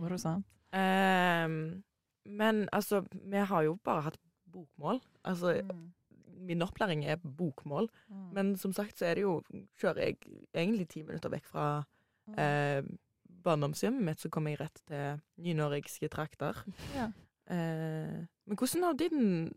Morsomt. 0.00 0.44
Ehm, 0.72 1.82
men 2.24 2.68
altså, 2.72 3.02
vi 3.12 3.36
har 3.36 3.62
jo 3.66 3.74
bare 3.84 4.02
hatt 4.08 4.18
bokmål. 4.52 5.00
Altså, 5.24 5.62
Mm. 5.62 5.92
min 6.46 6.62
opplæring 6.62 7.04
er 7.06 7.16
bokmål. 7.16 7.88
Mm. 8.08 8.32
Men 8.34 8.56
som 8.56 8.72
sagt 8.72 8.98
så 8.98 9.06
er 9.06 9.14
det 9.14 9.22
jo 9.22 9.42
Kjører 9.78 9.96
jeg 10.04 10.16
egentlig 10.54 10.88
ti 10.88 11.02
minutter 11.02 11.28
vekk 11.30 11.44
fra 11.46 11.84
Mm. 12.28 12.38
eh, 12.38 12.82
barndomshjemmet 13.42 14.02
mitt, 14.02 14.18
så 14.20 14.28
kommer 14.30 14.50
jeg 14.50 14.60
rett 14.60 14.80
til 14.86 15.20
nynorske 15.38 16.08
trakter. 16.08 16.54
Ja. 16.94 17.08
Eh, 17.50 18.26
men 18.46 18.56
hvordan 18.58 18.82
har 18.88 18.94
din 18.98 19.52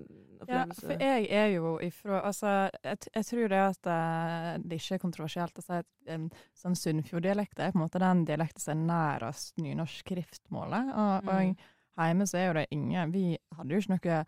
Ja, 0.47 0.65
for 0.77 0.91
jeg 1.01 1.25
er 1.31 1.47
jo 1.55 1.77
ifra 1.81 2.19
Altså, 2.27 2.47
jeg, 2.83 2.97
jeg 3.15 3.25
tror 3.25 3.47
det 3.49 3.61
at 3.63 3.87
eh, 3.89 4.49
det 4.61 4.77
ikke 4.81 4.95
er 4.95 5.01
kontroversielt 5.01 5.57
å 5.57 5.63
si 5.65 5.73
at 5.79 5.87
en 6.13 6.27
sånn 6.53 6.75
Sunnfjord-dialekt 6.77 7.59
er 7.59 7.71
på 7.73 7.79
en 7.79 7.85
måte 7.87 8.01
den 8.03 8.25
dialekten 8.27 8.61
som 8.61 8.75
er 8.83 8.85
nærest 8.91 9.55
nynorsk-skriftmålet. 9.57 10.91
Og, 10.93 11.25
Mm. 11.25 11.55
og 11.97 12.03
hjemme 12.05 12.27
så 12.27 12.37
er 12.37 12.45
jo 12.47 12.53
det 12.59 12.67
ingen 12.71 13.11
Vi 13.15 13.37
hadde 13.57 13.73
jo 13.73 13.79
ikke 13.79 13.95
noe 13.95 14.25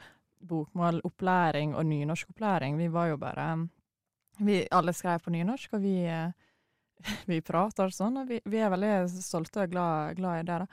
bokmålopplæring 0.47 1.75
og 1.75 1.85
nynorskopplæring. 1.85 2.77
Vi 2.77 2.87
var 2.93 3.07
jo 3.07 3.17
bare 3.17 3.67
Vi 4.39 4.67
alle 4.71 4.93
skrev 4.93 5.19
på 5.25 5.31
nynorsk, 5.33 5.73
og 5.73 5.81
vi 5.81 6.05
eh, 6.05 6.31
vi 7.29 7.41
prater 7.41 7.89
sånn, 7.93 8.17
og 8.21 8.27
vi, 8.29 8.39
vi 8.45 8.57
er 8.57 8.69
veldig 8.69 9.09
stolte 9.21 9.63
og 9.65 9.69
glad, 9.71 10.15
glad 10.17 10.39
i 10.39 10.43
det. 10.45 10.57
da. 10.59 10.67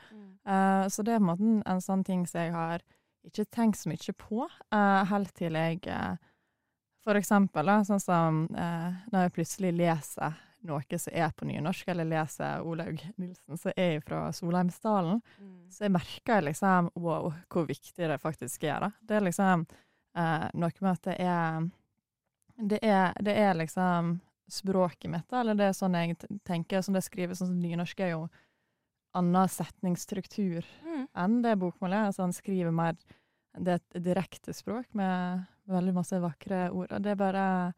Eh, 0.53 0.89
så 0.89 1.03
det 1.05 1.15
er 1.15 1.19
på 1.19 1.25
en 1.25 1.31
måte 1.31 1.43
en, 1.49 1.63
en 1.67 1.81
sånn 1.81 2.05
ting 2.05 2.27
som 2.27 2.41
jeg 2.41 2.53
har 2.53 2.83
ikke 3.29 3.45
tenkt 3.51 3.79
så 3.81 3.89
mye 3.91 4.15
på, 4.19 4.45
eh, 4.73 5.05
helt 5.11 5.35
til 5.35 5.53
jeg 5.59 5.87
eh, 5.87 6.17
For 7.05 7.15
eksempel, 7.21 7.67
da, 7.69 7.83
sånn 7.85 8.01
som 8.01 8.43
eh, 8.57 8.93
når 9.13 9.27
jeg 9.27 9.33
plutselig 9.37 9.73
leser 9.77 10.37
noe 10.65 10.99
som 10.99 11.13
er 11.13 11.29
på 11.37 11.45
nynorsk, 11.45 11.89
eller 11.93 12.07
leser 12.09 12.63
Olaug 12.65 13.03
Nilsen 13.21 13.59
som 13.61 13.73
er 13.77 13.99
fra 14.01 14.31
Solheimsdalen, 14.33 15.21
Mm. 15.39 15.67
så 15.71 15.85
jeg 15.85 15.93
merker 15.93 16.41
liksom 16.47 16.89
wow, 16.95 17.33
hvor 17.53 17.67
viktig 17.69 18.09
det 18.09 18.17
faktisk 18.23 18.65
er. 18.65 18.81
da. 18.81 18.91
Det 19.03 19.17
er 19.17 19.21
liksom 19.27 19.67
eh, 20.17 20.49
noe 20.55 20.71
med 20.81 20.91
at 20.93 21.03
det 21.03 21.17
er 21.21 21.71
det 22.57 22.79
er, 22.83 23.13
det 23.21 23.37
er 23.37 23.55
liksom 23.55 24.21
språket 24.49 25.11
mitt, 25.11 25.33
eller 25.33 25.55
det 25.55 25.65
er 25.69 25.73
sånn 25.77 25.95
jeg 25.99 26.17
tenker, 26.45 26.81
sånn 26.81 26.95
det 26.95 27.03
skrives, 27.05 27.39
sånn 27.39 27.49
som 27.53 27.61
nynorsk 27.61 28.01
er 28.01 28.11
jo 28.15 28.29
annen 29.15 29.49
setningsstruktur 29.49 30.65
Mm. 30.85 31.07
enn 31.17 31.43
det 31.43 31.59
bokmålet 31.59 31.99
er. 31.99 32.07
Altså 32.07 32.23
han 32.23 32.33
skriver 32.33 32.73
mer 32.73 32.95
Det 33.57 33.69
er 33.69 33.75
et 33.79 34.03
direkte 34.03 34.53
språk 34.53 34.87
med 34.95 35.45
veldig 35.69 35.95
masse 35.95 36.19
vakre 36.21 36.71
ord. 36.73 36.91
Og 36.93 37.03
det 37.03 37.13
er 37.13 37.15
bare 37.17 37.73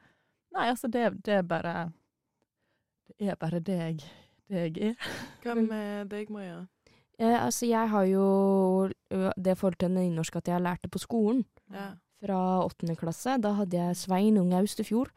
Nei, 0.54 0.68
altså, 0.70 0.88
det, 0.88 1.22
det 1.24 1.34
er 1.34 1.42
bare 1.42 1.92
Det 3.18 3.28
er 3.28 3.34
bare 3.36 3.60
det 3.60 3.76
jeg, 3.78 4.00
det 4.48 4.76
jeg 4.76 4.90
er. 4.90 4.94
Hva 5.44 5.54
med 5.54 6.08
deg, 6.10 6.30
Maria? 6.30 6.66
Eh, 7.18 7.44
altså, 7.44 7.66
jeg 7.66 7.88
har 7.88 8.04
jo 8.04 8.90
det 9.36 9.56
forhold 9.58 9.78
til 9.80 9.90
nynorsk 9.90 10.36
at 10.36 10.48
jeg 10.48 10.60
lærte 10.60 10.88
på 10.88 10.98
skolen. 10.98 11.44
Ja. 11.72 11.90
Fra 12.24 12.64
åttende 12.64 12.96
klasse. 12.96 13.36
Da 13.40 13.52
hadde 13.52 13.76
jeg 13.76 13.96
Svein 13.96 14.36
Unge 14.38 14.56
Austefjord 14.58 15.10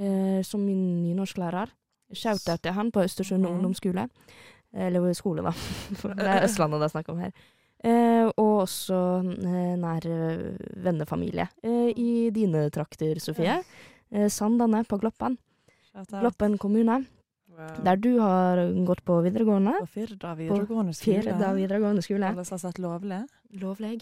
eh, 0.00 0.42
som 0.42 0.60
min 0.60 1.02
nynorsklærer. 1.02 1.70
Shouta 2.14 2.56
til 2.56 2.72
han 2.72 2.90
på 2.92 3.02
Østersund 3.02 3.42
Mhm. 3.42 3.52
ungdomsskole. 3.54 4.08
Eller 4.74 5.12
skole, 5.14 5.44
da. 5.46 5.52
Det 6.18 6.26
er 6.26 6.44
Østlandet 6.48 6.82
det 6.82 6.88
er 6.88 6.94
snakk 6.96 7.10
om 7.12 7.20
her. 7.22 7.34
Eh, 7.84 8.26
og 8.40 8.62
også 8.64 8.98
eh, 9.22 9.74
nær 9.76 10.06
eh, 10.08 10.44
vennefamilie 10.82 11.46
eh, 11.62 11.90
i 11.92 12.30
dine 12.34 12.66
trakter, 12.72 13.20
Sofie. 13.20 13.58
Eh, 14.10 14.30
Sandane 14.32 14.84
på 14.88 14.98
Gloppen. 15.02 15.36
Gloppen 16.10 16.56
kommune. 16.58 17.04
Wow. 17.54 17.74
Der 17.86 18.00
du 18.02 18.16
har 18.18 18.58
gått 18.86 19.04
på 19.06 19.20
videregående. 19.22 19.76
På 19.84 19.86
Firda 20.00 20.32
videregående 20.34 20.94
skole. 20.96 21.20
Firda 21.22 21.52
videregående 21.54 22.02
skole. 22.02 22.32
Alle 22.32 22.46
som 22.48 22.56
har 22.56 22.64
sett 22.64 22.80
lovlig. 22.82 23.20
Lovlig. 23.60 24.00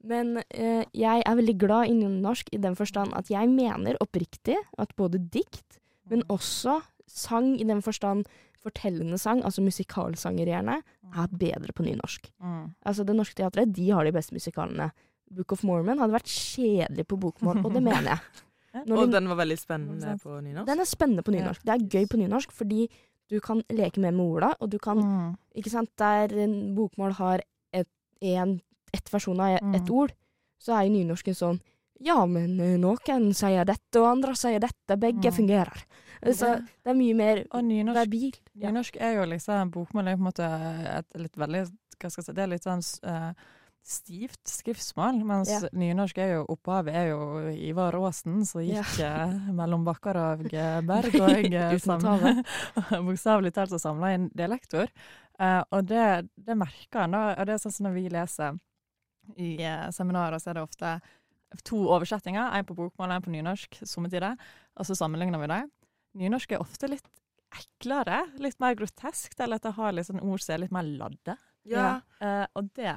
Men 0.00 0.38
eh, 0.48 0.86
jeg 0.96 1.24
er 1.26 1.36
veldig 1.36 1.56
glad 1.60 1.90
i 1.90 1.98
norsk 2.08 2.48
i 2.56 2.60
den 2.62 2.78
forstand 2.78 3.12
at 3.18 3.28
jeg 3.28 3.50
mener 3.52 3.98
oppriktig 4.00 4.56
at 4.80 4.94
både 4.96 5.20
dikt, 5.20 5.76
men 6.08 6.24
også 6.32 6.78
sang 7.10 7.52
i 7.60 7.66
den 7.68 7.82
forstand 7.84 8.24
fortellende 8.62 9.18
sang, 9.18 9.42
altså 9.44 9.62
musikalsanger 9.64 10.46
gjerne, 10.46 10.82
er 11.16 11.26
bedre 11.32 11.72
på 11.72 11.82
nynorsk. 11.86 12.30
Mm. 12.42 12.74
Altså 12.86 13.04
Det 13.06 13.16
Norske 13.16 13.34
Teatret 13.40 13.72
de 13.74 13.90
har 13.90 14.04
de 14.04 14.12
beste 14.12 14.32
musikalene. 14.36 14.90
Book 15.30 15.52
of 15.52 15.62
Mormon 15.64 15.98
hadde 15.98 16.12
vært 16.12 16.26
kjedelig 16.30 17.06
på 17.06 17.16
bokmål, 17.20 17.64
og 17.64 17.72
det 17.72 17.82
mener 17.82 18.02
jeg. 18.02 18.18
Når 18.86 18.98
Og 18.98 19.06
de- 19.08 19.12
den 19.18 19.28
var 19.28 19.36
veldig 19.36 19.58
spennende 19.58 20.16
på 20.22 20.40
nynorsk. 20.42 20.66
den 20.66 20.80
er 20.80 20.84
spennende 20.86 21.22
på 21.26 21.32
nynorsk. 21.34 21.62
Det 21.64 21.72
er 21.74 21.86
gøy 21.90 22.06
på 22.06 22.18
nynorsk 22.20 22.52
fordi 22.52 22.88
du 23.30 23.40
kan 23.40 23.62
leke 23.70 23.98
med 24.00 24.12
med 24.14 24.24
orda, 24.26 24.54
og 24.60 24.70
du 24.70 24.78
kan 24.78 24.98
Mm. 24.98 25.36
Ikke 25.56 25.70
sant? 25.70 25.90
Der 25.98 26.28
bokmål 26.74 27.12
har 27.14 27.40
et, 27.72 27.88
ett 28.22 29.10
versjon 29.12 29.40
av 29.40 29.56
ett 29.56 29.62
Mm. 29.88 29.90
ord, 29.90 30.12
så 30.60 30.72
er 30.78 30.86
jo 30.88 30.92
nynorsken 30.94 31.34
sånn 31.34 31.60
ja, 32.00 32.18
men 32.26 32.58
eh, 32.60 32.76
noen 32.80 33.30
sier 33.36 33.66
dette, 33.68 34.00
og 34.00 34.08
andre 34.14 34.34
sier 34.38 34.60
dette. 34.62 34.96
Begge 35.00 35.30
Mm. 35.30 35.36
fungerer. 35.36 35.84
Eh, 36.22 36.32
Så 36.32 36.56
det 36.60 36.90
er 36.92 36.94
mye 36.98 37.14
mer 37.16 37.44
Og 37.50 37.62
nynorsk, 37.64 37.96
verbil. 38.00 38.34
Ja. 38.54 38.70
nynorsk 38.70 38.96
er 39.00 39.14
jo 39.16 39.24
liksom 39.30 39.70
Bokmål 39.70 40.08
er 40.08 40.16
på 40.16 40.20
en 40.20 40.28
måte 40.28 40.48
et 40.98 41.06
litt 41.16 41.36
veldig 41.36 41.62
Hva 42.00 42.10
skal 42.10 42.22
jeg 42.22 42.26
si 42.26 42.32
Det 42.36 42.42
er 42.42 42.50
litt 42.52 42.64
sånn 42.64 42.82
uh, 43.08 43.32
stivt 43.82 44.44
skriftsmål, 44.48 45.22
mens 45.24 45.48
Ja. 45.48 45.68
nynorsk 45.72 46.18
er 46.18 46.34
jo 46.34 46.46
Opphavet 46.52 46.94
er 46.94 47.08
jo 47.10 47.48
Ivar 47.48 47.94
Aasen, 47.96 48.44
som 48.44 48.60
gikk 48.60 48.98
ja. 49.00 49.26
mellom 49.52 49.84
bakker 49.84 50.16
av 50.16 50.44
eh, 50.44 50.80
berg 50.90 51.14
og 51.16 51.54
eh. 51.54 53.00
Bokstavelig 53.06 53.52
talt 53.56 53.70
så 53.70 53.78
samla 53.80 54.14
inn 54.14 54.28
dialektor. 54.36 54.88
Uh, 55.40 55.62
og 55.72 55.86
det, 55.88 56.28
det 56.36 56.56
merker 56.56 57.06
en, 57.06 57.16
da. 57.16 57.22
Og 57.40 57.46
det 57.48 57.54
er 57.56 57.62
sånn 57.64 57.72
som 57.72 57.88
når 57.88 57.96
vi 57.96 58.08
leser 58.12 58.58
i 59.36 59.54
eh, 59.62 59.88
seminarer, 59.94 60.38
så 60.38 60.50
er 60.50 60.58
det 60.58 60.62
ofte 60.66 61.00
to 61.64 61.76
oversettinger. 61.90 62.52
En 62.54 62.64
på 62.64 62.74
bokmål, 62.78 63.10
en 63.16 63.22
på 63.22 63.30
nynorsk, 63.34 63.80
somme 63.84 64.08
tider. 64.10 64.36
Og 64.76 64.86
så 64.86 64.94
sammenligner 64.98 65.40
vi 65.42 65.46
dem. 65.50 65.70
Nynorsk 66.20 66.52
er 66.52 66.60
ofte 66.62 66.88
litt 66.88 67.06
eklere, 67.50 68.20
litt 68.38 68.58
mer 68.62 68.74
groteskt, 68.78 69.40
eller 69.42 69.56
at 69.58 69.62
det 69.66 69.72
har 69.76 69.92
litt 69.92 70.06
sånn 70.06 70.22
ord 70.22 70.40
som 70.42 70.54
er 70.54 70.62
litt 70.64 70.74
mer 70.74 70.86
ladde. 70.86 71.36
Ja. 71.68 72.00
Uh, 72.22 72.46
og 72.56 72.70
det 72.78 72.94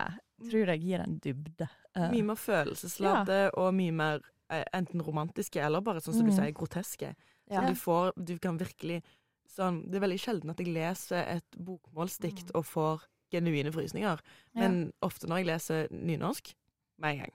tror 0.49 0.69
jeg 0.73 0.81
gir 0.83 1.01
en 1.03 1.17
dybde. 1.23 1.67
Uh, 1.97 2.09
Mye 2.13 2.23
mer 2.29 2.37
følelsesladde 2.39 3.39
og 3.59 3.73
mye 3.75 3.91
mer 3.95 4.21
uh, 4.53 4.63
enten 4.73 5.01
romantiske 5.03 5.61
eller 5.61 5.81
bare 5.81 6.01
sånn 6.03 6.13
som 6.19 6.25
du 6.27 6.31
Mm. 6.31 6.37
sier, 6.37 6.53
groteske. 6.53 7.15
Så 7.49 7.53
Ja. 7.61 7.67
du 7.67 7.75
får 7.75 8.13
Du 8.23 8.37
kan 8.39 8.57
virkelig 8.57 9.03
sånn 9.49 9.89
Det 9.91 9.95
er 9.95 10.07
veldig 10.07 10.19
sjelden 10.19 10.49
at 10.49 10.57
jeg 10.57 10.67
leser 10.73 11.25
et 11.27 11.51
bokmålsdikt 11.57 12.51
og 12.55 12.65
får 12.65 13.01
genuine 13.31 13.71
frysninger. 13.73 14.19
Men 14.55 14.93
ofte 15.01 15.27
når 15.27 15.37
jeg 15.43 15.45
leser 15.47 15.87
nynorsk, 15.91 16.53
med 16.99 17.11
en 17.11 17.19
gang. 17.19 17.31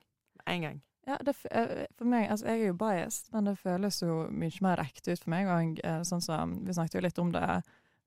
Med 0.47 0.55
en 0.55 0.62
gang. 0.62 0.83
Ja, 1.09 1.17
det, 1.25 1.35
eh, 1.51 1.87
for 1.97 2.05
meg, 2.11 2.27
altså 2.29 2.51
jeg 2.51 2.61
er 2.61 2.71
jo 2.73 2.79
biased, 2.79 3.31
men 3.33 3.49
det 3.49 3.55
føles 3.63 4.03
jo 4.03 4.27
mye 4.29 4.65
mer 4.65 4.83
ekte 4.83 5.15
ut 5.15 5.23
for 5.23 5.33
meg. 5.33 5.49
Og 5.49 5.81
eh, 5.81 6.01
sånn 6.05 6.25
som, 6.25 6.59
vi 6.67 6.75
snakket 6.77 6.99
jo 6.99 7.05
litt 7.07 7.21
om 7.23 7.31
det 7.33 7.45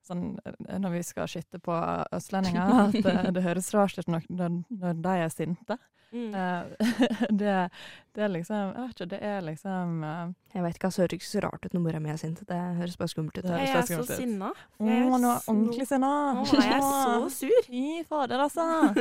sånn, 0.06 0.36
eh, 0.45 0.78
når 0.82 0.97
vi 0.99 1.02
skal 1.08 1.30
skitte 1.32 1.62
på 1.64 1.78
østlendinger, 2.14 2.76
at 2.86 2.99
det, 3.02 3.16
det 3.38 3.45
høres 3.47 3.72
rart 3.74 3.97
ut 3.97 4.12
når, 4.12 4.28
når 4.30 5.02
de 5.02 5.16
er 5.26 5.34
sinte. 5.34 5.80
Mm. 6.12 6.36
Eh, 6.36 6.64
det, 7.39 7.70
det 8.16 8.24
er 8.24 8.28
liksom 8.28 8.55
Jeg 8.76 8.82
vet 8.82 8.89
ikke, 8.97 9.05
det 9.14 9.20
er 9.24 9.43
liksom 9.45 10.01
eh, 10.03 10.34
Jeg 10.51 10.64
vet 10.66 10.76
ikke, 10.76 10.89
altså, 10.89 11.01
det 11.01 11.05
høres 11.05 11.14
ikke 11.14 11.28
så 11.30 11.39
rart 11.45 11.66
ut 11.66 11.76
når 11.78 11.84
mora 11.86 11.99
mi 12.03 12.09
er 12.12 12.18
sint. 12.20 12.41
Det 12.49 12.57
høres 12.80 12.97
bare 12.99 13.12
skummelt 13.14 13.38
ut. 13.38 13.45
Jeg 13.47 13.70
er 13.72 13.86
så 13.88 14.03
sinna. 14.09 14.49
Å, 14.51 14.84
nå 14.84 14.89
er 14.91 14.97
jeg 14.97 15.07
ordentlig 15.53 15.88
sinna! 15.88 16.09
Å, 16.41 16.43
jeg 16.51 16.74
er 16.76 16.84
så 16.84 17.30
sur. 17.32 17.62
Fy 17.70 17.84
fader, 18.09 18.43
altså! 18.43 18.66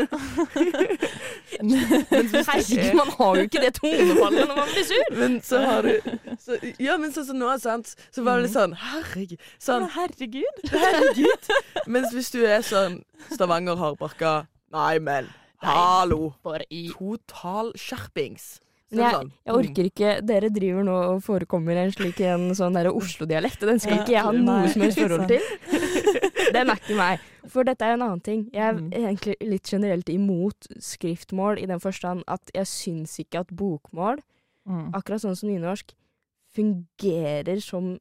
Herregud, 1.58 2.94
man 3.00 3.10
har 3.16 3.40
jo 3.40 3.48
ikke 3.48 3.64
det 3.64 3.72
tonefallet 3.80 4.46
når 4.46 4.54
man 4.54 4.70
blir 4.70 4.86
sur! 4.92 5.10
Men 5.20 5.36
så 5.50 5.64
har 5.66 5.90
du 5.90 5.92
så, 6.38 6.60
Ja, 6.78 6.94
men 7.00 7.10
sånn 7.14 7.26
som 7.32 7.42
nå, 7.42 7.50
sant, 7.60 7.96
så 8.14 8.22
var 8.26 8.38
det 8.38 8.46
litt 8.46 8.54
sånn 8.54 8.78
Herregud. 8.78 9.42
Sånn, 9.58 9.90
Herregud! 9.96 10.64
herregud. 10.70 11.50
Mens 11.90 12.14
hvis 12.14 12.30
du 12.30 12.40
er 12.46 12.62
sånn 12.64 13.00
Stavanger 13.32 13.76
hardbarka 13.80 14.44
Nei, 14.70 15.00
men 15.02 15.26
hallo. 15.60 16.32
Total 16.42 17.72
skjerpings. 17.78 18.58
Er 18.90 18.98
jeg, 19.04 19.14
sånn, 19.14 19.28
jeg 19.46 19.54
orker 19.54 19.86
ikke 19.86 20.12
Dere 20.26 20.48
driver 20.50 20.82
nå 20.82 20.94
og 21.12 21.20
forekommer 21.22 21.78
en 21.78 21.92
slik 21.94 22.18
en 22.26 22.48
sånn 22.58 22.74
Oslo-dialekt. 22.90 23.62
og 23.62 23.68
Den 23.70 23.78
skal 23.78 23.96
Ja, 23.96 24.02
ikke 24.02 24.16
jeg 24.16 24.24
ha 24.26 24.32
noe 24.32 24.68
som 24.72 24.82
helst 24.82 24.98
forhold 24.98 25.28
til. 25.30 25.44
Den 26.50 26.70
er 26.70 26.80
ikke 26.80 26.96
meg. 26.98 27.20
For 27.50 27.62
dette 27.66 27.86
er 27.86 27.94
en 27.94 28.02
annen 28.02 28.20
ting. 28.20 28.50
Jeg 28.52 28.62
er 28.66 28.74
Mm. 28.74 28.90
egentlig 28.90 29.36
litt 29.40 29.62
generelt 29.62 30.08
imot 30.08 30.66
skriftmål 30.80 31.62
i 31.62 31.66
den 31.66 31.78
forstand 31.78 32.24
at 32.26 32.50
jeg 32.52 32.66
syns 32.66 33.18
ikke 33.18 33.40
at 33.40 33.48
bokmål, 33.54 34.18
Mm. 34.68 34.90
akkurat 34.92 35.20
sånn 35.22 35.36
som 35.36 35.48
nynorsk, 35.48 35.94
fungerer 36.54 37.60
som 37.62 37.98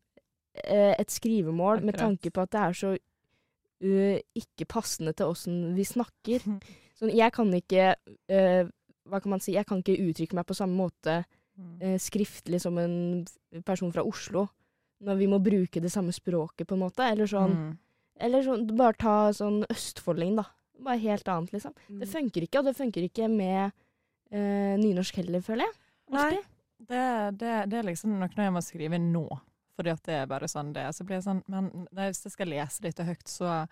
eh, 0.63 0.95
et 0.99 1.07
skrivemål 1.07 1.83
med 1.83 1.95
tanke 1.95 2.31
på 2.31 2.41
at 2.41 2.49
det 2.51 2.59
er 2.59 2.73
så 2.73 2.97
uh, 3.81 4.19
ikke 4.35 4.65
passende 4.67 5.13
til 5.15 5.27
åssen 5.27 5.75
vi 5.75 5.83
snakker. 5.83 6.41
Sånn, 6.99 7.13
jeg 7.15 7.31
kan 7.35 7.51
ikke 7.55 7.93
uh, 7.95 8.69
Hva 9.09 9.19
kan 9.23 9.31
man 9.31 9.41
si? 9.41 9.53
Jeg 9.55 9.65
kan 9.65 9.79
ikke 9.81 9.95
uttrykke 10.03 10.35
meg 10.37 10.45
på 10.45 10.57
samme 10.57 10.75
måte 10.77 11.13
eh, 11.81 11.95
skriftlig 11.99 12.59
som 12.61 12.77
en 12.77 13.25
person 13.65 13.89
fra 13.91 14.03
Oslo. 14.05 14.43
Når 15.01 15.17
vi 15.17 15.27
må 15.31 15.39
bruke 15.41 15.81
det 15.81 15.89
samme 15.91 16.11
språket, 16.13 16.67
på 16.67 16.75
en 16.75 16.83
måte. 16.83 17.07
Eller 17.07 17.25
sånn, 17.25 17.55
Mm. 17.55 17.77
eller 18.19 18.43
sånn 18.45 18.67
Bare 18.77 18.93
ta 18.99 19.15
sånn 19.33 19.63
østfolding, 19.71 20.35
da. 20.37 20.45
Bare 20.79 20.99
helt 20.99 21.27
annet, 21.27 21.51
liksom. 21.55 21.73
mm. 21.89 21.99
Det 21.99 22.07
funker 22.11 22.45
ikke, 22.45 22.59
og 22.59 22.65
det 22.69 22.75
funker 22.77 23.07
ikke 23.07 23.27
med 23.31 23.71
uh, 24.31 24.75
nynorsk 24.79 25.15
heller, 25.23 25.41
føler 25.41 25.65
jeg. 25.65 25.73
Nei, 26.11 26.37
det, 26.79 27.03
det, 27.39 27.55
det 27.71 27.79
er 27.79 27.87
liksom 27.89 28.13
noe 28.19 28.29
jeg 28.29 28.53
må 28.55 28.61
skrive 28.63 28.99
nå. 29.01 29.25
Fordi 29.79 29.91
at 29.95 30.03
det 30.05 30.15
er 30.19 30.25
bare 30.27 30.47
sånn 30.51 30.73
det 30.75 30.83
er. 30.85 30.91
Så 30.95 31.03
blir 31.07 31.17
jeg 31.17 31.25
sånn 31.25 31.41
Men 31.47 31.87
nei, 31.95 32.09
hvis 32.11 32.25
jeg 32.27 32.33
skal 32.35 32.49
lese 32.51 32.83
dette 32.83 33.03
høyt, 33.07 33.27
så, 33.31 33.65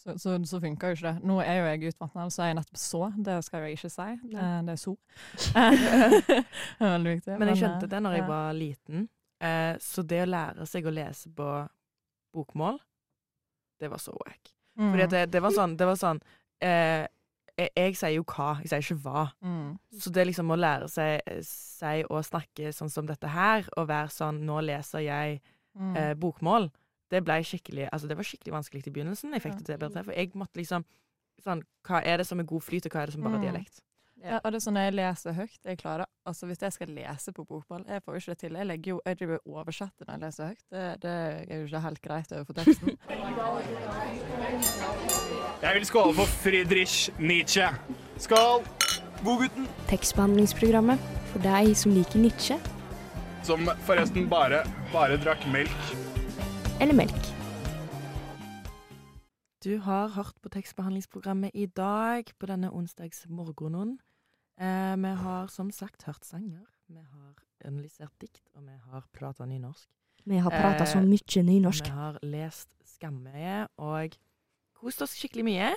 så, 0.00 0.14
så, 0.18 0.34
så 0.48 0.60
funker 0.62 0.88
jo 0.94 0.96
ikke 0.96 1.10
det. 1.12 1.22
Nå 1.28 1.38
er 1.44 1.58
jo 1.60 1.66
jeg 1.68 1.92
utvatna, 1.92 2.26
så 2.32 2.42
er 2.42 2.50
jeg 2.52 2.56
nettopp 2.60 2.80
så. 2.80 3.00
Det 3.26 3.36
skal 3.44 3.66
jeg 3.66 3.76
ikke 3.78 3.90
si. 3.92 4.08
Nei. 4.32 4.44
Eh, 4.46 4.62
Det 4.64 4.72
er 4.74 4.80
så. 4.80 4.94
det 5.80 6.86
er 6.86 6.94
veldig 6.94 7.14
viktig. 7.16 7.36
Men 7.38 7.50
jeg 7.50 7.56
eh, 7.56 7.60
skjønte 7.62 7.90
det 7.92 8.00
når 8.04 8.16
jeg 8.18 8.26
var 8.30 8.52
liten. 8.56 9.06
Eh, 9.40 9.74
så 9.80 10.04
det 10.04 10.22
å 10.24 10.28
lære 10.30 10.66
seg 10.68 10.88
å 10.88 10.94
lese 10.94 11.30
på 11.36 11.48
bokmål, 12.36 12.78
det 13.80 13.88
var 13.90 14.00
så 14.02 14.12
wack. 14.20 14.52
Mm. 14.78 14.90
Fordi 14.92 15.06
det, 15.14 15.22
det 15.34 15.40
var 15.44 15.54
sånn, 15.56 15.76
det 15.80 15.88
var 15.88 15.96
sånn 15.98 16.20
eh, 16.64 17.06
jeg, 17.58 17.70
jeg 17.76 17.96
sier 17.98 18.14
jo 18.14 18.24
hva, 18.30 18.50
jeg 18.62 18.70
sier 18.70 18.84
ikke 18.84 19.02
hva. 19.04 19.24
Mm. 19.44 19.72
Så 20.00 20.12
det 20.14 20.26
liksom 20.30 20.52
å 20.54 20.58
lære 20.60 20.88
seg, 20.92 21.32
seg 21.44 22.08
å 22.12 22.20
snakke 22.24 22.70
sånn 22.76 22.92
som 22.92 23.08
dette 23.08 23.28
her, 23.32 23.66
og 23.76 23.88
være 23.90 24.12
sånn 24.14 24.42
Nå 24.48 24.60
leser 24.64 25.04
jeg 25.06 25.40
Mm. 25.70 25.92
eh, 25.96 26.14
bokmål. 26.18 26.64
Det 27.10 27.24
ble 27.26 27.40
skikkelig 27.42 27.88
Altså, 27.92 28.06
det 28.08 28.16
var 28.16 28.24
skikkelig 28.28 28.52
vanskelig 28.54 28.86
i 28.86 28.90
begynnelsen. 28.94 29.32
Jeg 29.34 29.42
fikk 29.42 29.56
det 29.58 29.66
til 29.66 29.78
bedre 29.78 30.04
for 30.04 30.12
jeg 30.16 30.30
måtte 30.34 30.56
liksom 30.62 30.84
Sånn, 31.40 31.62
hva 31.88 32.02
er 32.04 32.18
det 32.20 32.26
som 32.28 32.40
er 32.42 32.44
god 32.44 32.60
flyt, 32.60 32.84
og 32.84 32.92
hva 32.92 33.00
er 33.02 33.06
det 33.06 33.14
som 33.14 33.22
bare 33.24 33.34
er 33.38 33.40
Mm. 33.40 33.46
dialekt? 33.48 33.78
Ja, 34.22 34.36
og 34.44 34.52
det 34.52 34.58
er 34.58 34.60
sånn 34.60 34.74
når 34.76 34.82
jeg 34.84 34.94
leser 34.98 35.32
høyt 35.32 35.62
jeg 35.64 35.78
klarer, 35.80 36.04
altså 36.28 36.46
Hvis 36.46 36.60
jeg 36.60 36.72
skal 36.72 36.88
lese 36.92 37.32
på 37.32 37.44
bokmål 37.48 37.86
Jeg 37.88 38.02
får 38.04 38.12
jo 38.12 38.18
ikke 38.20 38.30
det 38.34 38.38
til. 38.38 38.52
Jeg 38.60 38.66
legger 38.66 38.90
jo, 38.92 39.00
jeg 39.06 39.16
driver 39.18 39.38
og 39.46 39.52
oversetter 39.62 40.04
når 40.06 40.12
jeg 40.12 40.20
leser 40.20 40.46
høyt. 40.50 40.64
Det, 40.70 41.00
det 41.02 41.10
er 41.54 41.60
jo 41.60 41.66
ikke 41.66 41.80
helt 41.80 42.02
greit 42.02 42.32
overfor 42.32 42.52
teksten. 42.52 42.98
Jeg 45.62 45.74
vil 45.76 45.86
skåle 45.86 46.14
for 46.16 46.26
Friedrich 46.40 47.10
Nietzsche. 47.18 47.66
Skål! 48.18 48.64
Godgutten. 49.24 49.66
Tekstbehandlingsprogrammet 49.88 51.00
for 51.32 51.42
deg 51.44 51.74
som 51.76 51.92
liker 51.92 52.18
Nietzsche 52.22 52.56
Som 53.44 53.68
forresten 53.86 54.28
bare, 54.28 54.62
bare 54.92 55.16
drakk 55.20 55.44
melk. 55.52 55.92
Eller 56.80 56.94
melk. 56.94 57.22
Du 59.64 59.76
har 59.84 60.08
hørt 60.08 60.34
på 60.42 60.48
tekstbehandlingsprogrammet 60.48 61.50
i 61.54 61.66
dag, 61.66 62.24
på 62.38 62.46
denne 62.48 62.70
onsdagsmorgenen. 62.72 63.98
Eh, 64.60 64.96
vi 64.96 65.08
har 65.22 65.46
som 65.52 65.70
sagt 65.70 66.02
hørt 66.08 66.24
sanger, 66.24 66.64
vi 66.88 66.96
har 67.00 67.34
analysert 67.64 68.12
dikt, 68.20 68.42
og 68.54 68.62
vi 68.64 68.76
har 68.90 69.04
prata 69.12 69.44
nynorsk. 69.46 69.88
Vi 70.24 70.36
har 70.36 70.50
prata 70.50 70.84
så 70.86 70.98
Eh, 70.98 71.04
mye 71.04 71.42
nynorsk. 71.42 71.84
Vi 71.84 71.90
har 71.90 72.18
lest 72.22 72.74
Skammøye 72.84 73.66
og 73.78 74.16
kost 74.74 75.02
oss 75.02 75.14
skikkelig 75.16 75.44
mye. 75.44 75.70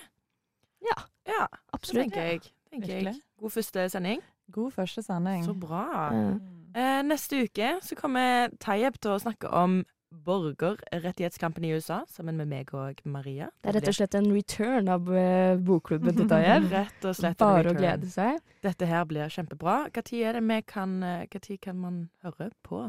Ja, 0.84 1.04
Ja, 1.28 1.46
absolutt. 1.74 2.12
tenker 2.12 2.22
jeg. 2.24 2.42
Tenker 2.72 2.88
jeg. 2.88 3.06
Virkelig. 3.06 3.22
God 3.40 3.50
første 3.52 3.90
sending. 3.90 4.22
God 4.52 4.72
første 4.72 5.02
sending. 5.04 5.46
Så 5.46 5.54
bra. 5.54 6.10
Mm. 6.12 6.40
Eh, 6.76 7.02
neste 7.04 7.44
uke 7.44 7.80
så 7.82 7.96
kommer 7.96 8.50
Tayeb 8.60 8.94
til 9.00 9.12
å 9.12 9.20
snakke 9.20 9.48
om 9.50 9.86
borgerrettighetskampen 10.26 11.66
i 11.66 11.74
USA, 11.76 12.02
sammen 12.10 12.38
med 12.40 12.50
meg 12.52 12.74
og 12.78 13.02
Maria. 13.10 13.50
Det 13.62 13.72
er 13.72 13.78
rett 13.80 13.90
og 13.92 13.98
slett 13.98 14.18
en 14.18 14.30
return 14.32 14.90
av 14.94 15.10
eh, 15.18 15.56
bokklubben 15.58 16.18
til 16.18 16.30
Tayev. 16.32 16.68
Rett 16.74 17.08
og 17.10 17.16
slett 17.18 17.38
en 17.38 17.46
Bare 17.46 17.74
å 17.74 17.78
glede 17.78 18.10
seg. 18.12 18.42
Dette 18.64 18.90
her 18.90 19.08
blir 19.10 19.32
kjempebra. 19.34 19.78
Når 19.94 20.12
er 20.34 20.66
kan 20.68 20.98
eh, 21.04 21.58
kan 21.62 21.80
man 21.80 22.04
høre 22.24 22.52
på? 22.64 22.86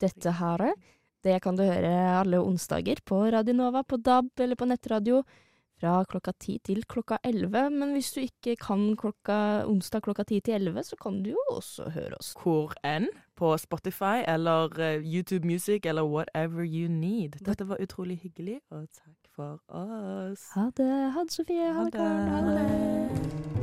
Dette 0.00 0.34
her, 0.38 0.66
det 1.24 1.40
kan 1.42 1.56
du 1.56 1.64
høre 1.64 1.94
alle 2.20 2.40
onsdager 2.40 3.00
på 3.04 3.22
Radio 3.32 3.54
Nova, 3.54 3.82
på 3.82 3.96
DAB 3.96 4.30
eller 4.40 4.56
på 4.56 4.68
nettradio 4.70 5.24
fra 5.80 6.04
klokka 6.04 6.32
ti 6.38 6.58
til 6.64 6.84
klokka 6.84 7.18
elleve. 7.24 7.68
Men 7.70 7.94
hvis 7.96 8.12
du 8.12 8.20
ikke 8.20 8.56
kan 8.60 8.96
klokka, 9.00 9.64
onsdag 9.68 10.04
klokka 10.04 10.26
ti 10.28 10.40
til 10.40 10.54
elleve, 10.60 10.84
så 10.84 10.96
kan 11.00 11.22
du 11.24 11.32
jo 11.32 11.44
også 11.50 11.90
høre 11.94 12.20
oss. 12.20 12.34
Hvor 12.42 12.74
enn? 12.84 13.08
På 13.40 13.54
Spotify 13.56 14.20
eller 14.28 14.68
eh, 14.80 15.00
YouTube 15.00 15.48
Music 15.48 15.86
eller 15.88 16.04
whatever 16.04 16.60
you 16.64 16.90
need. 16.92 17.40
Dette 17.46 17.68
var 17.68 17.80
utrolig 17.80 18.18
hyggelig, 18.20 18.60
og 18.70 18.84
takk 18.92 19.32
for 19.36 19.62
oss. 19.68 20.50
Ha 20.54 20.68
det. 20.76 20.92
Ha 21.16 21.24
det, 21.24 21.32
Sofie. 21.32 21.72
Ha 21.72 21.84
det, 21.84 21.92
Karen. 21.92 22.28
Ha 22.28 22.40
det. 22.52 23.59